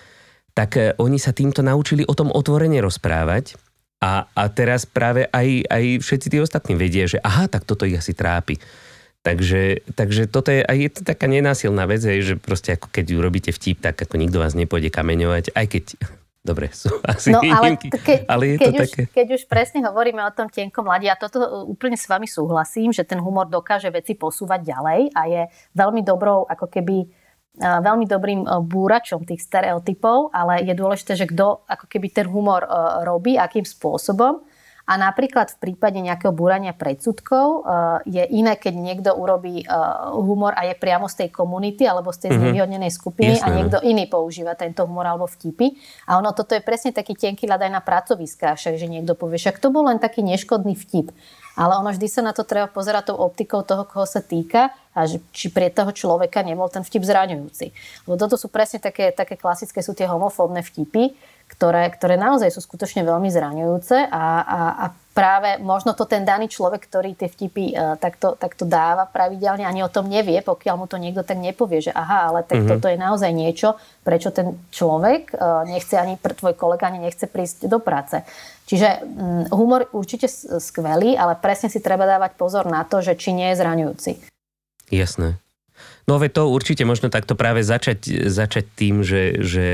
tak 0.53 0.77
e, 0.77 0.93
oni 1.01 1.17
sa 1.17 1.33
týmto 1.33 1.65
naučili 1.65 2.05
o 2.05 2.13
tom 2.13 2.29
otvorene 2.29 2.79
rozprávať 2.79 3.57
a, 4.01 4.29
a 4.29 4.43
teraz 4.49 4.85
práve 4.85 5.25
aj, 5.29 5.67
aj 5.69 5.83
všetci 6.01 6.27
tí 6.29 6.37
ostatní 6.39 6.73
vedia, 6.77 7.09
že 7.09 7.21
aha, 7.21 7.49
tak 7.49 7.65
toto 7.65 7.89
ich 7.89 7.97
asi 7.97 8.13
trápi. 8.13 8.61
Takže, 9.23 9.87
takže 9.95 10.27
toto 10.27 10.51
je, 10.51 10.67
aj 10.67 10.77
je 10.77 10.89
to 10.99 11.01
taká 11.07 11.31
nenásilná 11.31 11.87
vec, 11.87 12.03
že 12.03 12.35
proste 12.35 12.75
ako 12.75 12.91
keď 12.91 13.05
urobíte 13.15 13.51
vtip, 13.55 13.79
tak 13.79 13.95
ako 13.95 14.19
nikto 14.19 14.43
vás 14.43 14.51
nepôjde 14.51 14.91
kameňovať, 14.91 15.55
aj 15.55 15.65
keď 15.71 15.83
Dobre, 16.43 16.75
sú 16.75 16.91
asi 17.07 17.31
no, 17.31 17.39
ale, 17.39 17.79
ke, 17.79 18.27
ale 18.27 18.43
je 18.51 18.57
keď, 18.59 18.67
to 18.67 18.75
už, 18.75 18.83
také... 18.83 19.01
keď 19.15 19.27
už 19.39 19.43
presne 19.47 19.79
hovoríme 19.79 20.19
o 20.19 20.35
tom 20.35 20.51
tenkom 20.51 20.83
mladí, 20.83 21.07
ja 21.07 21.15
toto 21.15 21.39
úplne 21.63 21.95
s 21.95 22.03
vami 22.03 22.27
súhlasím, 22.27 22.91
že 22.91 23.07
ten 23.07 23.15
humor 23.23 23.47
dokáže 23.47 23.87
veci 23.87 24.11
posúvať 24.11 24.59
ďalej 24.75 25.01
a 25.15 25.21
je 25.23 25.41
veľmi 25.71 26.03
dobrou 26.03 26.43
ako 26.43 26.67
keby 26.67 27.07
veľmi 27.57 28.09
dobrým 28.09 28.41
e, 28.43 28.47
búračom 28.65 29.21
tých 29.29 29.45
stereotypov, 29.45 30.33
ale 30.33 30.65
je 30.65 30.73
dôležité, 30.73 31.13
že 31.13 31.29
kto 31.29 31.61
ako 31.69 31.85
keby 31.85 32.07
ten 32.09 32.25
humor 32.25 32.65
e, 32.65 32.69
robí, 33.05 33.37
akým 33.37 33.65
spôsobom. 33.65 34.41
A 34.83 34.99
napríklad 34.99 35.47
v 35.47 35.71
prípade 35.71 35.95
nejakého 35.95 36.35
búrania 36.35 36.75
predsudkov 36.75 37.45
e, 37.47 37.59
je 38.09 38.23
iné, 38.35 38.57
keď 38.57 38.73
niekto 38.73 39.09
urobí 39.15 39.63
humor 40.17 40.57
a 40.57 40.67
je 40.67 40.75
priamo 40.75 41.07
z 41.07 41.23
tej 41.23 41.29
komunity 41.31 41.87
alebo 41.87 42.11
z 42.11 42.27
tej 42.27 42.29
mm-hmm. 42.33 42.41
znevýhodnenej 42.41 42.91
skupiny 42.91 43.35
Jasné. 43.37 43.45
a 43.45 43.55
niekto 43.55 43.77
iný 43.85 44.09
používa 44.09 44.57
tento 44.57 44.83
humor 44.89 45.07
alebo 45.07 45.29
vtipy. 45.29 45.77
A 46.09 46.17
ono 46.19 46.33
toto 46.33 46.57
je 46.57 46.65
presne 46.65 46.91
taký 46.91 47.15
tenký 47.15 47.45
ľad 47.47 47.63
aj 47.63 47.71
na 47.71 47.85
pracoviskách, 47.85 48.75
že 48.75 48.89
niekto 48.89 49.13
povie, 49.13 49.39
však 49.39 49.61
to 49.61 49.69
bol 49.69 49.85
len 49.87 50.01
taký 50.01 50.25
neškodný 50.25 50.73
vtip. 50.73 51.13
Ale 51.53 51.77
ono 51.77 51.93
vždy 51.93 52.07
sa 52.09 52.21
na 52.25 52.33
to 52.33 52.41
treba 52.41 52.65
pozerať 52.65 53.13
tou 53.13 53.17
optikou 53.21 53.61
toho, 53.61 53.85
koho 53.85 54.09
sa 54.09 54.25
týka 54.25 54.73
a 54.93 55.05
že, 55.05 55.21
či 55.33 55.53
pre 55.53 55.69
toho 55.69 55.93
človeka 55.93 56.41
nebol 56.41 56.69
ten 56.69 56.81
vtip 56.81 57.05
zraňujúci. 57.05 57.65
Lebo 58.09 58.15
toto 58.17 58.37
sú 58.37 58.49
presne 58.49 58.81
také, 58.81 59.13
také 59.13 59.37
klasické, 59.37 59.81
sú 59.85 59.93
tie 59.93 60.09
homofóbne 60.09 60.65
vtipy, 60.65 61.13
ktoré, 61.49 61.85
ktoré 61.93 62.17
naozaj 62.17 62.49
sú 62.49 62.61
skutočne 62.65 63.05
veľmi 63.05 63.29
zraňujúce 63.29 64.09
a, 64.09 64.25
a, 64.41 64.59
a 64.81 64.85
práve 65.13 65.61
možno 65.61 65.93
to 65.93 66.09
ten 66.09 66.25
daný 66.25 66.49
človek, 66.49 66.89
ktorý 66.89 67.13
tie 67.13 67.29
vtipy 67.29 67.77
uh, 67.77 67.93
takto, 68.01 68.33
takto 68.33 68.65
dáva 68.65 69.05
pravidelne, 69.05 69.61
ani 69.61 69.85
o 69.85 69.93
tom 69.93 70.09
nevie, 70.09 70.41
pokiaľ 70.41 70.75
mu 70.75 70.85
to 70.89 70.97
niekto 70.97 71.21
tak 71.21 71.37
nepovie, 71.37 71.85
že 71.85 71.93
aha, 71.93 72.33
ale 72.33 72.39
tak 72.41 72.65
mm-hmm. 72.65 72.71
toto 72.73 72.89
je 72.89 72.97
naozaj 72.97 73.29
niečo, 73.29 73.77
prečo 74.01 74.33
ten 74.33 74.57
človek 74.73 75.37
uh, 75.37 75.61
nechce 75.69 75.93
ani, 75.93 76.17
tvoj 76.17 76.57
kolega 76.57 76.89
ani 76.89 77.05
nechce 77.05 77.29
prísť 77.29 77.69
do 77.69 77.77
práce. 77.77 78.25
Čiže 78.63 79.03
um, 79.03 79.43
humor 79.51 79.91
určite 79.91 80.31
skvelý, 80.59 81.19
ale 81.19 81.35
presne 81.35 81.67
si 81.67 81.83
treba 81.83 82.07
dávať 82.07 82.39
pozor 82.39 82.63
na 82.67 82.87
to, 82.87 83.03
že 83.03 83.19
či 83.19 83.35
nie 83.35 83.51
je 83.51 83.59
zraňujúci. 83.59 84.11
Jasné. 84.93 85.39
No 86.07 86.19
ve 86.19 86.27
to 86.27 86.51
určite 86.51 86.83
možno 86.83 87.07
takto 87.07 87.35
práve 87.35 87.63
začať, 87.63 88.27
začať 88.27 88.65
tým, 88.75 89.03
že, 89.03 89.39
že 89.39 89.67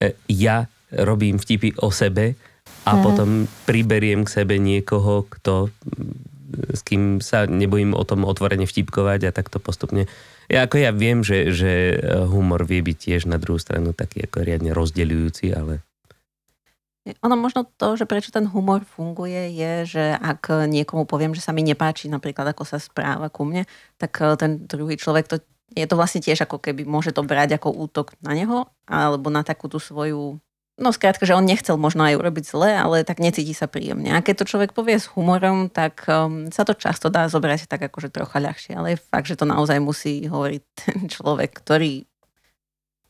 e, 0.00 0.16
ja 0.28 0.68
robím 0.92 1.40
vtipy 1.40 1.76
o 1.80 1.92
sebe 1.92 2.36
a 2.84 2.96
mm. 2.96 3.00
potom 3.00 3.28
priberiem 3.64 4.24
k 4.24 4.32
sebe 4.42 4.56
niekoho, 4.60 5.24
kto 5.28 5.72
s 6.52 6.84
kým 6.84 7.24
sa 7.24 7.48
nebojím 7.48 7.96
o 7.96 8.04
tom 8.04 8.28
otvorene 8.28 8.68
vtipkovať 8.68 9.28
a 9.28 9.34
takto 9.34 9.56
postupne. 9.56 10.04
Ja, 10.52 10.68
ako 10.68 10.84
ja 10.84 10.92
viem, 10.92 11.24
že, 11.24 11.48
že 11.48 11.96
humor 12.28 12.68
vie 12.68 12.84
byť 12.84 12.96
tiež 12.96 13.22
na 13.24 13.40
druhú 13.40 13.56
stranu 13.56 13.96
taký 13.96 14.28
ako 14.28 14.44
riadne 14.44 14.76
rozdeľujúci, 14.76 15.48
ale 15.56 15.80
Ono 17.02 17.34
možno 17.34 17.66
to, 17.66 17.98
že 17.98 18.06
prečo 18.06 18.30
ten 18.30 18.46
humor 18.46 18.86
funguje, 18.86 19.50
je, 19.58 19.72
že 19.98 20.04
ak 20.14 20.70
niekomu 20.70 21.02
poviem, 21.02 21.34
že 21.34 21.42
sa 21.42 21.50
mi 21.50 21.66
nepáči 21.66 22.06
napríklad, 22.06 22.54
ako 22.54 22.62
sa 22.62 22.78
správa 22.78 23.26
ku 23.26 23.42
mne, 23.42 23.66
tak 23.98 24.14
eh, 24.22 24.38
ten 24.38 24.70
druhý 24.70 24.94
človek 24.94 25.26
to 25.26 25.36
je 25.72 25.88
to 25.88 25.96
vlastne 25.96 26.20
tiež 26.20 26.44
ako 26.44 26.60
keby 26.60 26.84
môže 26.84 27.16
to 27.16 27.24
brať 27.24 27.56
ako 27.56 27.72
útok 27.72 28.12
na 28.20 28.36
neho, 28.36 28.68
alebo 28.84 29.32
na 29.32 29.40
takú 29.40 29.72
tú 29.72 29.80
svoju 29.80 30.36
No 30.80 30.88
skrátka, 30.88 31.28
že 31.28 31.36
on 31.36 31.44
nechcel 31.44 31.76
možno 31.76 32.00
aj 32.00 32.16
urobiť 32.16 32.44
zle, 32.48 32.72
ale 32.72 33.04
tak 33.04 33.20
necíti 33.20 33.52
sa 33.52 33.68
príjemne. 33.68 34.08
A 34.16 34.24
keď 34.24 34.42
to 34.42 34.50
človek 34.56 34.72
povie 34.72 34.96
s 34.96 35.04
humorom, 35.12 35.68
tak 35.68 36.00
um, 36.08 36.48
sa 36.48 36.64
to 36.64 36.72
často 36.72 37.12
dá 37.12 37.28
zobrať 37.28 37.68
tak 37.68 37.92
akože 37.92 38.08
trocha 38.08 38.40
ľahšie. 38.40 38.80
Ale 38.80 38.96
je 38.96 39.04
fakt, 39.04 39.28
že 39.28 39.36
to 39.36 39.44
naozaj 39.44 39.76
musí 39.84 40.24
hovoriť 40.24 40.62
ten 40.82 41.12
človek, 41.12 41.60
ktorý 41.60 42.08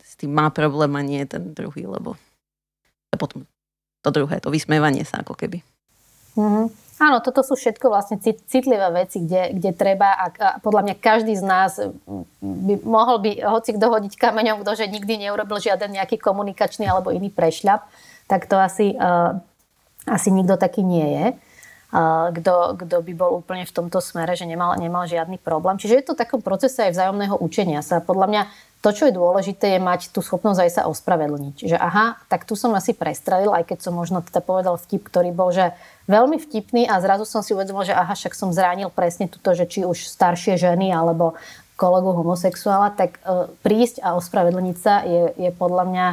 s 0.03 0.13
tým 0.19 0.35
má 0.35 0.51
problém 0.51 0.91
a 0.99 1.03
nie 1.07 1.23
ten 1.23 1.55
druhý, 1.55 1.87
lebo 1.87 2.19
a 3.13 3.17
potom 3.17 3.47
to 4.03 4.11
druhé, 4.11 4.43
to 4.43 4.51
vysmievanie 4.51 5.07
sa 5.07 5.23
ako 5.23 5.39
keby. 5.39 5.63
Mm-hmm. 6.35 6.67
Áno, 7.03 7.19
toto 7.19 7.43
sú 7.43 7.59
všetko 7.59 7.91
vlastne 7.91 8.23
citlivé 8.23 8.87
veci, 8.95 9.19
kde, 9.27 9.59
kde 9.59 9.71
treba 9.75 10.15
a, 10.15 10.31
a 10.31 10.49
podľa 10.63 10.87
mňa 10.87 10.95
každý 11.03 11.35
z 11.35 11.43
nás 11.43 11.83
by 12.39 12.75
mohol 12.87 13.19
by 13.19 13.43
hoci 13.43 13.75
kto 13.75 13.91
kameňom, 14.15 14.63
kto 14.63 14.71
že 14.79 14.87
nikdy 14.87 15.27
neurobil 15.27 15.59
žiaden 15.59 15.99
nejaký 15.99 16.23
komunikačný 16.23 16.87
alebo 16.87 17.11
iný 17.11 17.27
prešľap, 17.35 17.83
tak 18.31 18.47
to 18.47 18.55
asi, 18.55 18.95
uh, 18.95 19.35
asi 20.07 20.31
nikto 20.31 20.55
taký 20.55 20.87
nie 20.87 21.07
je. 21.11 21.27
Uh, 21.93 22.31
kto, 22.33 22.79
by 23.05 23.13
bol 23.19 23.43
úplne 23.43 23.67
v 23.67 23.75
tomto 23.75 23.99
smere, 23.99 24.33
že 24.39 24.47
nemal, 24.47 24.79
nemal 24.79 25.05
žiadny 25.05 25.43
problém. 25.43 25.77
Čiže 25.83 25.99
je 26.01 26.07
to 26.07 26.15
takom 26.17 26.41
procese 26.41 26.87
aj 26.87 26.95
vzájomného 26.95 27.37
učenia 27.37 27.83
sa. 27.83 28.01
Podľa 28.01 28.27
mňa 28.31 28.43
to, 28.83 28.91
čo 28.91 29.07
je 29.07 29.15
dôležité, 29.15 29.79
je 29.79 29.81
mať 29.81 30.11
tú 30.11 30.19
schopnosť 30.19 30.61
aj 30.67 30.71
sa 30.75 30.83
ospravedlniť. 30.91 31.71
Že 31.71 31.77
aha, 31.79 32.19
tak 32.27 32.43
tu 32.43 32.59
som 32.59 32.75
asi 32.75 32.91
prestrelil, 32.91 33.55
aj 33.55 33.71
keď 33.71 33.79
som 33.79 33.95
možno 33.95 34.27
teda 34.27 34.43
povedal 34.43 34.75
vtip, 34.75 35.07
ktorý 35.07 35.31
bol, 35.31 35.55
že 35.55 35.71
veľmi 36.11 36.43
vtipný 36.43 36.91
a 36.91 36.99
zrazu 36.99 37.23
som 37.23 37.47
si 37.47 37.55
uvedomil, 37.55 37.87
že 37.87 37.95
aha, 37.95 38.19
však 38.19 38.35
som 38.35 38.51
zranil 38.51 38.91
presne 38.91 39.31
túto, 39.31 39.55
že 39.55 39.71
či 39.71 39.87
už 39.87 40.11
staršie 40.11 40.59
ženy 40.59 40.91
alebo 40.91 41.39
kolegu 41.79 42.11
homosexuála, 42.11 42.91
tak 42.99 43.23
uh, 43.23 43.47
prísť 43.63 44.03
a 44.03 44.19
ospravedlniť 44.19 44.77
sa 44.77 45.07
je, 45.07 45.31
je 45.39 45.51
podľa 45.55 45.85
mňa 45.87 46.07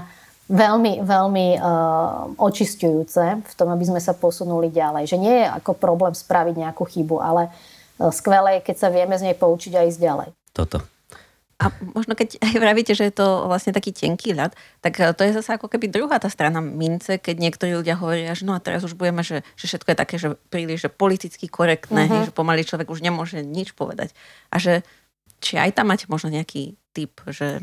veľmi, 0.53 0.93
veľmi 1.01 1.47
uh, 1.57 2.38
očistujúce 2.38 3.49
v 3.49 3.53
tom, 3.57 3.74
aby 3.74 3.86
sme 3.89 4.01
sa 4.01 4.13
posunuli 4.13 4.70
ďalej. 4.70 5.09
Že 5.09 5.17
nie 5.17 5.36
je 5.41 5.47
ako 5.49 5.74
problém 5.74 6.13
spraviť 6.13 6.53
nejakú 6.53 6.86
chybu, 6.86 7.17
ale 7.17 7.49
uh, 7.49 8.13
skvelé 8.13 8.61
je, 8.61 8.65
keď 8.70 8.76
sa 8.78 8.93
vieme 8.93 9.17
z 9.17 9.26
nej 9.26 9.36
poučiť 9.38 9.74
a 9.74 9.89
ísť 9.89 9.99
ďalej. 10.05 10.30
Toto. 10.53 10.99
A 11.60 11.76
možno 11.91 12.16
keď 12.16 12.39
aj 12.39 12.55
vravíte, 12.55 12.95
že 12.95 13.12
je 13.12 13.20
to 13.20 13.51
vlastne 13.51 13.76
taký 13.76 13.91
tenký 13.91 14.32
ľad, 14.32 14.55
tak 14.80 14.95
e, 14.95 15.12
to 15.12 15.28
je 15.28 15.36
zase 15.36 15.60
ako 15.60 15.68
keby 15.68 15.91
druhá 15.91 16.16
tá 16.16 16.32
strana 16.32 16.64
mince, 16.64 17.20
keď 17.20 17.36
niektorí 17.36 17.76
ľudia 17.76 17.99
hovoria, 17.99 18.32
že 18.32 18.47
no 18.47 18.55
a 18.55 18.64
teraz 18.64 18.88
už 18.88 18.95
budeme, 18.95 19.20
že, 19.28 19.43
že 19.60 19.68
všetko 19.68 19.91
je 19.91 19.97
také, 19.99 20.16
že 20.16 20.39
príliš 20.47 20.88
že 20.88 20.89
politicky 20.89 21.51
korektné, 21.51 22.07
uh-huh. 22.07 22.26
že 22.28 22.32
pomaly 22.32 22.64
človek 22.64 22.88
už 22.88 23.03
nemôže 23.03 23.43
nič 23.43 23.76
povedať. 23.76 24.16
A 24.55 24.55
že 24.55 24.88
či 25.43 25.60
aj 25.60 25.76
tam 25.76 25.91
máte 25.91 26.07
možno 26.07 26.32
nejaký 26.32 26.80
typ, 26.95 27.20
že 27.28 27.60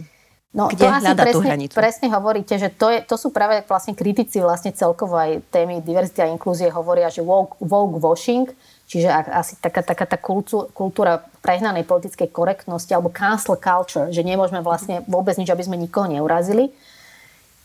No, 0.56 0.72
Kde 0.72 0.88
to 0.88 0.96
asi 0.96 1.12
presne, 1.12 1.34
tú 1.36 1.40
hranicu? 1.44 1.74
presne 1.76 2.08
hovoríte, 2.08 2.56
že 2.56 2.72
to, 2.72 2.88
je, 2.88 3.04
to 3.04 3.20
sú 3.20 3.28
práve 3.28 3.60
vlastne 3.68 3.92
kritici 3.92 4.40
vlastne 4.40 4.72
celkovo 4.72 5.12
aj 5.20 5.44
témy 5.52 5.84
diverzity 5.84 6.24
a 6.24 6.32
inklúzie 6.32 6.72
hovoria, 6.72 7.12
že 7.12 7.20
woke, 7.20 7.60
woke 7.60 8.00
washing, 8.00 8.48
čiže 8.88 9.04
asi 9.12 9.60
taká, 9.60 9.84
taká 9.84 10.08
tá 10.08 10.16
kultúra 10.16 11.28
prehnanej 11.46 11.86
politickej 11.86 12.34
korektnosti 12.34 12.90
alebo 12.90 13.14
cancel 13.14 13.54
culture, 13.54 14.10
že 14.10 14.26
nemôžeme 14.26 14.58
vlastne 14.66 15.06
vôbec 15.06 15.38
nič, 15.38 15.46
aby 15.46 15.62
sme 15.62 15.78
nikoho 15.78 16.10
neurazili. 16.10 16.74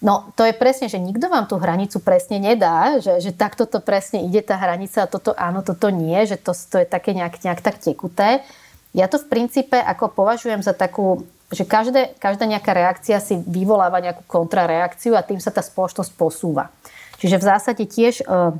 No 0.01 0.29
to 0.37 0.45
je 0.45 0.53
presne, 0.53 0.85
že 0.85 1.01
nikto 1.01 1.29
vám 1.29 1.49
tú 1.49 1.57
hranicu 1.57 1.97
presne 2.01 2.37
nedá, 2.37 3.01
že, 3.01 3.17
že 3.21 3.33
takto 3.33 3.65
to 3.65 3.81
presne 3.81 4.21
ide 4.21 4.45
tá 4.45 4.57
hranica 4.57 5.05
a 5.05 5.09
toto 5.09 5.33
áno, 5.33 5.65
toto 5.65 5.89
nie, 5.89 6.17
že 6.29 6.37
to, 6.37 6.53
to 6.53 6.81
je 6.81 6.87
také 6.89 7.17
nejak, 7.17 7.41
nejak 7.41 7.61
tak 7.61 7.81
tekuté. 7.81 8.45
Ja 8.93 9.09
to 9.09 9.17
v 9.17 9.29
princípe 9.29 9.77
ako 9.77 10.13
považujem 10.13 10.61
za 10.61 10.77
takú 10.77 11.25
že 11.51 11.67
každé, 11.67 12.15
každá 12.15 12.47
nejaká 12.47 12.71
reakcia 12.71 13.19
si 13.19 13.35
vyvoláva 13.35 13.99
nejakú 13.99 14.23
kontrareakciu 14.23 15.19
a 15.19 15.21
tým 15.21 15.43
sa 15.43 15.51
tá 15.51 15.59
spoločnosť 15.59 16.15
posúva. 16.15 16.71
Čiže 17.19 17.37
v 17.37 17.43
zásade 17.43 17.83
tiež 17.83 18.23
e, 18.23 18.55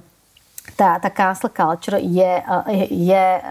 tá, 0.78 0.98
tá 1.02 1.10
cancel 1.10 1.50
culture 1.50 1.98
je, 1.98 2.32
e, 2.42 2.76
je 2.90 3.26
e, 3.38 3.42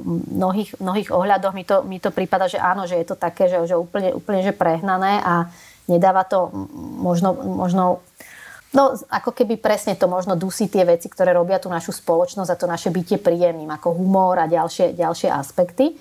v 0.00 0.36
mnohých, 0.36 0.70
mnohých 0.80 1.08
ohľadoch, 1.12 1.52
mi 1.52 1.64
to, 1.64 1.84
mi 1.84 1.98
to 2.00 2.10
prípada, 2.10 2.48
že 2.48 2.56
áno, 2.60 2.88
že 2.88 2.96
je 3.00 3.06
to 3.06 3.16
také, 3.16 3.48
že, 3.48 3.60
že 3.68 3.76
úplne, 3.76 4.12
úplne 4.16 4.40
že 4.40 4.56
prehnané 4.56 5.20
a 5.20 5.48
nedáva 5.88 6.24
to 6.24 6.50
možno, 7.00 7.32
možno 7.36 8.04
No, 8.74 8.92
ako 8.92 9.32
keby 9.32 9.56
presne 9.56 9.96
to 9.96 10.04
možno 10.04 10.36
dusí 10.36 10.68
tie 10.68 10.84
veci, 10.84 11.08
ktoré 11.08 11.32
robia 11.32 11.56
tú 11.56 11.72
našu 11.72 11.96
spoločnosť 11.96 12.50
a 12.52 12.60
to 12.60 12.68
naše 12.68 12.92
bytie 12.92 13.16
príjemným, 13.16 13.72
ako 13.72 13.96
humor 13.96 14.36
a 14.36 14.44
ďalšie, 14.44 14.92
ďalšie 14.92 15.32
aspekty. 15.32 15.96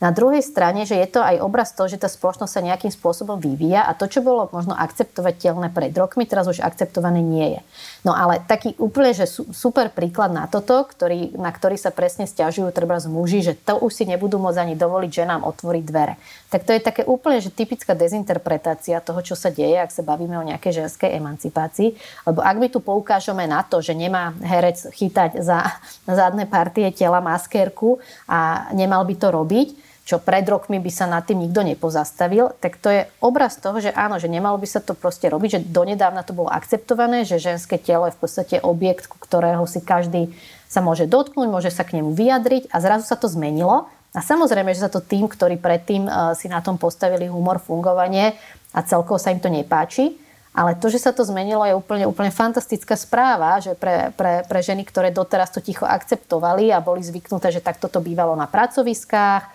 Na 0.00 0.16
druhej 0.16 0.40
strane, 0.40 0.88
že 0.88 0.96
je 0.96 1.04
to 1.12 1.20
aj 1.20 1.44
obraz 1.44 1.76
toho, 1.76 1.84
že 1.84 2.00
tá 2.00 2.08
spoločnosť 2.08 2.48
sa 2.48 2.64
nejakým 2.64 2.88
spôsobom 2.88 3.36
vyvíja 3.36 3.84
a 3.84 3.92
to, 3.92 4.08
čo 4.08 4.24
bolo 4.24 4.48
možno 4.48 4.72
akceptovateľné 4.72 5.68
pred 5.76 5.92
rokmi, 5.92 6.24
teraz 6.24 6.48
už 6.48 6.64
akceptované 6.64 7.20
nie 7.20 7.52
je. 7.52 7.60
No 8.08 8.16
ale 8.16 8.40
taký 8.40 8.72
úplne, 8.80 9.12
že 9.12 9.28
super 9.28 9.92
príklad 9.92 10.32
na 10.32 10.48
toto, 10.48 10.88
ktorý, 10.88 11.36
na 11.36 11.52
ktorý 11.52 11.76
sa 11.76 11.92
presne 11.92 12.24
stiažujú 12.24 12.72
treba 12.72 12.96
z 12.96 13.12
muži, 13.12 13.44
že 13.44 13.52
to 13.52 13.76
už 13.76 13.92
si 13.92 14.08
nebudú 14.08 14.40
môcť 14.40 14.64
ani 14.64 14.74
dovoliť 14.74 15.10
že 15.12 15.28
nám 15.28 15.44
otvoriť 15.44 15.84
dvere. 15.84 16.16
Tak 16.48 16.64
to 16.64 16.72
je 16.72 16.80
také 16.80 17.04
úplne, 17.04 17.44
že 17.44 17.52
typická 17.52 17.92
dezinterpretácia 17.92 19.04
toho, 19.04 19.20
čo 19.20 19.36
sa 19.36 19.52
deje, 19.52 19.76
ak 19.76 19.92
sa 19.92 20.00
bavíme 20.00 20.40
o 20.40 20.48
nejakej 20.48 20.80
ženskej 20.80 21.12
emancipácii. 21.20 21.92
Lebo 22.24 22.40
ak 22.40 22.56
my 22.56 22.72
tu 22.72 22.80
poukážeme 22.80 23.44
na 23.44 23.60
to, 23.68 23.84
že 23.84 23.92
nemá 23.92 24.32
herec 24.40 24.80
chytať 24.96 25.44
za 25.44 25.76
zadné 26.08 26.48
partie 26.48 26.88
tela 26.88 27.20
maskérku 27.20 28.00
a 28.24 28.72
nemal 28.72 29.04
by 29.04 29.14
to 29.20 29.28
robiť, 29.28 29.89
čo 30.10 30.18
pred 30.18 30.42
rokmi 30.42 30.82
by 30.82 30.90
sa 30.90 31.06
nad 31.06 31.22
tým 31.22 31.46
nikto 31.46 31.62
nepozastavil, 31.62 32.50
tak 32.58 32.82
to 32.82 32.90
je 32.90 33.06
obraz 33.22 33.54
toho, 33.62 33.78
že 33.78 33.94
áno, 33.94 34.18
že 34.18 34.26
nemalo 34.26 34.58
by 34.58 34.66
sa 34.66 34.82
to 34.82 34.98
proste 34.98 35.30
robiť, 35.30 35.50
že 35.54 35.60
donedávna 35.70 36.26
to 36.26 36.34
bolo 36.34 36.50
akceptované, 36.50 37.22
že 37.22 37.38
ženské 37.38 37.78
telo 37.78 38.10
je 38.10 38.16
v 38.18 38.20
podstate 38.26 38.58
objekt, 38.58 39.06
ktorého 39.06 39.62
si 39.70 39.78
každý 39.78 40.34
sa 40.66 40.82
môže 40.82 41.06
dotknúť, 41.06 41.46
môže 41.46 41.70
sa 41.70 41.86
k 41.86 42.02
nemu 42.02 42.10
vyjadriť 42.10 42.74
a 42.74 42.82
zrazu 42.82 43.06
sa 43.06 43.14
to 43.14 43.30
zmenilo. 43.30 43.86
A 44.10 44.18
samozrejme, 44.18 44.74
že 44.74 44.82
sa 44.82 44.90
to 44.90 44.98
tým, 44.98 45.30
ktorí 45.30 45.62
predtým 45.62 46.10
uh, 46.10 46.34
si 46.34 46.50
na 46.50 46.58
tom 46.58 46.74
postavili 46.74 47.30
humor, 47.30 47.62
fungovanie 47.62 48.34
a 48.74 48.82
celkovo 48.82 49.22
sa 49.22 49.30
im 49.30 49.38
to 49.38 49.46
nepáči. 49.46 50.18
Ale 50.50 50.74
to, 50.74 50.90
že 50.90 50.98
sa 50.98 51.14
to 51.14 51.22
zmenilo, 51.22 51.62
je 51.62 51.78
úplne, 51.78 52.10
úplne 52.10 52.34
fantastická 52.34 52.98
správa, 52.98 53.62
že 53.62 53.78
pre, 53.78 54.10
pre, 54.18 54.42
pre 54.42 54.58
ženy, 54.58 54.82
ktoré 54.82 55.14
doteraz 55.14 55.54
to 55.54 55.62
ticho 55.62 55.86
akceptovali 55.86 56.74
a 56.74 56.82
boli 56.82 57.06
zvyknuté, 57.06 57.54
že 57.54 57.62
takto 57.62 57.86
to 57.86 58.02
bývalo 58.02 58.34
na 58.34 58.50
pracoviskách, 58.50 59.46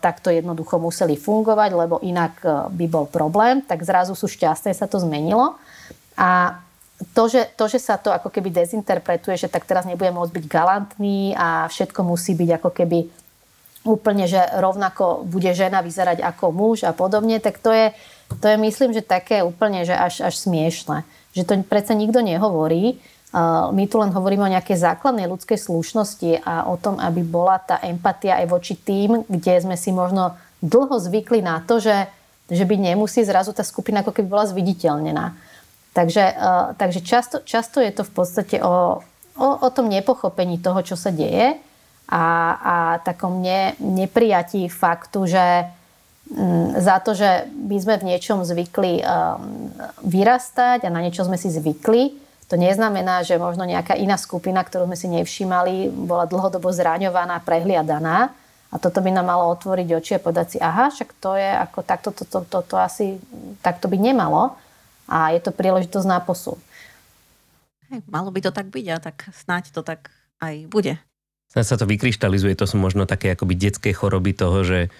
takto 0.00 0.28
jednoducho 0.28 0.76
museli 0.76 1.16
fungovať, 1.16 1.70
lebo 1.72 1.96
inak 2.04 2.34
e, 2.44 2.48
by 2.68 2.86
bol 2.88 3.08
problém, 3.08 3.64
tak 3.64 3.80
zrazu 3.80 4.12
sú 4.12 4.28
šťastné, 4.28 4.76
sa 4.76 4.84
to 4.84 5.00
zmenilo. 5.00 5.56
A 6.20 6.60
to 7.16 7.26
že, 7.26 7.48
to, 7.56 7.64
že 7.66 7.80
sa 7.80 7.96
to 7.96 8.12
ako 8.12 8.28
keby 8.28 8.52
dezinterpretuje, 8.52 9.34
že 9.40 9.48
tak 9.48 9.64
teraz 9.64 9.88
nebude 9.88 10.12
môcť 10.12 10.32
byť 10.36 10.44
galantný 10.46 11.34
a 11.34 11.66
všetko 11.66 12.00
musí 12.06 12.36
byť 12.36 12.50
ako 12.60 12.70
keby 12.70 12.98
úplne, 13.84 14.24
že 14.24 14.40
rovnako 14.60 15.28
bude 15.28 15.52
žena 15.52 15.84
vyzerať 15.84 16.24
ako 16.24 16.52
muž 16.52 16.88
a 16.88 16.96
podobne, 16.96 17.36
tak 17.40 17.60
to 17.60 17.72
je, 17.72 17.92
to 18.40 18.46
je 18.48 18.56
myslím, 18.56 18.96
že 18.96 19.04
také 19.04 19.44
úplne, 19.44 19.84
že 19.84 19.92
až, 19.92 20.24
až 20.24 20.34
smiešne. 20.40 21.04
Že 21.36 21.42
to 21.44 21.52
predsa 21.66 21.92
nikto 21.92 22.24
nehovorí. 22.24 22.96
My 23.74 23.84
tu 23.90 23.98
len 23.98 24.14
hovoríme 24.14 24.46
o 24.46 24.54
nejakej 24.54 24.78
základnej 24.78 25.26
ľudskej 25.26 25.58
slušnosti 25.58 26.46
a 26.46 26.70
o 26.70 26.78
tom, 26.78 27.02
aby 27.02 27.26
bola 27.26 27.58
tá 27.58 27.82
empatia 27.82 28.38
aj 28.38 28.46
voči 28.46 28.78
tým, 28.78 29.26
kde 29.26 29.58
sme 29.58 29.74
si 29.74 29.90
možno 29.90 30.38
dlho 30.62 31.02
zvykli 31.02 31.42
na 31.42 31.58
to, 31.66 31.82
že, 31.82 32.06
že 32.46 32.62
by 32.62 32.78
nemusí 32.78 33.26
zrazu 33.26 33.50
tá 33.50 33.66
skupina 33.66 34.06
ako 34.06 34.14
keby 34.14 34.30
bola 34.30 34.46
zviditeľnená. 34.46 35.34
Takže, 35.94 36.24
takže 36.78 37.00
často, 37.02 37.36
často 37.42 37.82
je 37.82 37.90
to 37.94 38.06
v 38.06 38.12
podstate 38.14 38.56
o, 38.62 39.02
o, 39.38 39.48
o 39.62 39.68
tom 39.70 39.90
nepochopení 39.90 40.62
toho, 40.62 40.82
čo 40.86 40.94
sa 40.94 41.10
deje 41.10 41.58
a, 42.10 42.24
a 42.54 42.76
takom 43.02 43.42
ne, 43.42 43.78
neprijatí 43.78 44.66
faktu, 44.70 45.26
že 45.26 45.70
m, 46.34 46.74
za 46.78 46.98
to, 46.98 47.14
že 47.14 47.46
by 47.50 47.76
sme 47.78 47.94
v 47.98 48.06
niečom 48.10 48.42
zvykli 48.42 49.02
um, 49.02 49.70
vyrastať 50.02 50.82
a 50.86 50.90
na 50.90 51.02
niečo 51.02 51.22
sme 51.26 51.38
si 51.38 51.46
zvykli, 51.50 52.22
to 52.48 52.60
neznamená, 52.60 53.24
že 53.24 53.40
možno 53.40 53.64
nejaká 53.64 53.96
iná 53.96 54.20
skupina, 54.20 54.60
ktorú 54.60 54.84
sme 54.84 54.98
si 54.98 55.08
nevšímali, 55.08 55.88
bola 55.88 56.28
dlhodobo 56.28 56.68
zraňovaná, 56.70 57.40
prehliadaná. 57.40 58.30
A 58.74 58.76
toto 58.76 58.98
by 58.98 59.14
nám 59.14 59.30
malo 59.30 59.54
otvoriť 59.54 59.88
oči 59.94 60.12
a 60.18 60.24
povedať 60.24 60.46
si, 60.54 60.58
aha, 60.58 60.90
však 60.90 61.14
to 61.22 61.38
je 61.38 61.46
ako 61.46 61.78
takto, 61.86 62.10
to, 62.10 62.26
to, 62.26 62.42
to, 62.42 62.58
to 62.66 62.76
asi 62.76 63.22
takto 63.62 63.86
by 63.86 63.96
nemalo. 63.96 64.58
A 65.06 65.30
je 65.30 65.40
to 65.40 65.54
príležitosť 65.54 66.08
na 66.10 66.18
posun. 66.18 66.58
Hej, 67.92 68.02
malo 68.10 68.34
by 68.34 68.40
to 68.42 68.50
tak 68.50 68.66
byť 68.72 68.86
a 68.90 68.96
tak 68.98 69.16
snáď 69.30 69.70
to 69.70 69.86
tak 69.86 70.10
aj 70.42 70.66
bude. 70.66 70.98
Snáď 71.54 71.64
sa 71.70 71.78
to 71.78 71.86
vykryštalizuje, 71.86 72.58
to 72.58 72.66
sú 72.66 72.76
možno 72.82 73.06
také 73.06 73.38
akoby 73.38 73.54
detské 73.54 73.94
choroby 73.94 74.34
toho, 74.34 74.66
že, 74.66 74.90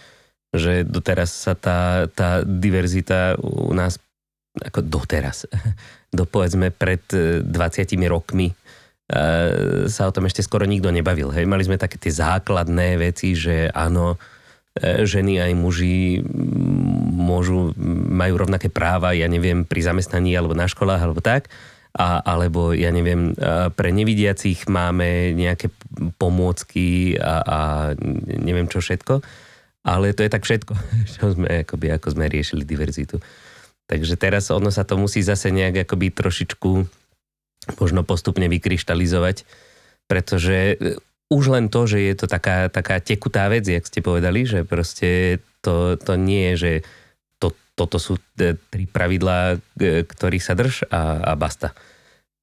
že 0.55 0.87
doteraz 0.87 1.35
sa 1.35 1.59
tá, 1.59 2.07
tá 2.15 2.47
diverzita 2.47 3.35
u 3.43 3.75
nás 3.75 3.99
ako 4.55 4.81
doteraz, 4.87 5.51
do 6.17 6.25
povedzme 6.29 6.71
pred 6.71 7.03
20 7.11 7.47
e, 7.51 8.07
rokmi 8.07 8.49
e, 8.51 8.55
sa 9.91 10.03
o 10.07 10.15
tom 10.15 10.31
ešte 10.31 10.47
skoro 10.47 10.63
nikto 10.69 10.95
nebavil. 10.95 11.35
Hej. 11.35 11.49
Mali 11.51 11.67
sme 11.67 11.81
také 11.81 11.99
tie 11.99 12.15
základné 12.15 13.03
veci, 13.03 13.35
že 13.35 13.67
áno, 13.75 14.15
e, 14.79 15.03
ženy 15.03 15.43
aj 15.43 15.53
muži 15.59 16.23
môžu, 17.15 17.75
majú 18.15 18.35
rovnaké 18.39 18.71
práva, 18.71 19.17
ja 19.17 19.27
neviem, 19.27 19.67
pri 19.67 19.83
zamestnaní 19.83 20.39
alebo 20.39 20.55
na 20.55 20.71
školách 20.71 21.03
alebo 21.03 21.19
tak 21.19 21.51
a, 21.95 22.19
alebo 22.27 22.75
ja 22.75 22.91
neviem, 22.91 23.39
pre 23.79 23.95
nevidiacich 23.95 24.67
máme 24.67 25.31
nejaké 25.31 25.71
pomôcky 26.19 27.15
a, 27.23 27.35
a 27.39 27.59
neviem 28.27 28.67
čo 28.67 28.83
všetko, 28.83 29.23
ale 29.87 30.11
to 30.11 30.27
je 30.27 30.31
tak 30.33 30.43
všetko, 30.43 30.75
čo 31.15 31.25
sme, 31.39 31.63
akoby, 31.63 31.95
ako 31.95 32.19
sme 32.19 32.27
riešili 32.27 32.67
diverzitu. 32.67 33.23
Takže 33.85 34.17
teraz 34.17 34.49
ono 34.49 34.73
sa 34.73 34.83
to 34.83 34.97
musí 34.97 35.21
zase 35.21 35.53
nejak 35.53 35.85
akoby 35.85 36.09
trošičku 36.09 36.71
možno 37.81 38.01
postupne 38.05 38.49
vykryštalizovať, 38.49 39.45
pretože 40.09 40.57
e, 40.57 41.01
už 41.33 41.45
len 41.53 41.73
to, 41.73 41.89
že 41.89 41.99
je 42.01 42.15
to 42.17 42.27
taká, 42.29 42.69
taká 42.69 43.01
tekutá 43.01 43.49
vec, 43.49 43.65
jak 43.65 43.85
ste 43.85 44.05
povedali, 44.05 44.45
že 44.45 44.69
proste 44.69 45.41
to, 45.65 45.97
to 45.97 46.17
nie 46.17 46.53
je, 46.53 46.55
že 46.57 46.73
toto 47.75 47.99
sú 47.99 48.23
tri 48.39 48.87
pravidlá, 48.87 49.59
ktorých 50.07 50.45
sa 50.47 50.55
drž 50.55 50.87
a, 50.89 51.21
a 51.21 51.33
basta. 51.35 51.75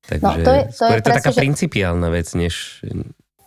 Takže 0.04 0.28
no, 0.28 0.44
to 0.44 0.52
je, 0.52 0.64
to 0.68 0.76
skôr 0.76 0.98
je, 0.98 1.00
je 1.00 1.06
to 1.08 1.18
taká 1.24 1.32
že... 1.32 1.40
principiálna 1.40 2.10
vec, 2.12 2.28
než... 2.36 2.84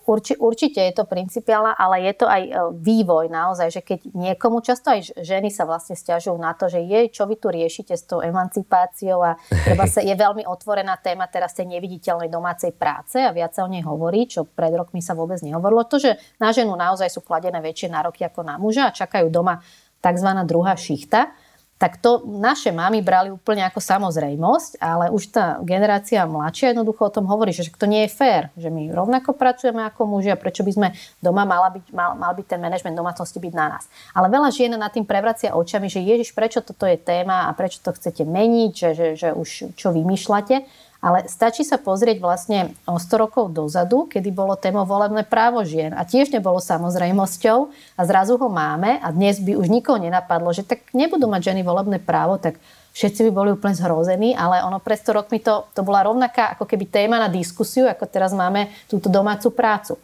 Urči, 0.04 0.36
určite 0.36 0.84
je 0.84 0.92
to 0.92 1.08
principiálna, 1.08 1.80
ale 1.80 2.04
je 2.04 2.12
to 2.12 2.26
aj 2.28 2.42
e, 2.44 2.52
vývoj 2.76 3.32
naozaj, 3.32 3.68
že 3.72 3.80
keď 3.80 4.12
niekomu, 4.12 4.60
často 4.60 4.92
aj 4.92 5.16
ženy 5.16 5.48
sa 5.48 5.64
vlastne 5.64 5.96
stiažujú 5.96 6.36
na 6.36 6.52
to, 6.52 6.68
že 6.68 6.84
je, 6.84 7.08
čo 7.08 7.24
vy 7.24 7.40
tu 7.40 7.48
riešite 7.48 7.96
s 7.96 8.04
tou 8.04 8.20
emancipáciou 8.20 9.24
a 9.24 9.40
treba 9.64 9.88
sa, 9.88 10.04
je 10.04 10.12
veľmi 10.12 10.44
otvorená 10.44 11.00
téma 11.00 11.24
teraz 11.32 11.56
tej 11.56 11.72
neviditeľnej 11.72 12.28
domácej 12.28 12.76
práce 12.76 13.16
a 13.16 13.32
viac 13.32 13.56
sa 13.56 13.64
o 13.64 13.72
nej 13.72 13.80
hovorí, 13.80 14.28
čo 14.28 14.44
pred 14.44 14.76
rokmi 14.76 15.00
sa 15.00 15.16
vôbec 15.16 15.40
nehovorilo. 15.40 15.88
To, 15.88 15.96
že 15.96 16.20
na 16.36 16.52
ženu 16.52 16.76
naozaj 16.76 17.08
sú 17.08 17.24
kladené 17.24 17.64
väčšie 17.64 17.88
nároky 17.88 18.28
ako 18.28 18.44
na 18.44 18.60
muža 18.60 18.92
a 18.92 18.96
čakajú 18.96 19.32
doma 19.32 19.64
tzv. 20.04 20.28
druhá 20.44 20.76
šichta, 20.76 21.32
tak 21.74 21.98
to 21.98 22.22
naše 22.22 22.70
mamy 22.70 23.02
brali 23.02 23.34
úplne 23.34 23.66
ako 23.66 23.82
samozrejmosť, 23.82 24.78
ale 24.78 25.10
už 25.10 25.34
tá 25.34 25.58
generácia 25.66 26.22
mladšia 26.22 26.70
jednoducho 26.70 27.10
o 27.10 27.14
tom 27.14 27.26
hovorí, 27.26 27.50
že 27.50 27.66
to 27.74 27.90
nie 27.90 28.06
je 28.06 28.14
fér, 28.14 28.42
že 28.54 28.70
my 28.70 28.94
rovnako 28.94 29.34
pracujeme 29.34 29.82
ako 29.82 30.06
muži 30.06 30.30
a 30.30 30.38
prečo 30.38 30.62
by 30.62 30.70
sme 30.70 30.88
doma 31.18 31.42
mala 31.42 31.74
byť, 31.74 31.90
mal, 31.90 32.14
mal 32.14 32.30
byť 32.30 32.46
ten 32.46 32.60
manažment 32.62 32.94
domácnosti 32.94 33.42
byť 33.42 33.54
na 33.58 33.66
nás. 33.74 33.90
Ale 34.14 34.30
veľa 34.30 34.54
žien 34.54 34.70
nad 34.78 34.94
tým 34.94 35.02
prevracia 35.02 35.52
očami, 35.58 35.90
že 35.90 35.98
Ježiš, 35.98 36.30
prečo 36.30 36.62
toto 36.62 36.86
je 36.86 36.94
téma 36.94 37.50
a 37.50 37.56
prečo 37.58 37.82
to 37.82 37.90
chcete 37.90 38.22
meniť, 38.22 38.72
že, 38.72 38.90
že, 38.94 39.06
že 39.18 39.28
už 39.34 39.74
čo 39.74 39.90
vymýšľate. 39.90 40.86
Ale 41.04 41.28
stačí 41.28 41.68
sa 41.68 41.76
pozrieť 41.76 42.16
vlastne 42.16 42.72
o 42.88 42.96
100 42.96 43.20
rokov 43.20 43.52
dozadu, 43.52 44.08
kedy 44.08 44.32
bolo 44.32 44.56
témo 44.56 44.88
volebné 44.88 45.28
právo 45.28 45.60
žien. 45.60 45.92
A 45.92 46.08
tiež 46.08 46.32
nebolo 46.32 46.64
samozrejmosťou. 46.64 47.58
A 48.00 48.02
zrazu 48.08 48.40
ho 48.40 48.48
máme 48.48 49.04
a 49.04 49.12
dnes 49.12 49.36
by 49.36 49.52
už 49.52 49.68
nikoho 49.68 50.00
nenapadlo, 50.00 50.48
že 50.56 50.64
tak 50.64 50.88
nebudú 50.96 51.28
mať 51.28 51.52
ženy 51.52 51.60
volebné 51.60 52.00
právo, 52.00 52.40
tak 52.40 52.56
všetci 52.96 53.28
by 53.28 53.30
boli 53.36 53.50
úplne 53.52 53.76
zhrození, 53.76 54.32
ale 54.32 54.64
ono 54.64 54.80
pre 54.80 54.96
100 54.96 55.12
rokmi 55.12 55.44
to, 55.44 55.68
to 55.76 55.84
bola 55.84 56.08
rovnaká 56.08 56.56
ako 56.56 56.64
keby 56.64 56.88
téma 56.88 57.20
na 57.20 57.28
diskusiu, 57.28 57.84
ako 57.84 58.08
teraz 58.08 58.32
máme 58.32 58.72
túto 58.88 59.12
domácu 59.12 59.52
prácu. 59.52 60.00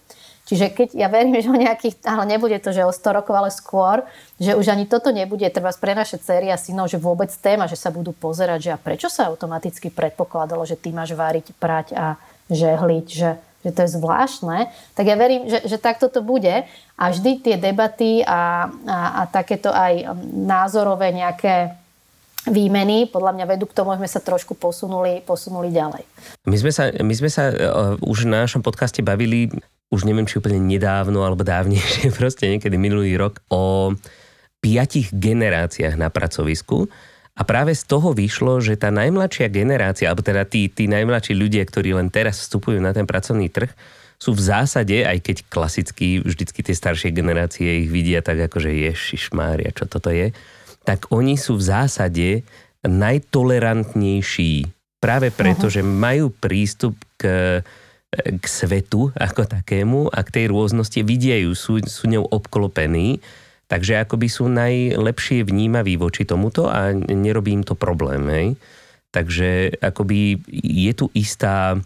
Čiže 0.50 0.66
keď 0.74 0.88
ja 0.98 1.06
verím, 1.06 1.38
že 1.38 1.46
o 1.46 1.54
nejakých, 1.54 2.02
ale 2.02 2.26
nebude 2.26 2.58
to, 2.58 2.74
že 2.74 2.82
o 2.82 2.90
100 2.90 3.22
rokov, 3.22 3.34
ale 3.38 3.54
skôr, 3.54 4.02
že 4.34 4.58
už 4.58 4.74
ani 4.74 4.90
toto 4.90 5.14
nebude 5.14 5.46
treba 5.46 5.70
pre 5.78 5.94
naše 5.94 6.18
cery 6.18 6.50
a 6.50 6.58
synov, 6.58 6.90
že 6.90 6.98
vôbec 6.98 7.30
téma, 7.30 7.70
že 7.70 7.78
sa 7.78 7.94
budú 7.94 8.10
pozerať, 8.10 8.58
že 8.58 8.70
a 8.74 8.82
prečo 8.82 9.06
sa 9.06 9.30
automaticky 9.30 9.94
predpokladalo, 9.94 10.66
že 10.66 10.74
ty 10.74 10.90
máš 10.90 11.14
váriť, 11.14 11.54
prať 11.54 11.94
a 11.94 12.18
žehliť, 12.50 13.06
že, 13.06 13.38
že 13.62 13.70
to 13.70 13.78
je 13.86 13.94
zvláštne, 13.94 14.66
tak 14.98 15.06
ja 15.06 15.14
verím, 15.14 15.46
že, 15.46 15.62
že 15.70 15.78
takto 15.78 16.10
to 16.10 16.18
bude 16.18 16.66
a 16.98 17.04
vždy 17.14 17.46
tie 17.46 17.54
debaty 17.54 18.26
a, 18.26 18.66
a, 18.90 19.22
a 19.22 19.30
takéto 19.30 19.70
aj 19.70 20.18
názorové 20.34 21.14
nejaké 21.14 21.78
výmeny, 22.50 23.06
podľa 23.06 23.38
mňa 23.38 23.46
vedú 23.46 23.70
k 23.70 23.76
tomu, 23.78 23.94
sme 23.94 24.10
sa 24.10 24.18
trošku 24.18 24.58
posunuli, 24.58 25.22
posunuli 25.22 25.70
ďalej. 25.70 26.02
My 26.48 26.56
sme 26.58 26.72
sa, 26.74 26.90
my 26.90 27.14
sme 27.14 27.30
sa 27.30 27.44
uh, 27.52 27.54
už 28.02 28.26
na 28.26 28.42
našom 28.42 28.66
podcaste 28.66 28.98
bavili 28.98 29.46
už 29.90 30.06
neviem, 30.06 30.26
či 30.26 30.38
úplne 30.38 30.62
nedávno 30.62 31.26
alebo 31.26 31.42
dávnejšie, 31.42 32.14
proste 32.18 32.46
niekedy 32.46 32.78
minulý 32.78 33.18
rok, 33.18 33.42
o 33.50 33.94
piatich 34.62 35.10
generáciách 35.10 35.98
na 35.98 36.08
pracovisku. 36.08 36.86
A 37.34 37.42
práve 37.46 37.72
z 37.72 37.88
toho 37.88 38.12
vyšlo, 38.12 38.60
že 38.60 38.76
tá 38.76 38.92
najmladšia 38.92 39.48
generácia, 39.48 40.12
alebo 40.12 40.20
teda 40.20 40.44
tí, 40.44 40.68
tí 40.68 40.84
najmladší 40.86 41.32
ľudia, 41.32 41.64
ktorí 41.64 41.96
len 41.96 42.12
teraz 42.12 42.44
vstupujú 42.44 42.76
na 42.78 42.92
ten 42.92 43.08
pracovný 43.08 43.48
trh, 43.48 43.72
sú 44.20 44.36
v 44.36 44.44
zásade, 44.44 45.00
aj 45.00 45.16
keď 45.24 45.36
klasicky 45.48 46.20
vždycky 46.20 46.60
tie 46.60 46.76
staršie 46.76 47.08
generácie 47.16 47.88
ich 47.88 47.88
vidia 47.88 48.20
tak 48.20 48.36
ako, 48.36 48.68
že 48.68 48.76
ježiš 48.76 49.32
Mária, 49.32 49.72
čo 49.72 49.88
toto 49.88 50.12
je, 50.12 50.36
tak 50.84 51.08
oni 51.08 51.40
sú 51.40 51.56
v 51.56 51.64
zásade 51.64 52.28
najtolerantnejší 52.84 54.68
práve 55.00 55.32
preto, 55.32 55.72
uh-huh. 55.72 55.80
že 55.80 55.82
majú 55.84 56.28
prístup 56.28 57.00
k 57.16 57.24
k 58.10 58.44
svetu 58.44 59.14
ako 59.14 59.46
takému 59.46 60.10
a 60.10 60.20
k 60.26 60.34
tej 60.34 60.44
rôznosti 60.50 61.06
vidia 61.06 61.38
ju, 61.38 61.54
sú, 61.54 61.78
sú 61.86 62.10
ňou 62.10 62.26
obklopení, 62.26 63.22
takže 63.70 64.02
akoby 64.02 64.26
sú 64.26 64.50
najlepšie 64.50 65.46
vnímaví 65.46 65.94
voči 65.94 66.26
tomuto 66.26 66.66
a 66.66 66.90
nerobí 66.90 67.54
im 67.54 67.62
to 67.62 67.78
problém. 67.78 68.26
Hej? 68.26 68.48
Takže 69.14 69.78
akoby 69.78 70.42
je 70.62 70.92
tu 70.94 71.06
istá 71.14 71.78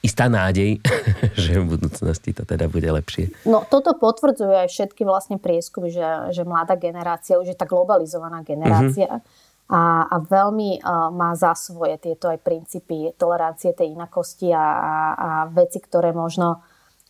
istá 0.00 0.32
nádej, 0.32 0.80
že 1.44 1.60
v 1.60 1.76
budúcnosti 1.76 2.32
to 2.32 2.48
teda 2.48 2.72
bude 2.72 2.88
lepšie. 2.88 3.30
No 3.44 3.68
toto 3.68 3.92
potvrdzujú 4.00 4.64
aj 4.64 4.68
všetky 4.72 5.04
vlastne 5.04 5.36
prieskumy, 5.36 5.92
že, 5.92 6.32
že 6.32 6.42
mladá 6.42 6.74
generácia 6.74 7.36
už 7.36 7.52
je 7.52 7.56
tá 7.56 7.68
globalizovaná 7.68 8.42
generácia. 8.42 9.20
Mm-hmm 9.20 9.43
a, 9.64 10.04
a 10.12 10.16
veľmi 10.20 10.84
uh, 10.84 11.08
má 11.08 11.32
za 11.32 11.56
svoje 11.56 11.96
tieto 11.96 12.28
aj 12.28 12.44
princípy 12.44 13.16
tolerancie 13.16 13.72
tej 13.72 13.96
inakosti 13.96 14.52
a, 14.52 14.60
a, 14.60 14.94
a 15.16 15.28
veci, 15.48 15.80
ktoré 15.80 16.12
možno 16.12 16.60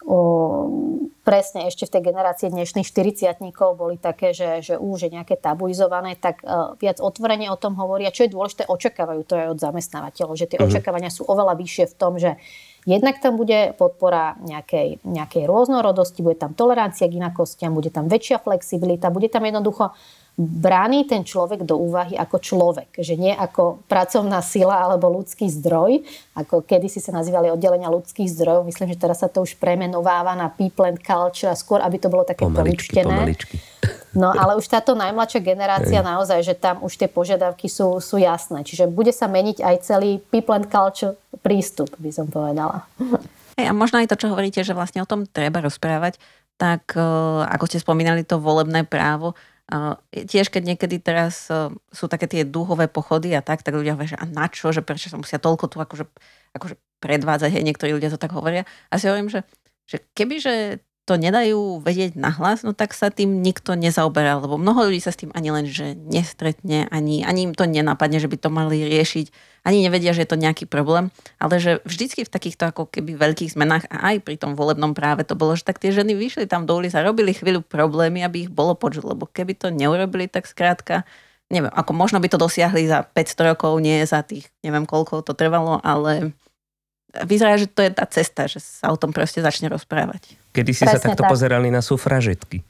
uh, 0.06 0.62
presne 1.26 1.66
ešte 1.66 1.90
v 1.90 1.92
tej 1.98 2.02
generácii 2.14 2.54
dnešných 2.54 2.86
40 2.86 3.42
boli 3.74 3.98
také, 3.98 4.30
že, 4.30 4.62
že 4.62 4.74
už 4.78 5.08
je 5.08 5.14
nejaké 5.18 5.34
tabuizované, 5.34 6.14
tak 6.14 6.46
uh, 6.46 6.78
viac 6.78 7.02
otvorene 7.02 7.50
o 7.50 7.58
tom 7.58 7.74
hovoria. 7.74 8.14
Čo 8.14 8.30
je 8.30 8.34
dôležité, 8.38 8.70
očakávajú 8.70 9.26
to 9.26 9.34
aj 9.34 9.50
od 9.50 9.58
zamestnávateľov, 9.58 10.38
že 10.38 10.46
tie 10.46 10.58
uh-huh. 10.62 10.70
očakávania 10.70 11.10
sú 11.10 11.26
oveľa 11.26 11.58
vyššie 11.58 11.90
v 11.90 11.98
tom, 11.98 12.22
že 12.22 12.38
Jednak 12.84 13.16
tam 13.16 13.40
bude 13.40 13.72
podpora 13.80 14.36
nejakej, 14.44 15.00
nejakej 15.08 15.48
rôznorodosti, 15.48 16.20
bude 16.20 16.36
tam 16.36 16.52
tolerancia 16.52 17.08
k 17.08 17.16
inakostiam, 17.16 17.72
bude 17.72 17.88
tam 17.88 18.12
väčšia 18.12 18.44
flexibilita, 18.44 19.08
bude 19.08 19.32
tam 19.32 19.48
jednoducho 19.48 19.96
bráni 20.34 21.06
ten 21.06 21.22
človek 21.22 21.62
do 21.62 21.78
úvahy 21.78 22.18
ako 22.18 22.42
človek, 22.42 22.90
že 22.98 23.14
nie 23.14 23.30
ako 23.30 23.86
pracovná 23.86 24.42
sila 24.42 24.82
alebo 24.82 25.06
ľudský 25.06 25.46
zdroj, 25.46 26.02
ako 26.34 26.66
kedysi 26.66 26.98
sa 26.98 27.14
nazývali 27.14 27.54
oddelenia 27.54 27.86
ľudských 27.86 28.26
zdrojov. 28.34 28.66
Myslím, 28.66 28.90
že 28.90 28.98
teraz 28.98 29.22
sa 29.22 29.30
to 29.30 29.46
už 29.46 29.54
premenováva 29.62 30.34
na 30.34 30.50
people 30.50 30.90
and 30.90 30.98
culture 30.98 31.46
a 31.46 31.54
skôr, 31.54 31.78
aby 31.78 32.02
to 32.02 32.10
bolo 32.10 32.26
také 32.26 32.42
pomaličky, 32.42 33.06
pomaličky. 33.06 33.62
No 34.14 34.34
ale 34.34 34.58
už 34.58 34.66
táto 34.66 34.98
najmladšia 34.98 35.42
generácia 35.42 36.02
naozaj, 36.02 36.42
že 36.42 36.54
tam 36.58 36.82
už 36.82 36.98
tie 36.98 37.06
požiadavky 37.06 37.70
sú, 37.70 38.02
sú 38.02 38.18
jasné. 38.18 38.66
Čiže 38.66 38.90
bude 38.90 39.14
sa 39.14 39.30
meniť 39.30 39.62
aj 39.62 39.76
celý 39.86 40.18
people 40.34 40.54
and 40.54 40.66
culture 40.66 41.14
prístup, 41.46 41.94
by 41.98 42.10
som 42.10 42.26
povedala. 42.26 42.86
Hey, 43.54 43.70
a 43.70 43.72
možno 43.74 44.02
aj 44.02 44.10
to, 44.10 44.18
čo 44.18 44.30
hovoríte, 44.34 44.66
že 44.66 44.74
vlastne 44.74 44.98
o 44.98 45.06
tom 45.06 45.30
treba 45.30 45.62
rozprávať, 45.62 46.18
tak 46.58 46.94
eh, 46.98 47.02
ako 47.46 47.64
ste 47.70 47.78
spomínali 47.78 48.26
to 48.26 48.42
volebné 48.42 48.82
právo, 48.82 49.38
tiež 50.12 50.52
keď 50.52 50.62
niekedy 50.76 51.00
teraz 51.00 51.48
e, 51.48 51.72
sú 51.88 52.04
také 52.04 52.28
tie 52.28 52.44
dúhové 52.44 52.84
pochody 52.84 53.32
a 53.32 53.40
tak, 53.40 53.64
tak 53.64 53.72
ľudia 53.72 53.96
hovoria, 53.96 54.12
že 54.12 54.20
a 54.20 54.28
na 54.28 54.46
čo, 54.52 54.68
že 54.76 54.84
prečo 54.84 55.08
sa 55.08 55.16
musia 55.16 55.40
toľko 55.40 55.72
tu 55.72 55.80
akože, 55.80 56.04
akože 56.52 56.76
predvádzať, 57.00 57.48
hej, 57.48 57.64
niektorí 57.64 57.96
ľudia 57.96 58.12
to 58.12 58.20
tak 58.20 58.36
hovoria. 58.36 58.68
A 58.92 59.00
si 59.00 59.08
hovorím, 59.08 59.32
že, 59.32 59.40
že 59.88 60.04
keby, 60.12 60.36
že 60.36 60.84
to 61.04 61.20
nedajú 61.20 61.84
vedieť 61.84 62.16
nahlas, 62.16 62.64
no 62.64 62.72
tak 62.72 62.96
sa 62.96 63.12
tým 63.12 63.44
nikto 63.44 63.76
nezaoberá, 63.76 64.40
lebo 64.40 64.56
mnoho 64.56 64.88
ľudí 64.88 65.04
sa 65.04 65.12
s 65.12 65.20
tým 65.20 65.28
ani 65.36 65.52
len, 65.52 65.68
že 65.68 65.92
nestretne, 65.92 66.88
ani, 66.88 67.20
ani 67.20 67.44
im 67.44 67.52
to 67.52 67.68
nenapadne, 67.68 68.16
že 68.16 68.28
by 68.28 68.40
to 68.40 68.48
mali 68.48 68.80
riešiť, 68.88 69.28
ani 69.68 69.84
nevedia, 69.84 70.16
že 70.16 70.24
je 70.24 70.32
to 70.32 70.40
nejaký 70.40 70.64
problém, 70.64 71.12
ale 71.36 71.60
že 71.60 71.84
vždycky 71.84 72.24
v 72.24 72.32
takýchto 72.32 72.72
ako 72.72 72.88
keby 72.88 73.20
veľkých 73.20 73.52
zmenách 73.52 73.84
a 73.92 74.16
aj 74.16 74.24
pri 74.24 74.40
tom 74.40 74.56
volebnom 74.56 74.96
práve 74.96 75.28
to 75.28 75.36
bolo, 75.36 75.52
že 75.52 75.68
tak 75.68 75.76
tie 75.76 75.92
ženy 75.92 76.16
vyšli 76.16 76.48
tam 76.48 76.64
do 76.64 76.72
ulic 76.72 76.96
a 76.96 77.04
robili 77.04 77.36
chvíľu 77.36 77.60
problémy, 77.60 78.24
aby 78.24 78.48
ich 78.48 78.50
bolo 78.52 78.72
počuť, 78.72 79.04
lebo 79.04 79.28
keby 79.28 79.60
to 79.60 79.68
neurobili, 79.68 80.24
tak 80.24 80.48
skrátka, 80.48 81.04
neviem, 81.52 81.68
ako 81.68 81.92
možno 81.92 82.16
by 82.16 82.32
to 82.32 82.40
dosiahli 82.40 82.88
za 82.88 83.04
500 83.04 83.52
rokov, 83.52 83.76
nie 83.84 84.00
za 84.08 84.24
tých, 84.24 84.48
neviem 84.64 84.88
koľko 84.88 85.20
to 85.20 85.36
trvalo, 85.36 85.84
ale 85.84 86.32
vyzerá, 87.28 87.60
že 87.60 87.68
to 87.68 87.84
je 87.84 87.92
tá 87.92 88.08
cesta, 88.08 88.48
že 88.48 88.64
sa 88.64 88.88
o 88.88 88.96
tom 88.96 89.12
proste 89.12 89.44
začne 89.44 89.68
rozprávať. 89.68 90.43
Kedy 90.54 90.70
si 90.70 90.86
Presne 90.86 91.02
sa 91.02 91.04
takto 91.10 91.26
tak. 91.26 91.30
pozerali 91.34 91.68
na 91.68 91.82
sufražetky. 91.82 92.62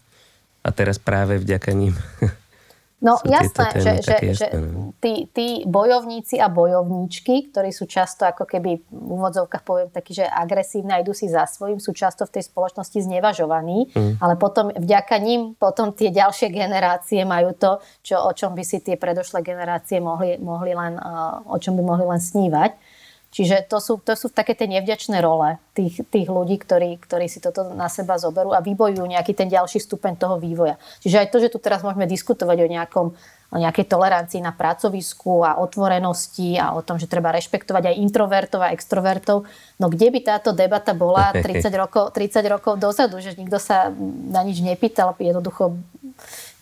A 0.64 0.72
teraz 0.72 0.97
práve 0.97 1.37
vďaka 1.37 1.76
ním 1.76 1.93
No 3.05 3.20
jasné, 3.37 3.68
že, 3.76 3.93
že, 4.01 4.16
že 4.32 4.47
no. 4.57 4.97
tí, 4.97 5.28
tí 5.28 5.61
bojovníci 5.68 6.41
a 6.41 6.49
bojovníčky, 6.49 7.53
ktorí 7.53 7.68
sú 7.68 7.85
často 7.85 8.24
ako 8.24 8.49
keby 8.49 8.80
v 8.80 9.09
úvodzovkách 9.20 9.61
poviem 9.61 9.93
taký, 9.93 10.16
že 10.16 10.24
agresívne 10.24 11.05
idú 11.05 11.12
si 11.12 11.28
za 11.28 11.45
svojím, 11.45 11.76
sú 11.76 11.93
často 11.93 12.24
v 12.24 12.41
tej 12.41 12.49
spoločnosti 12.49 13.05
znevažovaní, 13.05 13.93
mm. 13.93 14.24
ale 14.24 14.41
potom 14.41 14.72
vďaka 14.72 15.20
ním 15.20 15.53
potom 15.61 15.93
tie 15.93 16.09
ďalšie 16.09 16.49
generácie 16.49 17.28
majú 17.28 17.53
to, 17.53 17.85
čo, 18.01 18.16
o 18.24 18.32
čom 18.32 18.57
by 18.57 18.64
si 18.64 18.80
tie 18.80 18.97
predošlé 18.97 19.45
generácie 19.45 20.01
mohli, 20.01 20.41
mohli 20.41 20.72
len, 20.72 20.97
o 21.45 21.57
čom 21.61 21.76
by 21.76 21.85
mohli 21.85 22.09
len 22.09 22.22
snívať. 22.24 22.72
Čiže 23.35 23.66
to 23.66 23.82
sú, 23.82 23.99
to 23.99 24.14
sú 24.14 24.30
také 24.30 24.55
tie 24.55 24.70
nevďačné 24.70 25.18
role 25.18 25.59
tých, 25.74 26.07
tých 26.07 26.30
ľudí, 26.30 26.55
ktorí, 26.62 27.03
ktorí 27.03 27.26
si 27.26 27.43
toto 27.43 27.74
na 27.74 27.91
seba 27.91 28.14
zoberú 28.14 28.55
a 28.55 28.62
vybojujú 28.62 29.03
nejaký 29.03 29.35
ten 29.35 29.51
ďalší 29.51 29.82
stupeň 29.82 30.14
toho 30.14 30.39
vývoja. 30.39 30.78
Čiže 31.03 31.26
aj 31.26 31.28
to, 31.35 31.43
že 31.43 31.51
tu 31.51 31.59
teraz 31.59 31.82
môžeme 31.82 32.07
diskutovať 32.07 32.62
o 32.62 32.70
nejakom 32.70 33.07
o 33.53 33.57
nejakej 33.61 33.86
tolerancii 33.86 34.42
na 34.42 34.51
pracovisku 34.51 35.47
a 35.47 35.62
otvorenosti 35.62 36.59
a 36.59 36.74
o 36.74 36.82
tom, 36.82 36.99
že 36.99 37.07
treba 37.07 37.30
rešpektovať 37.30 37.92
aj 37.92 38.01
introvertov 38.03 38.61
a 38.64 38.74
extrovertov. 38.74 39.47
No 39.78 39.86
kde 39.86 40.11
by 40.11 40.20
táto 40.26 40.51
debata 40.51 40.90
bola 40.90 41.30
30 41.30 41.70
rokov, 41.74 42.11
30 42.16 42.40
rokov 42.51 42.74
dozadu, 42.82 43.22
že 43.22 43.38
nikto 43.38 43.62
sa 43.62 43.95
na 44.30 44.42
nič 44.42 44.59
nepýtal, 44.59 45.14
jednoducho 45.18 45.78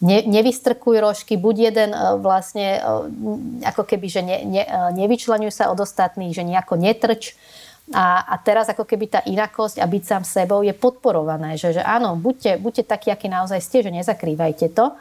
ne, 0.02 0.18
nevystrkuj 0.26 1.00
rožky, 1.00 1.40
buď 1.40 1.72
jeden 1.72 1.90
e, 1.94 1.98
vlastne 2.20 2.76
e, 2.76 2.80
ako 3.64 3.82
keby, 3.86 4.06
že 4.10 4.20
ne, 4.20 4.36
ne, 4.44 4.62
e, 4.66 4.78
nevyčlenuj 4.98 5.54
sa 5.54 5.70
od 5.70 5.80
ostatných, 5.80 6.34
že 6.34 6.44
nejako 6.44 6.76
netrč. 6.76 7.38
A, 7.92 8.24
a 8.24 8.34
teraz 8.38 8.70
ako 8.70 8.86
keby 8.86 9.04
tá 9.10 9.20
inakosť 9.26 9.82
a 9.82 9.86
byť 9.90 10.02
sám 10.06 10.22
sebou 10.24 10.62
je 10.62 10.72
podporované, 10.72 11.58
že, 11.60 11.76
že 11.76 11.82
áno, 11.82 12.14
buďte, 12.14 12.56
buďte 12.62 12.84
takí, 12.88 13.08
akí 13.10 13.26
naozaj 13.26 13.60
ste, 13.60 13.82
že 13.84 13.90
nezakrývajte 13.90 14.70
to. 14.72 14.94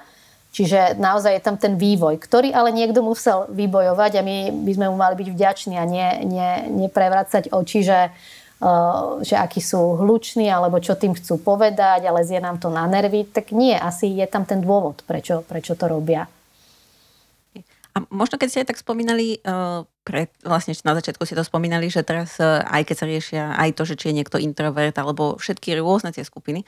Čiže 0.51 0.99
naozaj 0.99 1.39
je 1.39 1.45
tam 1.47 1.55
ten 1.55 1.79
vývoj, 1.79 2.19
ktorý 2.19 2.51
ale 2.51 2.75
niekto 2.75 2.99
musel 2.99 3.47
vybojovať 3.47 4.19
a 4.19 4.21
my 4.21 4.51
by 4.67 4.71
sme 4.75 4.85
mu 4.91 4.99
mali 4.99 5.15
byť 5.15 5.27
vďační 5.31 5.79
a 5.79 5.87
nie, 5.87 6.27
nie, 6.27 6.51
neprevracať 6.75 7.55
oči, 7.55 7.79
že, 7.87 8.11
uh, 8.59 9.23
že 9.23 9.39
akí 9.39 9.63
sú 9.63 9.95
hluční 10.03 10.51
alebo 10.51 10.83
čo 10.83 10.99
tým 10.99 11.15
chcú 11.15 11.39
povedať, 11.39 12.03
ale 12.03 12.27
zje 12.27 12.43
nám 12.43 12.59
to 12.59 12.67
na 12.67 12.83
nervy. 12.83 13.23
Tak 13.31 13.55
nie, 13.55 13.79
asi 13.79 14.11
je 14.11 14.27
tam 14.27 14.43
ten 14.43 14.59
dôvod, 14.59 15.07
prečo, 15.07 15.39
prečo 15.47 15.79
to 15.79 15.87
robia. 15.87 16.27
A 17.95 18.03
možno 18.11 18.35
keď 18.35 18.47
ste 18.51 18.61
aj 18.63 18.75
tak 18.75 18.83
spomínali, 18.83 19.39
uh, 19.47 19.87
pre, 20.03 20.27
vlastne 20.43 20.75
na 20.83 20.99
začiatku 20.99 21.23
ste 21.23 21.39
to 21.39 21.47
spomínali, 21.47 21.87
že 21.87 22.03
teraz 22.03 22.35
uh, 22.43 22.59
aj 22.67 22.91
keď 22.91 22.95
sa 22.99 23.05
riešia 23.07 23.43
aj 23.55 23.71
to, 23.79 23.87
že 23.87 23.95
či 23.95 24.11
je 24.11 24.17
niekto 24.19 24.35
introvert 24.35 24.99
alebo 24.99 25.39
všetky 25.39 25.79
rôzne 25.79 26.11
tie 26.11 26.27
skupiny, 26.27 26.67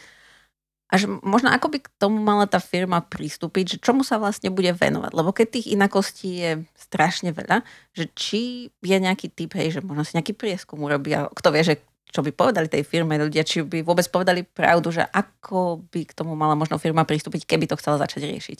a 0.94 1.02
že 1.02 1.10
možno 1.10 1.50
ako 1.50 1.74
by 1.74 1.80
k 1.82 1.90
tomu 1.98 2.22
mala 2.22 2.46
tá 2.46 2.62
firma 2.62 3.02
pristúpiť, 3.02 3.66
že 3.66 3.78
čomu 3.82 4.06
sa 4.06 4.22
vlastne 4.22 4.54
bude 4.54 4.70
venovať. 4.78 5.10
Lebo 5.18 5.34
keď 5.34 5.48
tých 5.50 5.74
inakostí 5.74 6.30
je 6.38 6.52
strašne 6.78 7.34
veľa, 7.34 7.66
že 7.98 8.14
či 8.14 8.70
je 8.78 8.98
nejaký 9.02 9.34
typ, 9.34 9.58
hej, 9.58 9.74
že 9.74 9.82
možno 9.82 10.06
si 10.06 10.14
nejaký 10.14 10.38
prieskum 10.38 10.78
urobí 10.86 11.18
a 11.18 11.34
kto 11.34 11.50
vie, 11.50 11.66
že 11.66 11.76
čo 12.14 12.22
by 12.22 12.30
povedali 12.30 12.70
tej 12.70 12.86
firme 12.86 13.18
ľudia, 13.18 13.42
či 13.42 13.66
by 13.66 13.82
vôbec 13.82 14.06
povedali 14.06 14.46
pravdu, 14.46 14.94
že 14.94 15.02
ako 15.02 15.82
by 15.90 16.06
k 16.06 16.14
tomu 16.14 16.38
mala 16.38 16.54
možno 16.54 16.78
firma 16.78 17.10
pristúpiť, 17.10 17.50
keby 17.50 17.66
to 17.66 17.74
chcela 17.82 17.98
začať 17.98 18.30
riešiť. 18.30 18.60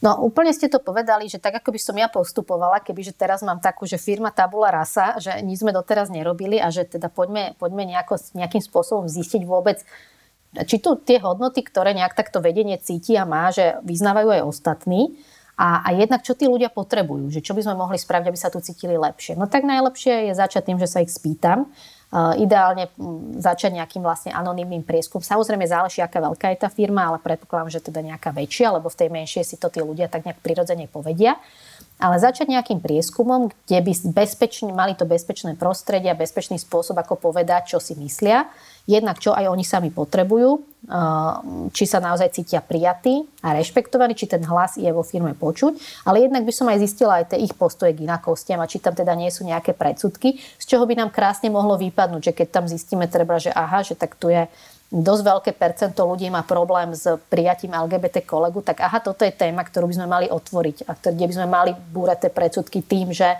No 0.00 0.16
úplne 0.24 0.56
ste 0.56 0.72
to 0.72 0.80
povedali, 0.80 1.28
že 1.28 1.36
tak 1.36 1.60
ako 1.60 1.76
by 1.76 1.80
som 1.80 1.92
ja 2.00 2.08
postupovala, 2.08 2.80
kebyže 2.80 3.12
teraz 3.12 3.44
mám 3.44 3.60
takú, 3.60 3.84
že 3.84 4.00
firma 4.00 4.32
tabula 4.32 4.72
rasa, 4.72 5.20
že 5.20 5.28
nič 5.44 5.60
sme 5.60 5.76
doteraz 5.76 6.08
nerobili 6.08 6.56
a 6.56 6.72
že 6.72 6.88
teda 6.88 7.12
poďme, 7.12 7.52
poďme 7.60 7.84
nejako, 7.84 8.16
nejakým 8.32 8.64
spôsobom 8.64 9.04
zistiť 9.12 9.44
vôbec, 9.44 9.84
či 10.66 10.82
tu 10.82 10.98
tie 10.98 11.22
hodnoty, 11.22 11.62
ktoré 11.62 11.94
nejak 11.94 12.18
takto 12.18 12.42
vedenie 12.42 12.78
cíti 12.80 13.14
a 13.14 13.28
má, 13.28 13.54
že 13.54 13.78
vyznávajú 13.86 14.28
aj 14.34 14.42
ostatní, 14.42 15.14
a, 15.60 15.84
a 15.84 15.88
jednak, 15.92 16.24
čo 16.24 16.32
tí 16.32 16.48
ľudia 16.48 16.72
potrebujú, 16.72 17.28
že 17.28 17.44
čo 17.44 17.52
by 17.52 17.60
sme 17.60 17.76
mohli 17.76 18.00
spraviť, 18.00 18.32
aby 18.32 18.38
sa 18.40 18.48
tu 18.48 18.64
cítili 18.64 18.96
lepšie. 18.96 19.36
No 19.36 19.44
tak 19.44 19.68
najlepšie 19.68 20.32
je 20.32 20.34
začať 20.34 20.72
tým, 20.72 20.80
že 20.80 20.88
sa 20.88 21.04
ich 21.04 21.12
spýtam. 21.12 21.68
Ideálne 22.16 22.88
začať 23.36 23.76
nejakým 23.76 24.00
vlastne 24.00 24.32
anonymným 24.32 24.80
prieskum. 24.80 25.20
Samozrejme 25.20 25.68
záleží, 25.68 26.00
aká 26.00 26.16
veľká 26.16 26.56
je 26.56 26.64
tá 26.64 26.72
firma, 26.72 27.12
ale 27.12 27.20
predpokladám, 27.20 27.76
že 27.76 27.84
teda 27.84 28.00
nejaká 28.00 28.32
väčšia, 28.32 28.72
lebo 28.72 28.88
v 28.88 28.98
tej 29.04 29.08
menšej 29.12 29.44
si 29.52 29.56
to 29.60 29.68
tí 29.68 29.84
ľudia 29.84 30.08
tak 30.08 30.24
nejak 30.24 30.40
prirodzene 30.40 30.88
povedia. 30.88 31.36
Ale 32.00 32.16
začať 32.16 32.48
nejakým 32.48 32.80
prieskumom, 32.80 33.52
kde 33.68 33.84
by 33.84 33.92
bezpečne, 34.16 34.72
mali 34.72 34.96
to 34.96 35.04
bezpečné 35.04 35.60
prostredie 35.60 36.08
a 36.08 36.16
bezpečný 36.16 36.56
spôsob, 36.56 36.96
ako 36.96 37.20
povedať, 37.20 37.76
čo 37.76 37.78
si 37.84 37.92
myslia 38.00 38.48
jednak 38.90 39.22
čo 39.22 39.30
aj 39.30 39.46
oni 39.46 39.62
sami 39.62 39.94
potrebujú, 39.94 40.66
či 41.70 41.84
sa 41.86 42.02
naozaj 42.02 42.34
cítia 42.34 42.58
prijatí 42.58 43.22
a 43.46 43.54
rešpektovaní, 43.54 44.16
či 44.18 44.26
ten 44.26 44.42
hlas 44.42 44.74
je 44.74 44.90
vo 44.90 45.06
firme 45.06 45.38
počuť, 45.38 46.02
ale 46.08 46.26
jednak 46.26 46.42
by 46.42 46.50
som 46.50 46.66
aj 46.66 46.82
zistila 46.82 47.22
aj 47.22 47.36
tie 47.36 47.44
ich 47.46 47.54
postoje 47.54 47.94
k 47.94 48.02
inakostiam 48.02 48.58
a 48.58 48.66
či 48.66 48.82
tam 48.82 48.96
teda 48.96 49.14
nie 49.14 49.30
sú 49.30 49.46
nejaké 49.46 49.76
predsudky, 49.76 50.40
z 50.40 50.64
čoho 50.66 50.88
by 50.88 50.98
nám 50.98 51.14
krásne 51.14 51.52
mohlo 51.52 51.78
vypadnúť, 51.78 52.32
že 52.32 52.36
keď 52.42 52.48
tam 52.50 52.64
zistíme 52.66 53.06
treba, 53.06 53.38
že 53.38 53.54
aha, 53.54 53.86
že 53.86 53.94
tak 53.94 54.18
tu 54.18 54.32
je 54.32 54.50
dosť 54.90 55.22
veľké 55.22 55.50
percento 55.54 56.02
ľudí 56.02 56.26
má 56.34 56.42
problém 56.42 56.90
s 56.90 57.06
prijatím 57.30 57.78
LGBT 57.78 58.26
kolegu, 58.26 58.58
tak 58.58 58.82
aha, 58.82 58.98
toto 58.98 59.22
je 59.22 59.30
téma, 59.30 59.62
ktorú 59.62 59.86
by 59.86 59.94
sme 59.94 60.08
mali 60.10 60.26
otvoriť 60.26 60.90
a 60.90 60.98
kde 60.98 61.26
by 61.30 61.34
sme 61.38 61.46
mali 61.46 61.70
búrať 61.94 62.26
tie 62.26 62.32
predsudky 62.34 62.82
tým, 62.82 63.14
že 63.14 63.38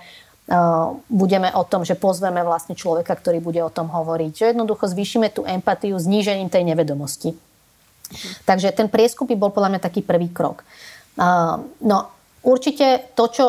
budeme 1.06 1.54
o 1.54 1.62
tom, 1.62 1.86
že 1.86 1.94
pozveme 1.94 2.42
vlastne 2.42 2.74
človeka, 2.74 3.14
ktorý 3.14 3.38
bude 3.38 3.62
o 3.62 3.70
tom 3.70 3.86
hovoriť. 3.86 4.32
Že 4.34 4.50
jednoducho 4.50 4.90
zvýšime 4.90 5.30
tú 5.30 5.46
empatiu 5.46 5.94
znížením 5.94 6.50
tej 6.50 6.66
nevedomosti. 6.66 7.38
Takže 8.42 8.74
ten 8.74 8.90
prieskum 8.90 9.30
by 9.30 9.38
bol 9.38 9.54
podľa 9.54 9.78
mňa 9.78 9.80
taký 9.86 10.02
prvý 10.02 10.26
krok. 10.34 10.66
No 11.86 12.10
určite 12.42 13.14
to, 13.14 13.30
čo 13.30 13.44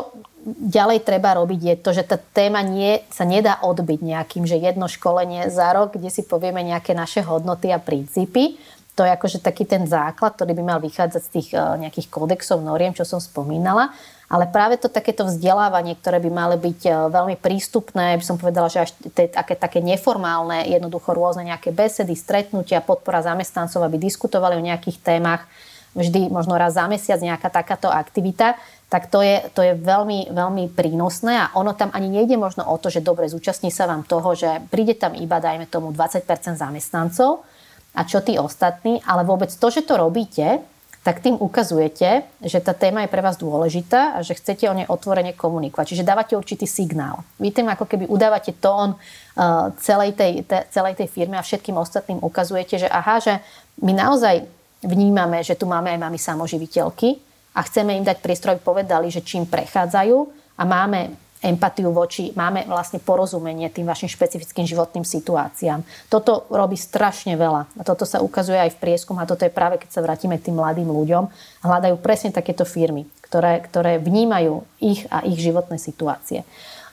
ďalej 0.46 1.02
treba 1.02 1.34
robiť, 1.38 1.62
je 1.62 1.76
to, 1.82 1.90
že 1.90 2.06
tá 2.06 2.22
téma 2.22 2.62
nie, 2.62 3.02
sa 3.10 3.26
nedá 3.26 3.62
odbiť 3.66 4.00
nejakým, 4.02 4.46
že 4.46 4.62
jedno 4.62 4.86
školenie 4.86 5.50
za 5.50 5.74
rok, 5.74 5.98
kde 5.98 6.14
si 6.14 6.22
povieme 6.22 6.62
nejaké 6.62 6.94
naše 6.94 7.26
hodnoty 7.26 7.74
a 7.74 7.82
princípy. 7.82 8.62
To 8.94 9.02
je 9.02 9.10
akože 9.10 9.42
taký 9.42 9.66
ten 9.66 9.90
základ, 9.90 10.38
ktorý 10.38 10.54
by 10.54 10.64
mal 10.66 10.80
vychádzať 10.82 11.22
z 11.26 11.32
tých 11.34 11.50
nejakých 11.58 12.14
kódexov 12.14 12.62
noriem, 12.62 12.94
čo 12.94 13.06
som 13.06 13.18
spomínala 13.18 13.90
ale 14.32 14.48
práve 14.48 14.80
to 14.80 14.88
takéto 14.88 15.28
vzdelávanie, 15.28 16.00
ktoré 16.00 16.24
by 16.24 16.32
mali 16.32 16.56
byť 16.56 16.80
e, 16.88 16.92
veľmi 17.12 17.36
prístupné, 17.36 18.16
by 18.16 18.24
som 18.24 18.40
povedala, 18.40 18.72
že 18.72 18.88
až 18.88 18.96
také, 19.12 19.60
také 19.60 19.84
neformálne, 19.84 20.72
jednoducho 20.72 21.12
rôzne 21.12 21.52
nejaké 21.52 21.76
besedy, 21.76 22.16
stretnutia, 22.16 22.80
podpora 22.80 23.20
zamestnancov, 23.20 23.84
aby 23.84 24.00
diskutovali 24.00 24.56
o 24.56 24.64
nejakých 24.64 25.04
témach, 25.04 25.44
vždy 25.92 26.32
možno 26.32 26.56
raz 26.56 26.80
za 26.80 26.88
mesiac 26.88 27.20
nejaká 27.20 27.52
takáto 27.52 27.92
aktivita, 27.92 28.56
tak 28.88 29.12
to 29.12 29.20
je, 29.20 29.44
to 29.52 29.68
je 29.68 29.76
veľmi, 29.76 30.32
veľmi 30.32 30.72
prínosné. 30.72 31.36
A 31.36 31.52
ono 31.60 31.76
tam 31.76 31.92
ani 31.92 32.08
nejde 32.08 32.40
možno 32.40 32.64
o 32.64 32.80
to, 32.80 32.88
že 32.88 33.04
dobre, 33.04 33.28
zúčastní 33.28 33.68
sa 33.68 33.84
vám 33.84 34.08
toho, 34.08 34.32
že 34.32 34.64
príde 34.72 34.96
tam 34.96 35.12
iba, 35.12 35.44
dajme 35.44 35.68
tomu, 35.68 35.92
20% 35.92 36.24
zamestnancov 36.56 37.44
a 37.92 38.08
čo 38.08 38.24
tí 38.24 38.40
ostatní, 38.40 39.04
ale 39.04 39.28
vôbec 39.28 39.52
to, 39.52 39.68
že 39.68 39.84
to 39.84 40.00
robíte, 40.00 40.64
tak 41.02 41.18
tým 41.18 41.34
ukazujete, 41.34 42.30
že 42.46 42.60
tá 42.62 42.78
téma 42.78 43.02
je 43.02 43.10
pre 43.10 43.26
vás 43.26 43.34
dôležitá 43.34 44.14
a 44.14 44.20
že 44.22 44.38
chcete 44.38 44.70
o 44.70 44.78
nej 44.78 44.86
otvorene 44.86 45.34
komunikovať. 45.34 45.98
Čiže 45.98 46.06
dávate 46.06 46.38
určitý 46.38 46.70
signál. 46.70 47.26
Vy 47.42 47.50
tým 47.50 47.74
ako 47.74 47.90
keby 47.90 48.06
udávate 48.06 48.54
tón 48.54 48.94
uh, 48.94 49.74
celej 49.82 50.14
tej, 50.14 50.46
te, 50.46 50.62
celej 50.70 51.02
tej 51.02 51.10
firmy 51.10 51.42
a 51.42 51.46
všetkým 51.46 51.74
ostatným 51.74 52.22
ukazujete, 52.22 52.86
že 52.86 52.88
aha, 52.88 53.18
že 53.18 53.34
my 53.82 53.98
naozaj 53.98 54.46
vnímame, 54.86 55.42
že 55.42 55.58
tu 55.58 55.66
máme 55.66 55.90
aj 55.90 56.00
mami 56.06 56.22
samoživiteľky 56.22 57.18
a 57.58 57.66
chceme 57.66 57.98
im 57.98 58.06
dať 58.06 58.22
aby 58.22 58.62
povedali, 58.62 59.10
že 59.10 59.26
čím 59.26 59.50
prechádzajú 59.50 60.18
a 60.58 60.64
máme 60.70 61.18
empatiu 61.42 61.90
voči, 61.90 62.30
máme 62.38 62.70
vlastne 62.70 63.02
porozumenie 63.02 63.74
tým 63.74 63.90
vašim 63.90 64.08
špecifickým 64.08 64.64
životným 64.70 65.02
situáciám. 65.02 65.82
Toto 66.08 66.46
robí 66.54 66.78
strašne 66.78 67.34
veľa. 67.34 67.68
A 67.78 67.82
toto 67.82 68.06
sa 68.06 68.22
ukazuje 68.22 68.62
aj 68.62 68.78
v 68.78 68.82
prieskum 68.82 69.18
a 69.18 69.26
toto 69.26 69.44
je 69.44 69.52
práve, 69.52 69.82
keď 69.82 69.90
sa 69.90 70.06
vrátime 70.06 70.38
k 70.38 70.50
tým 70.50 70.62
mladým 70.62 70.88
ľuďom. 70.88 71.28
Hľadajú 71.66 71.98
presne 72.00 72.30
takéto 72.30 72.62
firmy, 72.62 73.10
ktoré, 73.26 73.60
ktoré 73.66 73.98
vnímajú 73.98 74.62
ich 74.78 75.10
a 75.10 75.26
ich 75.26 75.42
životné 75.42 75.82
situácie. 75.82 76.46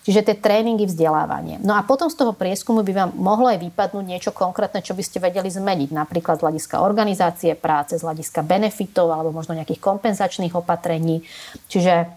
Čiže 0.09 0.25
tie 0.25 0.41
tréningy, 0.41 0.89
vzdelávanie. 0.89 1.61
No 1.61 1.77
a 1.77 1.85
potom 1.85 2.09
z 2.09 2.17
toho 2.17 2.33
prieskumu 2.33 2.81
by 2.81 2.93
vám 2.97 3.11
mohlo 3.13 3.45
aj 3.53 3.61
vypadnúť 3.61 4.05
niečo 4.09 4.33
konkrétne, 4.33 4.81
čo 4.81 4.97
by 4.97 5.05
ste 5.05 5.21
vedeli 5.21 5.53
zmeniť. 5.53 5.93
Napríklad 5.93 6.41
z 6.41 6.49
hľadiska 6.49 6.81
organizácie 6.81 7.53
práce, 7.53 8.01
z 8.01 8.09
hľadiska 8.09 8.41
benefitov 8.41 9.13
alebo 9.13 9.37
možno 9.37 9.53
nejakých 9.53 9.85
kompenzačných 9.85 10.57
opatrení. 10.57 11.21
Čiže 11.69 12.09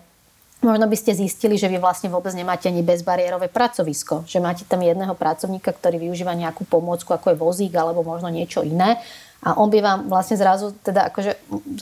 Možno 0.61 0.85
by 0.85 0.93
ste 0.93 1.17
zistili, 1.17 1.57
že 1.57 1.65
vy 1.65 1.81
vlastne 1.81 2.13
vôbec 2.13 2.29
nemáte 2.37 2.69
ani 2.69 2.85
bezbariérové 2.85 3.49
pracovisko, 3.49 4.29
že 4.29 4.37
máte 4.37 4.61
tam 4.61 4.85
jedného 4.85 5.17
pracovníka, 5.17 5.73
ktorý 5.73 5.97
využíva 5.97 6.37
nejakú 6.37 6.69
pomôcku, 6.69 7.09
ako 7.17 7.33
je 7.33 7.41
vozík 7.41 7.73
alebo 7.73 8.05
možno 8.05 8.29
niečo 8.29 8.61
iné. 8.61 9.01
A 9.41 9.57
on 9.57 9.73
by 9.73 9.81
vám 9.81 9.99
vlastne 10.05 10.37
zrazu, 10.37 10.69
teda 10.85 11.09
akože, 11.09 11.33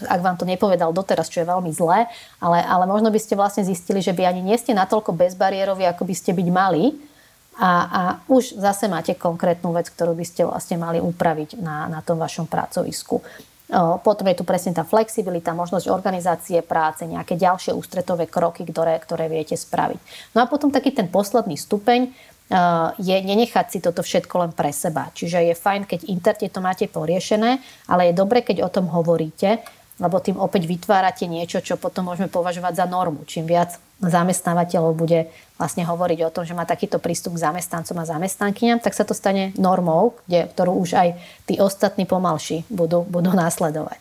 ak 0.07 0.23
vám 0.23 0.39
to 0.39 0.47
nepovedal 0.47 0.95
doteraz, 0.95 1.27
čo 1.27 1.43
je 1.43 1.51
veľmi 1.51 1.75
zlé, 1.75 2.07
ale, 2.39 2.63
ale 2.63 2.87
možno 2.87 3.11
by 3.11 3.19
ste 3.19 3.35
vlastne 3.35 3.67
zistili, 3.67 3.99
že 3.99 4.15
by 4.15 4.31
ani 4.31 4.39
nie 4.39 4.55
ste 4.55 4.71
natoľko 4.71 5.11
bezbariérovi, 5.11 5.83
ako 5.83 6.07
by 6.07 6.15
ste 6.15 6.31
byť 6.31 6.47
mali. 6.47 6.95
A, 7.59 7.69
a 7.83 8.01
už 8.31 8.55
zase 8.55 8.87
máte 8.87 9.11
konkrétnu 9.19 9.75
vec, 9.75 9.91
ktorú 9.91 10.15
by 10.15 10.23
ste 10.23 10.47
vlastne 10.47 10.79
mali 10.79 11.03
upraviť 11.03 11.59
na, 11.59 11.91
na 11.91 11.99
tom 11.99 12.15
vašom 12.15 12.47
pracovisku. 12.47 13.19
Potom 14.01 14.25
je 14.25 14.41
tu 14.41 14.43
presne 14.43 14.73
tá 14.73 14.81
flexibilita, 14.81 15.53
možnosť 15.53 15.93
organizácie 15.93 16.65
práce, 16.65 17.05
nejaké 17.05 17.37
ďalšie 17.37 17.77
ústretové 17.77 18.25
kroky, 18.25 18.65
ktoré, 18.65 18.97
ktoré 18.97 19.29
viete 19.29 19.53
spraviť. 19.53 20.33
No 20.33 20.41
a 20.41 20.49
potom 20.49 20.73
taký 20.73 20.89
ten 20.89 21.05
posledný 21.05 21.53
stupeň 21.53 22.09
je 22.97 23.13
nenechať 23.13 23.65
si 23.69 23.77
toto 23.77 24.01
všetko 24.01 24.35
len 24.41 24.51
pre 24.57 24.73
seba. 24.73 25.13
Čiže 25.13 25.53
je 25.53 25.53
fajn, 25.53 25.85
keď 25.85 26.09
interne 26.09 26.49
to 26.49 26.59
máte 26.65 26.89
poriešené, 26.89 27.61
ale 27.85 28.09
je 28.09 28.17
dobre, 28.17 28.41
keď 28.41 28.65
o 28.65 28.73
tom 28.73 28.89
hovoríte, 28.89 29.61
lebo 29.99 30.23
tým 30.23 30.39
opäť 30.39 30.65
vytvárate 30.65 31.27
niečo, 31.27 31.59
čo 31.59 31.75
potom 31.75 32.07
môžeme 32.07 32.31
považovať 32.31 32.73
za 32.79 32.85
normu. 32.87 33.27
Čím 33.27 33.45
viac 33.45 33.75
zamestnávateľov 33.99 34.95
bude 34.95 35.27
vlastne 35.59 35.83
hovoriť 35.83 36.19
o 36.23 36.31
tom, 36.31 36.47
že 36.47 36.55
má 36.55 36.63
takýto 36.63 37.03
prístup 37.03 37.35
k 37.35 37.43
zamestnancom 37.51 37.99
a 37.99 38.07
zamestnankyňam, 38.07 38.79
tak 38.79 38.95
sa 38.95 39.03
to 39.03 39.11
stane 39.11 39.51
normou, 39.59 40.15
kde, 40.23 40.47
ktorú 40.55 40.79
už 40.79 40.95
aj 40.95 41.09
tí 41.43 41.59
ostatní 41.59 42.07
pomalší 42.07 42.63
budú, 42.71 43.03
budú 43.03 43.35
následovať. 43.35 43.99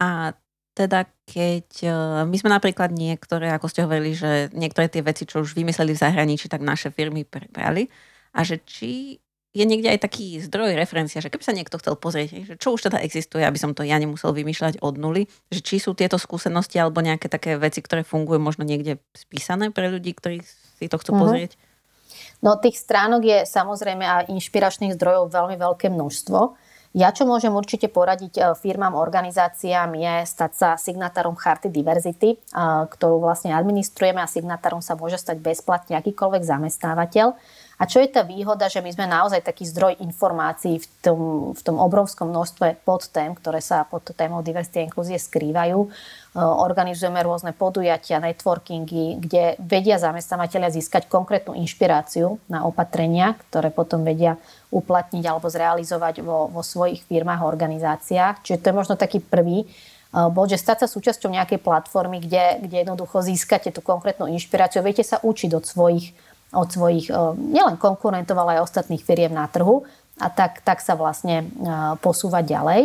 A 0.00 0.32
teda 0.72 1.04
keď 1.28 1.68
e, 1.84 1.90
my 2.24 2.36
sme 2.38 2.48
napríklad 2.48 2.88
niektoré, 2.94 3.52
ako 3.52 3.68
ste 3.68 3.84
hovorili, 3.84 4.16
že 4.16 4.48
niektoré 4.56 4.88
tie 4.88 5.04
veci, 5.04 5.28
čo 5.28 5.44
už 5.44 5.52
vymysleli 5.52 5.92
v 5.92 6.02
zahraničí, 6.06 6.48
tak 6.48 6.64
naše 6.64 6.88
firmy 6.88 7.28
prebrali. 7.28 7.90
A 8.32 8.46
že 8.46 8.62
či 8.64 9.18
je 9.56 9.64
niekde 9.64 9.88
aj 9.96 10.04
taký 10.04 10.38
zdroj 10.44 10.76
referencia, 10.76 11.24
že 11.24 11.32
keby 11.32 11.44
sa 11.44 11.56
niekto 11.56 11.80
chcel 11.80 11.96
pozrieť, 11.96 12.28
že 12.44 12.54
čo 12.60 12.76
už 12.76 12.92
teda 12.92 13.00
existuje, 13.00 13.40
aby 13.42 13.56
som 13.56 13.72
to 13.72 13.80
ja 13.82 13.96
nemusel 13.96 14.36
vymýšľať 14.36 14.84
od 14.84 14.94
nuly, 15.00 15.24
že 15.48 15.64
či 15.64 15.80
sú 15.80 15.96
tieto 15.96 16.20
skúsenosti 16.20 16.76
alebo 16.76 17.00
nejaké 17.00 17.32
také 17.32 17.56
veci, 17.56 17.80
ktoré 17.80 18.04
fungujú 18.04 18.38
možno 18.38 18.68
niekde 18.68 19.00
spísané 19.16 19.72
pre 19.72 19.88
ľudí, 19.88 20.12
ktorí 20.12 20.44
si 20.78 20.86
to 20.86 21.00
chcú 21.00 21.16
uh-huh. 21.16 21.22
pozrieť? 21.24 21.50
No 22.44 22.60
tých 22.60 22.78
stránok 22.78 23.22
je 23.24 23.38
samozrejme 23.48 24.04
a 24.04 24.28
inšpiračných 24.28 24.94
zdrojov 24.94 25.32
veľmi 25.32 25.56
veľké 25.58 25.90
množstvo. 25.90 26.68
Ja 26.96 27.12
čo 27.12 27.28
môžem 27.28 27.52
určite 27.52 27.92
poradiť 27.92 28.34
e, 28.40 28.42
firmám, 28.56 28.96
organizáciám 28.96 29.92
je 29.92 30.14
stať 30.24 30.52
sa 30.56 30.68
signatárom 30.80 31.36
Charty 31.36 31.68
Diverzity, 31.68 32.32
e, 32.32 32.36
ktorú 32.88 33.20
vlastne 33.20 33.52
administrujeme 33.52 34.24
a 34.24 34.30
signatárom 34.30 34.80
sa 34.80 34.96
môže 34.96 35.20
stať 35.20 35.36
bezplatne 35.36 36.00
akýkoľvek 36.00 36.42
zamestnávateľ. 36.48 37.36
A 37.78 37.86
čo 37.86 38.02
je 38.02 38.10
tá 38.10 38.26
výhoda, 38.26 38.66
že 38.66 38.82
my 38.82 38.90
sme 38.90 39.06
naozaj 39.06 39.46
taký 39.46 39.62
zdroj 39.62 40.02
informácií 40.02 40.82
v 40.82 40.86
tom, 40.98 41.20
v 41.54 41.60
tom 41.62 41.78
obrovskom 41.78 42.26
množstve 42.26 42.82
podtém, 42.82 43.30
ktoré 43.38 43.62
sa 43.62 43.86
pod 43.86 44.02
témou 44.18 44.42
diversity 44.42 44.82
a 44.82 44.86
inklúzie 44.90 45.14
skrývajú. 45.14 45.86
E, 45.86 45.88
organizujeme 46.42 47.22
rôzne 47.22 47.54
podujatia, 47.54 48.18
networkingy, 48.18 49.22
kde 49.22 49.54
vedia 49.62 49.94
zamestnávateľia 50.02 50.74
získať 50.74 51.06
konkrétnu 51.06 51.54
inšpiráciu 51.54 52.42
na 52.50 52.66
opatrenia, 52.66 53.38
ktoré 53.46 53.70
potom 53.70 54.02
vedia 54.02 54.34
uplatniť 54.74 55.22
alebo 55.22 55.46
zrealizovať 55.46 56.26
vo, 56.26 56.50
vo 56.50 56.66
svojich 56.66 57.06
firmách, 57.06 57.46
organizáciách. 57.46 58.42
Čiže 58.42 58.58
to 58.58 58.68
je 58.74 58.74
možno 58.74 58.98
taký 58.98 59.22
prvý 59.22 59.62
e, 59.62 59.66
bod, 60.34 60.50
že 60.50 60.58
stať 60.58 60.82
sa 60.82 60.88
súčasťou 60.90 61.30
nejakej 61.30 61.62
platformy, 61.62 62.26
kde, 62.26 62.58
kde 62.58 62.82
jednoducho 62.82 63.22
získate 63.22 63.70
tú 63.70 63.86
konkrétnu 63.86 64.26
inšpiráciu, 64.26 64.82
viete 64.82 65.06
sa 65.06 65.22
učiť 65.22 65.54
od 65.54 65.62
svojich 65.62 66.10
od 66.52 66.68
svojich 66.68 67.12
eh, 67.12 67.16
nielen 67.36 67.76
konkurentov, 67.76 68.38
ale 68.40 68.58
aj 68.58 68.68
ostatných 68.68 69.04
firiem 69.04 69.32
na 69.34 69.48
trhu 69.48 69.84
a 70.18 70.28
tak, 70.32 70.64
tak 70.64 70.80
sa 70.80 70.96
vlastne 70.96 71.44
eh, 71.44 71.48
posúvať 72.00 72.44
ďalej. 72.44 72.82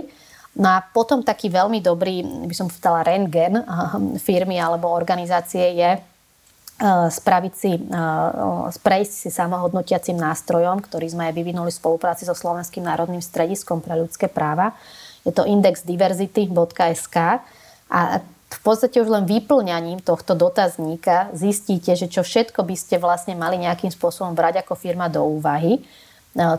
No 0.54 0.70
a 0.70 0.86
potom 0.86 1.26
taký 1.26 1.50
veľmi 1.50 1.82
dobrý, 1.82 2.22
by 2.46 2.54
som 2.54 2.70
povedala, 2.70 3.08
rengen 3.08 3.56
eh, 3.60 3.66
firmy 4.20 4.60
alebo 4.60 4.92
organizácie 4.92 5.80
je 5.80 5.92
spraviť 6.84 7.54
si, 7.54 7.78
sprejsť 8.76 9.14
si 9.14 9.30
samohodnotiacim 9.30 10.18
nástrojom, 10.18 10.82
ktorý 10.82 11.06
sme 11.06 11.30
vyvinuli 11.30 11.70
v 11.70 11.80
spolupráci 11.80 12.26
so 12.26 12.34
Slovenským 12.34 12.84
národným 12.84 13.22
strediskom 13.22 13.80
pre 13.80 13.94
ľudské 13.96 14.26
práva. 14.26 14.74
Je 15.22 15.32
to 15.32 15.46
indexdiverzity.sk 15.48 17.18
a 17.94 18.00
v 18.54 18.62
podstate 18.62 19.02
už 19.02 19.10
len 19.10 19.26
vyplňaním 19.26 20.06
tohto 20.06 20.38
dotazníka 20.38 21.34
zistíte, 21.34 21.98
že 21.98 22.06
čo 22.06 22.22
všetko 22.22 22.62
by 22.62 22.76
ste 22.78 23.02
vlastne 23.02 23.34
mali 23.34 23.58
nejakým 23.58 23.90
spôsobom 23.90 24.38
brať 24.38 24.62
ako 24.62 24.78
firma 24.78 25.10
do 25.10 25.26
úvahy. 25.26 25.82
E, 25.82 25.82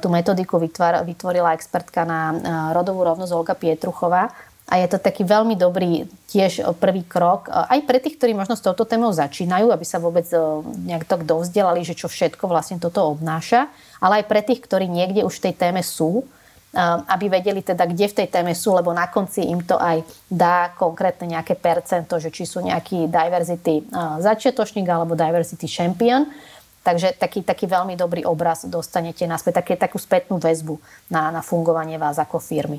tú 0.03 0.11
metodiku 0.11 0.59
vytvorila 0.59 1.55
expertka 1.55 2.03
na 2.03 2.21
e, 2.31 2.37
rodovú 2.75 3.07
rovnosť 3.07 3.33
Olga 3.33 3.55
Pietruchová 3.55 4.35
a 4.65 4.75
je 4.81 4.87
to 4.91 4.99
taký 4.99 5.29
veľmi 5.29 5.55
dobrý 5.55 6.09
tiež 6.31 6.67
prvý 6.83 7.07
krok 7.07 7.47
e, 7.47 7.55
aj 7.55 7.81
pre 7.87 8.03
tých, 8.03 8.19
ktorí 8.19 8.35
možno 8.35 8.59
s 8.59 8.65
touto 8.67 8.83
témou 8.83 9.15
začínajú, 9.15 9.71
aby 9.71 9.87
sa 9.87 10.03
vôbec 10.03 10.27
nejak 10.85 11.07
tak 11.07 11.23
dovzdelali, 11.23 11.87
že 11.87 11.95
čo 11.95 12.11
všetko 12.11 12.51
vlastne 12.51 12.83
toto 12.83 13.07
obnáša, 13.07 13.71
ale 14.03 14.23
aj 14.23 14.25
pre 14.27 14.43
tých, 14.43 14.61
ktorí 14.67 14.91
niekde 14.91 15.23
už 15.23 15.39
v 15.39 15.45
tej 15.51 15.55
téme 15.55 15.83
sú 15.87 16.27
aby 17.07 17.31
vedeli 17.31 17.63
teda, 17.63 17.87
kde 17.87 18.11
v 18.11 18.17
tej 18.19 18.29
téme 18.35 18.51
sú, 18.53 18.75
lebo 18.75 18.91
na 18.91 19.07
konci 19.07 19.47
im 19.47 19.63
to 19.63 19.79
aj 19.79 20.03
dá 20.27 20.75
konkrétne 20.75 21.39
nejaké 21.39 21.55
percento, 21.55 22.19
že 22.19 22.35
či 22.35 22.45
sú 22.45 22.61
nejaký 22.61 23.07
diversity 23.07 23.87
začiatočník 24.19 24.85
alebo 24.91 25.15
diversity 25.15 25.71
champion. 25.71 26.27
Takže 26.85 27.17
taký, 27.17 27.41
taký 27.41 27.65
veľmi 27.65 27.97
dobrý 27.97 28.29
obraz 28.29 28.69
dostanete 28.69 29.25
naspäť, 29.25 29.65
také, 29.65 29.73
takú 29.81 29.97
spätnú 29.97 30.37
väzbu 30.37 30.77
na, 31.09 31.33
na 31.33 31.41
fungovanie 31.41 31.97
vás 31.97 32.21
ako 32.21 32.37
firmy. 32.37 32.77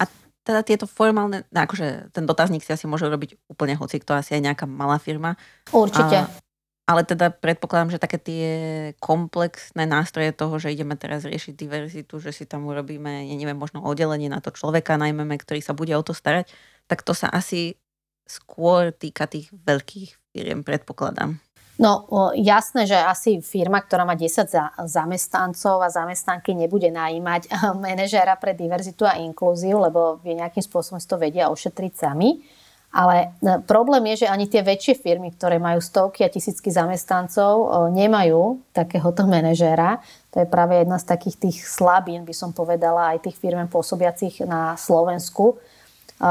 A 0.00 0.08
teda 0.40 0.64
tieto 0.64 0.88
formálne, 0.88 1.44
akože 1.52 2.08
ten 2.08 2.24
dotazník 2.24 2.64
si 2.64 2.72
asi 2.72 2.88
môže 2.88 3.04
robiť 3.04 3.36
úplne 3.52 3.76
hoci, 3.76 4.00
kto 4.00 4.16
asi 4.16 4.32
aj 4.32 4.42
nejaká 4.48 4.64
malá 4.64 4.96
firma. 4.96 5.36
Určite. 5.68 6.24
A 6.24 6.47
ale 6.88 7.04
teda 7.04 7.28
predpokladám, 7.28 7.92
že 7.92 8.00
také 8.00 8.16
tie 8.16 8.48
komplexné 8.96 9.84
nástroje 9.84 10.32
toho, 10.32 10.56
že 10.56 10.72
ideme 10.72 10.96
teraz 10.96 11.28
riešiť 11.28 11.52
diverzitu, 11.52 12.16
že 12.16 12.32
si 12.32 12.48
tam 12.48 12.64
urobíme, 12.64 13.28
ja 13.28 13.34
neviem, 13.36 13.60
možno 13.60 13.84
oddelenie 13.84 14.32
na 14.32 14.40
to 14.40 14.48
človeka 14.48 14.96
najmä, 14.96 15.36
ktorý 15.36 15.60
sa 15.60 15.76
bude 15.76 15.92
o 15.92 16.00
to 16.00 16.16
starať, 16.16 16.48
tak 16.88 17.04
to 17.04 17.12
sa 17.12 17.28
asi 17.28 17.76
skôr 18.24 18.88
týka 18.96 19.28
tých 19.28 19.52
veľkých 19.52 20.32
firiem, 20.32 20.64
predpokladám. 20.64 21.36
No 21.78 22.10
jasné, 22.34 22.90
že 22.90 22.98
asi 22.98 23.38
firma, 23.38 23.78
ktorá 23.78 24.02
má 24.02 24.18
10 24.18 24.50
zamestnancov 24.90 25.78
a 25.78 25.92
zamestnanky 25.92 26.50
nebude 26.50 26.90
najímať 26.90 27.54
manažéra 27.84 28.34
pre 28.34 28.56
diverzitu 28.56 29.06
a 29.06 29.14
inklúziu, 29.20 29.78
lebo 29.78 30.18
nejakým 30.26 30.64
spôsobom 30.64 30.98
si 30.98 31.06
to 31.06 31.20
vedia 31.20 31.52
ošetriť 31.52 31.92
sami. 31.94 32.42
Ale 32.88 33.36
e, 33.44 33.60
problém 33.68 34.00
je, 34.14 34.24
že 34.24 34.32
ani 34.32 34.48
tie 34.48 34.64
väčšie 34.64 34.96
firmy, 34.96 35.28
ktoré 35.36 35.60
majú 35.60 35.76
stovky 35.76 36.24
a 36.24 36.32
tisícky 36.32 36.72
zamestnancov, 36.72 37.52
e, 37.60 37.66
nemajú 37.92 38.64
takéhoto 38.72 39.28
manažéra. 39.28 40.00
To 40.32 40.40
je 40.40 40.48
práve 40.48 40.80
jedna 40.80 40.96
z 40.96 41.04
takých 41.04 41.36
tých 41.36 41.58
slabín, 41.68 42.24
by 42.24 42.32
som 42.32 42.56
povedala, 42.56 43.12
aj 43.12 43.28
tých 43.28 43.36
firm 43.36 43.60
pôsobiacich 43.68 44.40
na 44.48 44.72
Slovensku, 44.80 45.52
e, 45.52 46.30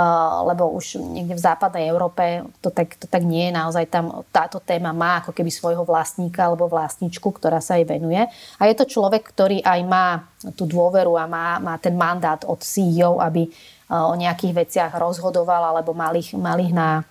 lebo 0.50 0.74
už 0.74 0.98
niekde 0.98 1.38
v 1.38 1.46
západnej 1.46 1.94
Európe 1.94 2.50
to 2.58 2.74
tak, 2.74 2.98
to 2.98 3.06
tak 3.06 3.22
nie 3.22 3.54
je. 3.54 3.54
Naozaj 3.54 3.86
tam 3.94 4.26
táto 4.34 4.58
téma 4.58 4.90
má 4.98 5.22
ako 5.22 5.38
keby 5.38 5.54
svojho 5.54 5.86
vlastníka 5.86 6.50
alebo 6.50 6.66
vlastničku, 6.66 7.38
ktorá 7.38 7.62
sa 7.62 7.78
jej 7.78 7.86
venuje. 7.86 8.26
A 8.58 8.66
je 8.66 8.74
to 8.74 8.90
človek, 8.90 9.30
ktorý 9.30 9.62
aj 9.62 9.80
má 9.86 10.26
tú 10.58 10.66
dôveru 10.66 11.22
a 11.22 11.30
má, 11.30 11.62
má 11.62 11.78
ten 11.78 11.94
mandát 11.94 12.42
od 12.50 12.66
CEO, 12.66 13.22
aby 13.22 13.46
o 13.88 14.14
nejakých 14.16 14.54
veciach 14.68 14.92
rozhodoval 15.00 15.72
alebo 15.72 15.96
mal 15.96 16.12
ich, 16.20 16.36
mal 16.36 16.60
ich 16.60 16.76
na 16.76 17.08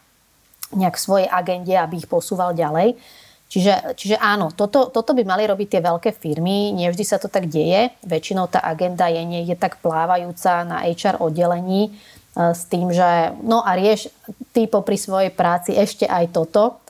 nejak 0.75 0.99
svojej 0.99 1.29
agende, 1.31 1.73
aby 1.79 2.03
ich 2.03 2.11
posúval 2.11 2.53
ďalej. 2.53 2.99
Čiže, 3.47 3.95
čiže 3.95 4.17
áno, 4.19 4.51
toto, 4.51 4.91
toto 4.91 5.15
by 5.15 5.23
mali 5.23 5.47
robiť 5.47 5.79
tie 5.79 5.83
veľké 5.83 6.11
firmy, 6.19 6.75
nevždy 6.75 7.05
sa 7.07 7.23
to 7.23 7.31
tak 7.31 7.47
deje, 7.47 7.95
väčšinou 8.03 8.51
tá 8.51 8.59
agenda 8.59 9.07
je 9.07 9.23
niekde 9.23 9.55
tak 9.55 9.79
plávajúca 9.79 10.67
na 10.67 10.83
HR 10.83 11.23
oddelení 11.23 11.87
e, 11.87 11.91
s 12.35 12.67
tým, 12.67 12.91
že 12.91 13.31
no 13.47 13.63
a 13.63 13.79
rieš 13.79 14.11
ty 14.51 14.67
popri 14.67 14.99
svojej 14.99 15.31
práci 15.31 15.79
ešte 15.79 16.11
aj 16.11 16.35
toto, 16.35 16.83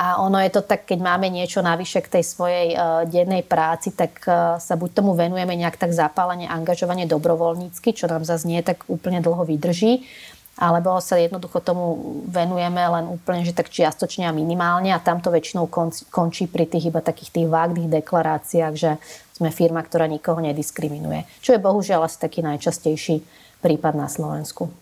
a 0.00 0.16
ono 0.16 0.40
je 0.40 0.48
to 0.48 0.64
tak, 0.64 0.88
keď 0.88 0.96
máme 1.04 1.28
niečo 1.28 1.60
navyše 1.60 2.00
k 2.00 2.16
tej 2.16 2.24
svojej 2.24 2.72
uh, 2.72 3.04
dennej 3.04 3.44
práci, 3.44 3.92
tak 3.92 4.24
uh, 4.24 4.56
sa 4.56 4.72
buď 4.80 4.96
tomu 4.96 5.12
venujeme 5.12 5.52
nejak 5.52 5.76
tak 5.76 5.92
zapálenie, 5.92 6.48
angažovanie 6.48 7.04
dobrovoľnícky, 7.04 7.92
čo 7.92 8.08
nám 8.08 8.24
zase 8.24 8.48
nie 8.48 8.64
tak 8.64 8.88
úplne 8.88 9.20
dlho 9.20 9.44
vydrží, 9.44 10.08
alebo 10.56 10.96
sa 11.04 11.20
jednoducho 11.20 11.60
tomu 11.60 12.16
venujeme 12.32 12.80
len 12.80 13.12
úplne, 13.12 13.44
že 13.44 13.52
tak 13.52 13.68
čiastočne 13.68 14.24
a 14.24 14.32
minimálne 14.32 14.88
a 14.88 15.04
tam 15.04 15.20
to 15.20 15.28
väčšinou 15.28 15.68
končí, 16.08 16.48
pri 16.48 16.64
tých 16.64 16.88
iba 16.88 17.04
takých 17.04 17.36
tých 17.36 17.48
vágnych 17.52 17.92
deklaráciách, 17.92 18.74
že 18.80 18.96
sme 19.36 19.52
firma, 19.52 19.84
ktorá 19.84 20.08
nikoho 20.08 20.40
nediskriminuje. 20.40 21.28
Čo 21.44 21.56
je 21.56 21.60
bohužiaľ 21.60 22.08
asi 22.08 22.16
taký 22.16 22.40
najčastejší 22.40 23.20
prípad 23.60 24.00
na 24.00 24.08
Slovensku. 24.08 24.72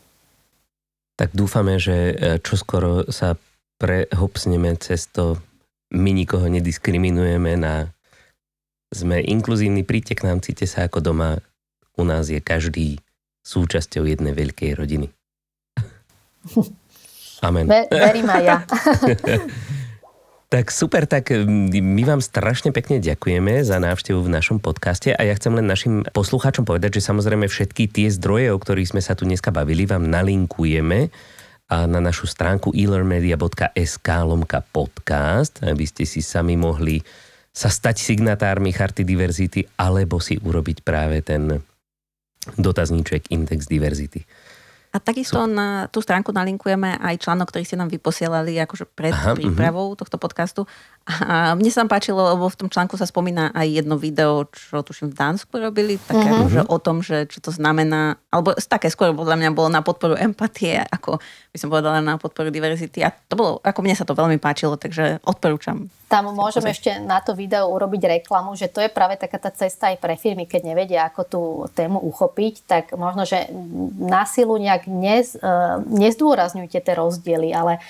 Tak 1.18 1.34
dúfame, 1.34 1.82
že 1.82 2.14
e, 2.14 2.38
čoskoro 2.38 3.10
sa 3.10 3.34
prehopsneme 3.78 4.74
cez 4.82 5.06
to, 5.08 5.38
my 5.94 6.10
nikoho 6.12 6.50
nediskriminujeme 6.50 7.56
na 7.56 7.94
sme 8.88 9.20
inkluzívni, 9.20 9.84
príďte 9.84 10.14
k 10.18 10.24
nám, 10.28 10.40
cíte 10.40 10.64
sa 10.64 10.88
ako 10.88 11.00
doma. 11.00 11.38
U 11.98 12.06
nás 12.06 12.30
je 12.30 12.40
každý 12.40 13.02
súčasťou 13.44 14.06
jednej 14.06 14.32
veľkej 14.32 14.70
rodiny. 14.76 15.08
Amen. 17.46 17.70
Ver, 17.70 17.86
verím 17.90 18.28
aj 18.28 18.42
ja. 18.42 18.56
Tak 20.48 20.72
super, 20.72 21.04
tak 21.04 21.28
my 21.28 22.02
vám 22.08 22.24
strašne 22.24 22.72
pekne 22.72 23.04
ďakujeme 23.04 23.60
za 23.60 23.76
návštevu 23.76 24.24
v 24.24 24.32
našom 24.32 24.64
podcaste 24.64 25.12
a 25.12 25.20
ja 25.20 25.36
chcem 25.36 25.52
len 25.52 25.68
našim 25.68 26.08
poslucháčom 26.08 26.64
povedať, 26.64 26.96
že 26.96 27.04
samozrejme 27.04 27.52
všetky 27.52 27.84
tie 27.84 28.08
zdroje, 28.08 28.48
o 28.48 28.56
ktorých 28.56 28.96
sme 28.96 29.04
sa 29.04 29.12
tu 29.12 29.28
dneska 29.28 29.52
bavili, 29.52 29.84
vám 29.84 30.08
nalinkujeme 30.08 31.12
na 31.68 32.00
našu 32.00 32.24
stránku 32.24 32.72
elearnmedia.sk 32.72 34.08
lomka 34.24 34.64
podcast, 34.64 35.60
aby 35.60 35.84
ste 35.84 36.08
si 36.08 36.24
sami 36.24 36.56
mohli 36.56 37.04
sa 37.52 37.68
stať 37.68 38.00
signatármi 38.00 38.72
Charty 38.72 39.04
diverzity 39.04 39.66
alebo 39.76 40.16
si 40.22 40.40
urobiť 40.40 40.80
práve 40.80 41.20
ten 41.20 41.60
dotazníček 42.56 43.28
Index 43.34 43.68
diverzity. 43.68 44.24
A 44.88 44.96
takisto 45.04 45.44
na 45.44 45.84
tú 45.92 46.00
stránku 46.00 46.32
nalinkujeme 46.32 46.96
aj 46.96 47.20
článok, 47.20 47.52
ktorý 47.52 47.64
ste 47.68 47.76
nám 47.76 47.92
vyposielali 47.92 48.56
akože 48.64 48.88
pred 48.88 49.12
Aha, 49.12 49.36
prípravou 49.36 49.92
uh-huh. 49.92 50.00
tohto 50.00 50.16
podcastu. 50.16 50.64
A 51.08 51.56
mne 51.56 51.72
sa 51.72 51.88
páčilo, 51.88 52.20
lebo 52.20 52.52
v 52.52 52.58
tom 52.60 52.68
článku 52.68 53.00
sa 53.00 53.08
spomína 53.08 53.48
aj 53.56 53.80
jedno 53.80 53.96
video, 53.96 54.44
čo 54.52 54.84
tuším 54.84 55.08
v 55.08 55.16
Dánsku 55.16 55.56
robili, 55.56 55.96
také 55.96 56.28
uh-huh. 56.28 56.44
akože 56.44 56.60
o 56.68 56.76
tom, 56.76 57.00
že 57.00 57.24
čo 57.32 57.40
to 57.40 57.48
znamená, 57.48 58.20
alebo 58.28 58.52
také 58.60 58.92
skôr 58.92 59.16
podľa 59.16 59.40
mňa 59.40 59.50
bolo 59.56 59.72
na 59.72 59.80
podporu 59.80 60.20
empatie, 60.20 60.84
ako 60.84 61.16
by 61.48 61.56
som 61.56 61.72
povedala 61.72 62.04
na 62.04 62.20
podporu 62.20 62.52
diverzity. 62.52 63.00
A 63.00 63.08
to 63.08 63.40
bolo, 63.40 63.56
ako 63.64 63.80
mne 63.80 63.96
sa 63.96 64.04
to 64.04 64.12
veľmi 64.12 64.36
páčilo, 64.36 64.76
takže 64.76 65.24
odporúčam. 65.24 65.88
Tam 66.12 66.28
môžeme 66.28 66.72
ešte 66.72 67.00
na 67.00 67.20
to 67.24 67.32
video 67.32 67.68
urobiť 67.68 68.20
reklamu, 68.20 68.56
že 68.56 68.68
to 68.68 68.80
je 68.84 68.92
práve 68.92 69.16
taká 69.16 69.40
tá 69.40 69.48
cesta 69.52 69.88
aj 69.92 70.00
pre 70.00 70.16
firmy, 70.16 70.44
keď 70.44 70.60
nevedia, 70.64 71.08
ako 71.08 71.22
tú 71.24 71.42
tému 71.72 72.00
uchopiť, 72.04 72.54
tak 72.68 72.84
možno, 72.96 73.24
že 73.24 73.48
na 73.96 74.28
silu 74.28 74.60
nejak 74.60 74.88
nez, 74.88 75.36
uh, 75.40 75.80
nezdôrazňujte 75.84 76.80
tie 76.80 76.94
rozdiely, 76.96 77.52
ale 77.52 77.80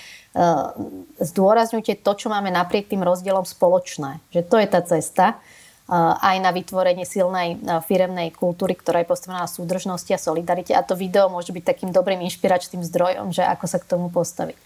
zdôrazňujte 1.17 2.05
to, 2.05 2.11
čo 2.13 2.27
máme 2.29 2.53
napriek 2.53 2.85
tým 2.89 3.01
rozdielom 3.01 3.43
spoločné. 3.43 4.21
Že 4.29 4.41
to 4.45 4.55
je 4.61 4.67
tá 4.69 4.81
cesta 4.85 5.25
uh, 5.35 6.15
aj 6.21 6.37
na 6.37 6.53
vytvorenie 6.53 7.03
silnej 7.03 7.57
uh, 7.57 7.81
firemnej 7.81 8.29
kultúry, 8.31 8.77
ktorá 8.77 9.01
je 9.01 9.09
postavená 9.09 9.45
na 9.45 9.49
súdržnosti 9.49 10.13
a 10.13 10.21
solidarite. 10.21 10.77
A 10.77 10.85
to 10.85 10.93
video 10.93 11.33
môže 11.33 11.49
byť 11.49 11.63
takým 11.65 11.89
dobrým 11.89 12.21
inšpiračným 12.29 12.85
zdrojom, 12.85 13.33
že 13.33 13.41
ako 13.41 13.65
sa 13.65 13.81
k 13.81 13.89
tomu 13.89 14.13
postaviť. 14.13 14.59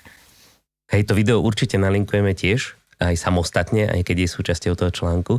Hej, 0.91 1.07
to 1.07 1.16
video 1.16 1.39
určite 1.39 1.80
nalinkujeme 1.80 2.36
tiež 2.36 2.76
aj 2.99 3.16
samostatne, 3.18 3.88
aj 3.88 4.03
keď 4.03 4.28
je 4.28 4.36
súčasťou 4.36 4.74
toho 4.78 4.91
článku, 4.91 5.34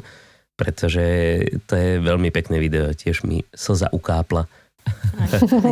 pretože 0.57 1.05
to 1.69 1.75
je 1.77 1.91
veľmi 2.01 2.33
pekné 2.33 2.59
video, 2.59 2.91
tiež 2.91 3.23
mi 3.29 3.45
slza 3.55 3.93
ukápla. 3.93 4.49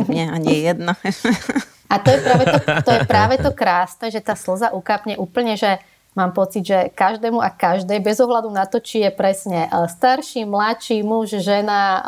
Nie, 0.09 0.31
ani 0.31 0.63
jedna. 0.63 0.93
A 1.93 2.01
to 2.01 2.09
je 2.09 2.19
práve 2.25 2.43
to, 2.49 2.57
to, 2.81 2.91
je 2.91 3.01
práve 3.05 3.35
to 3.37 3.51
krásne, 3.53 4.09
že 4.09 4.17
tá 4.17 4.33
slza 4.33 4.73
ukápne 4.73 5.13
úplne, 5.13 5.53
že 5.53 5.77
mám 6.17 6.33
pocit, 6.33 6.65
že 6.65 6.89
každému 6.89 7.37
a 7.37 7.53
každej, 7.53 8.01
bez 8.01 8.17
ohľadu 8.17 8.49
na 8.49 8.65
to, 8.65 8.81
či 8.81 9.05
je 9.05 9.11
presne 9.13 9.65
e, 9.65 9.89
starší, 9.89 10.45
mladší, 10.45 11.05
muž, 11.05 11.37
žena, 11.41 11.81
e, 11.81 12.01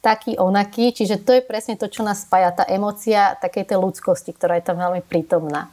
taký, 0.00 0.40
onaký. 0.40 0.96
Čiže 0.96 1.20
to 1.20 1.36
je 1.36 1.42
presne 1.44 1.76
to, 1.76 1.88
čo 1.92 2.00
nás 2.00 2.24
spája, 2.24 2.52
tá 2.52 2.64
emocia 2.64 3.36
takej 3.36 3.68
tej 3.68 3.78
ľudskosti, 3.80 4.32
ktorá 4.32 4.56
je 4.56 4.64
tam 4.64 4.80
veľmi 4.80 5.04
prítomná. 5.04 5.68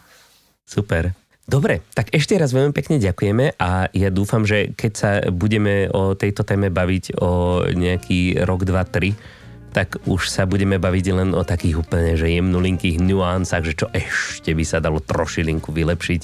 Super. 0.68 1.16
Dobre, 1.48 1.80
tak 1.96 2.12
ešte 2.12 2.36
raz 2.36 2.52
veľmi 2.52 2.76
pekne 2.76 3.00
ďakujeme 3.00 3.56
a 3.56 3.88
ja 3.96 4.12
dúfam, 4.12 4.44
že 4.44 4.76
keď 4.76 4.92
sa 4.92 5.12
budeme 5.32 5.88
o 5.88 6.12
tejto 6.12 6.44
téme 6.44 6.68
baviť 6.68 7.16
o 7.24 7.64
nejaký 7.72 8.44
rok, 8.44 8.68
dva, 8.68 8.84
tri, 8.84 9.16
tak 9.72 10.00
už 10.08 10.32
sa 10.32 10.48
budeme 10.48 10.80
baviť 10.82 11.06
len 11.14 11.30
o 11.36 11.44
takých 11.44 11.86
úplne 11.86 12.18
že 12.18 12.32
jemnulinkých 12.32 12.98
nuánsach, 13.04 13.64
že 13.64 13.78
čo 13.78 13.88
ešte 13.92 14.56
by 14.56 14.64
sa 14.66 14.82
dalo 14.82 15.04
trošilinku 15.04 15.70
vylepšiť 15.70 16.22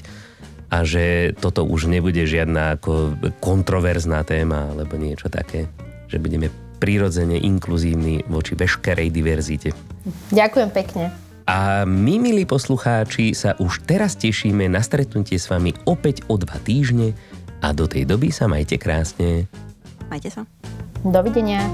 a 0.74 0.82
že 0.82 1.38
toto 1.38 1.62
už 1.62 1.86
nebude 1.86 2.26
žiadna 2.26 2.82
ako 2.82 3.14
kontroverzná 3.38 4.26
téma 4.26 4.74
alebo 4.74 4.98
niečo 4.98 5.30
také, 5.30 5.70
že 6.10 6.18
budeme 6.18 6.50
prirodzene 6.82 7.38
inkluzívni 7.40 8.26
voči 8.28 8.58
veškerej 8.58 9.14
diverzite. 9.14 9.70
Ďakujem 10.34 10.70
pekne. 10.74 11.06
A 11.44 11.84
my, 11.84 12.16
milí 12.24 12.48
poslucháči, 12.48 13.36
sa 13.36 13.56
už 13.60 13.84
teraz 13.84 14.16
tešíme 14.16 14.68
na 14.72 14.80
stretnutie 14.80 15.36
s 15.36 15.52
vami 15.52 15.76
opäť 15.84 16.24
o 16.32 16.40
dva 16.40 16.56
týždne 16.64 17.16
a 17.60 17.76
do 17.76 17.88
tej 17.88 18.08
doby 18.08 18.32
sa 18.32 18.48
majte 18.48 18.80
krásne. 18.80 19.48
Majte 20.08 20.32
sa. 20.32 20.48
Dovidenia. 21.04 21.68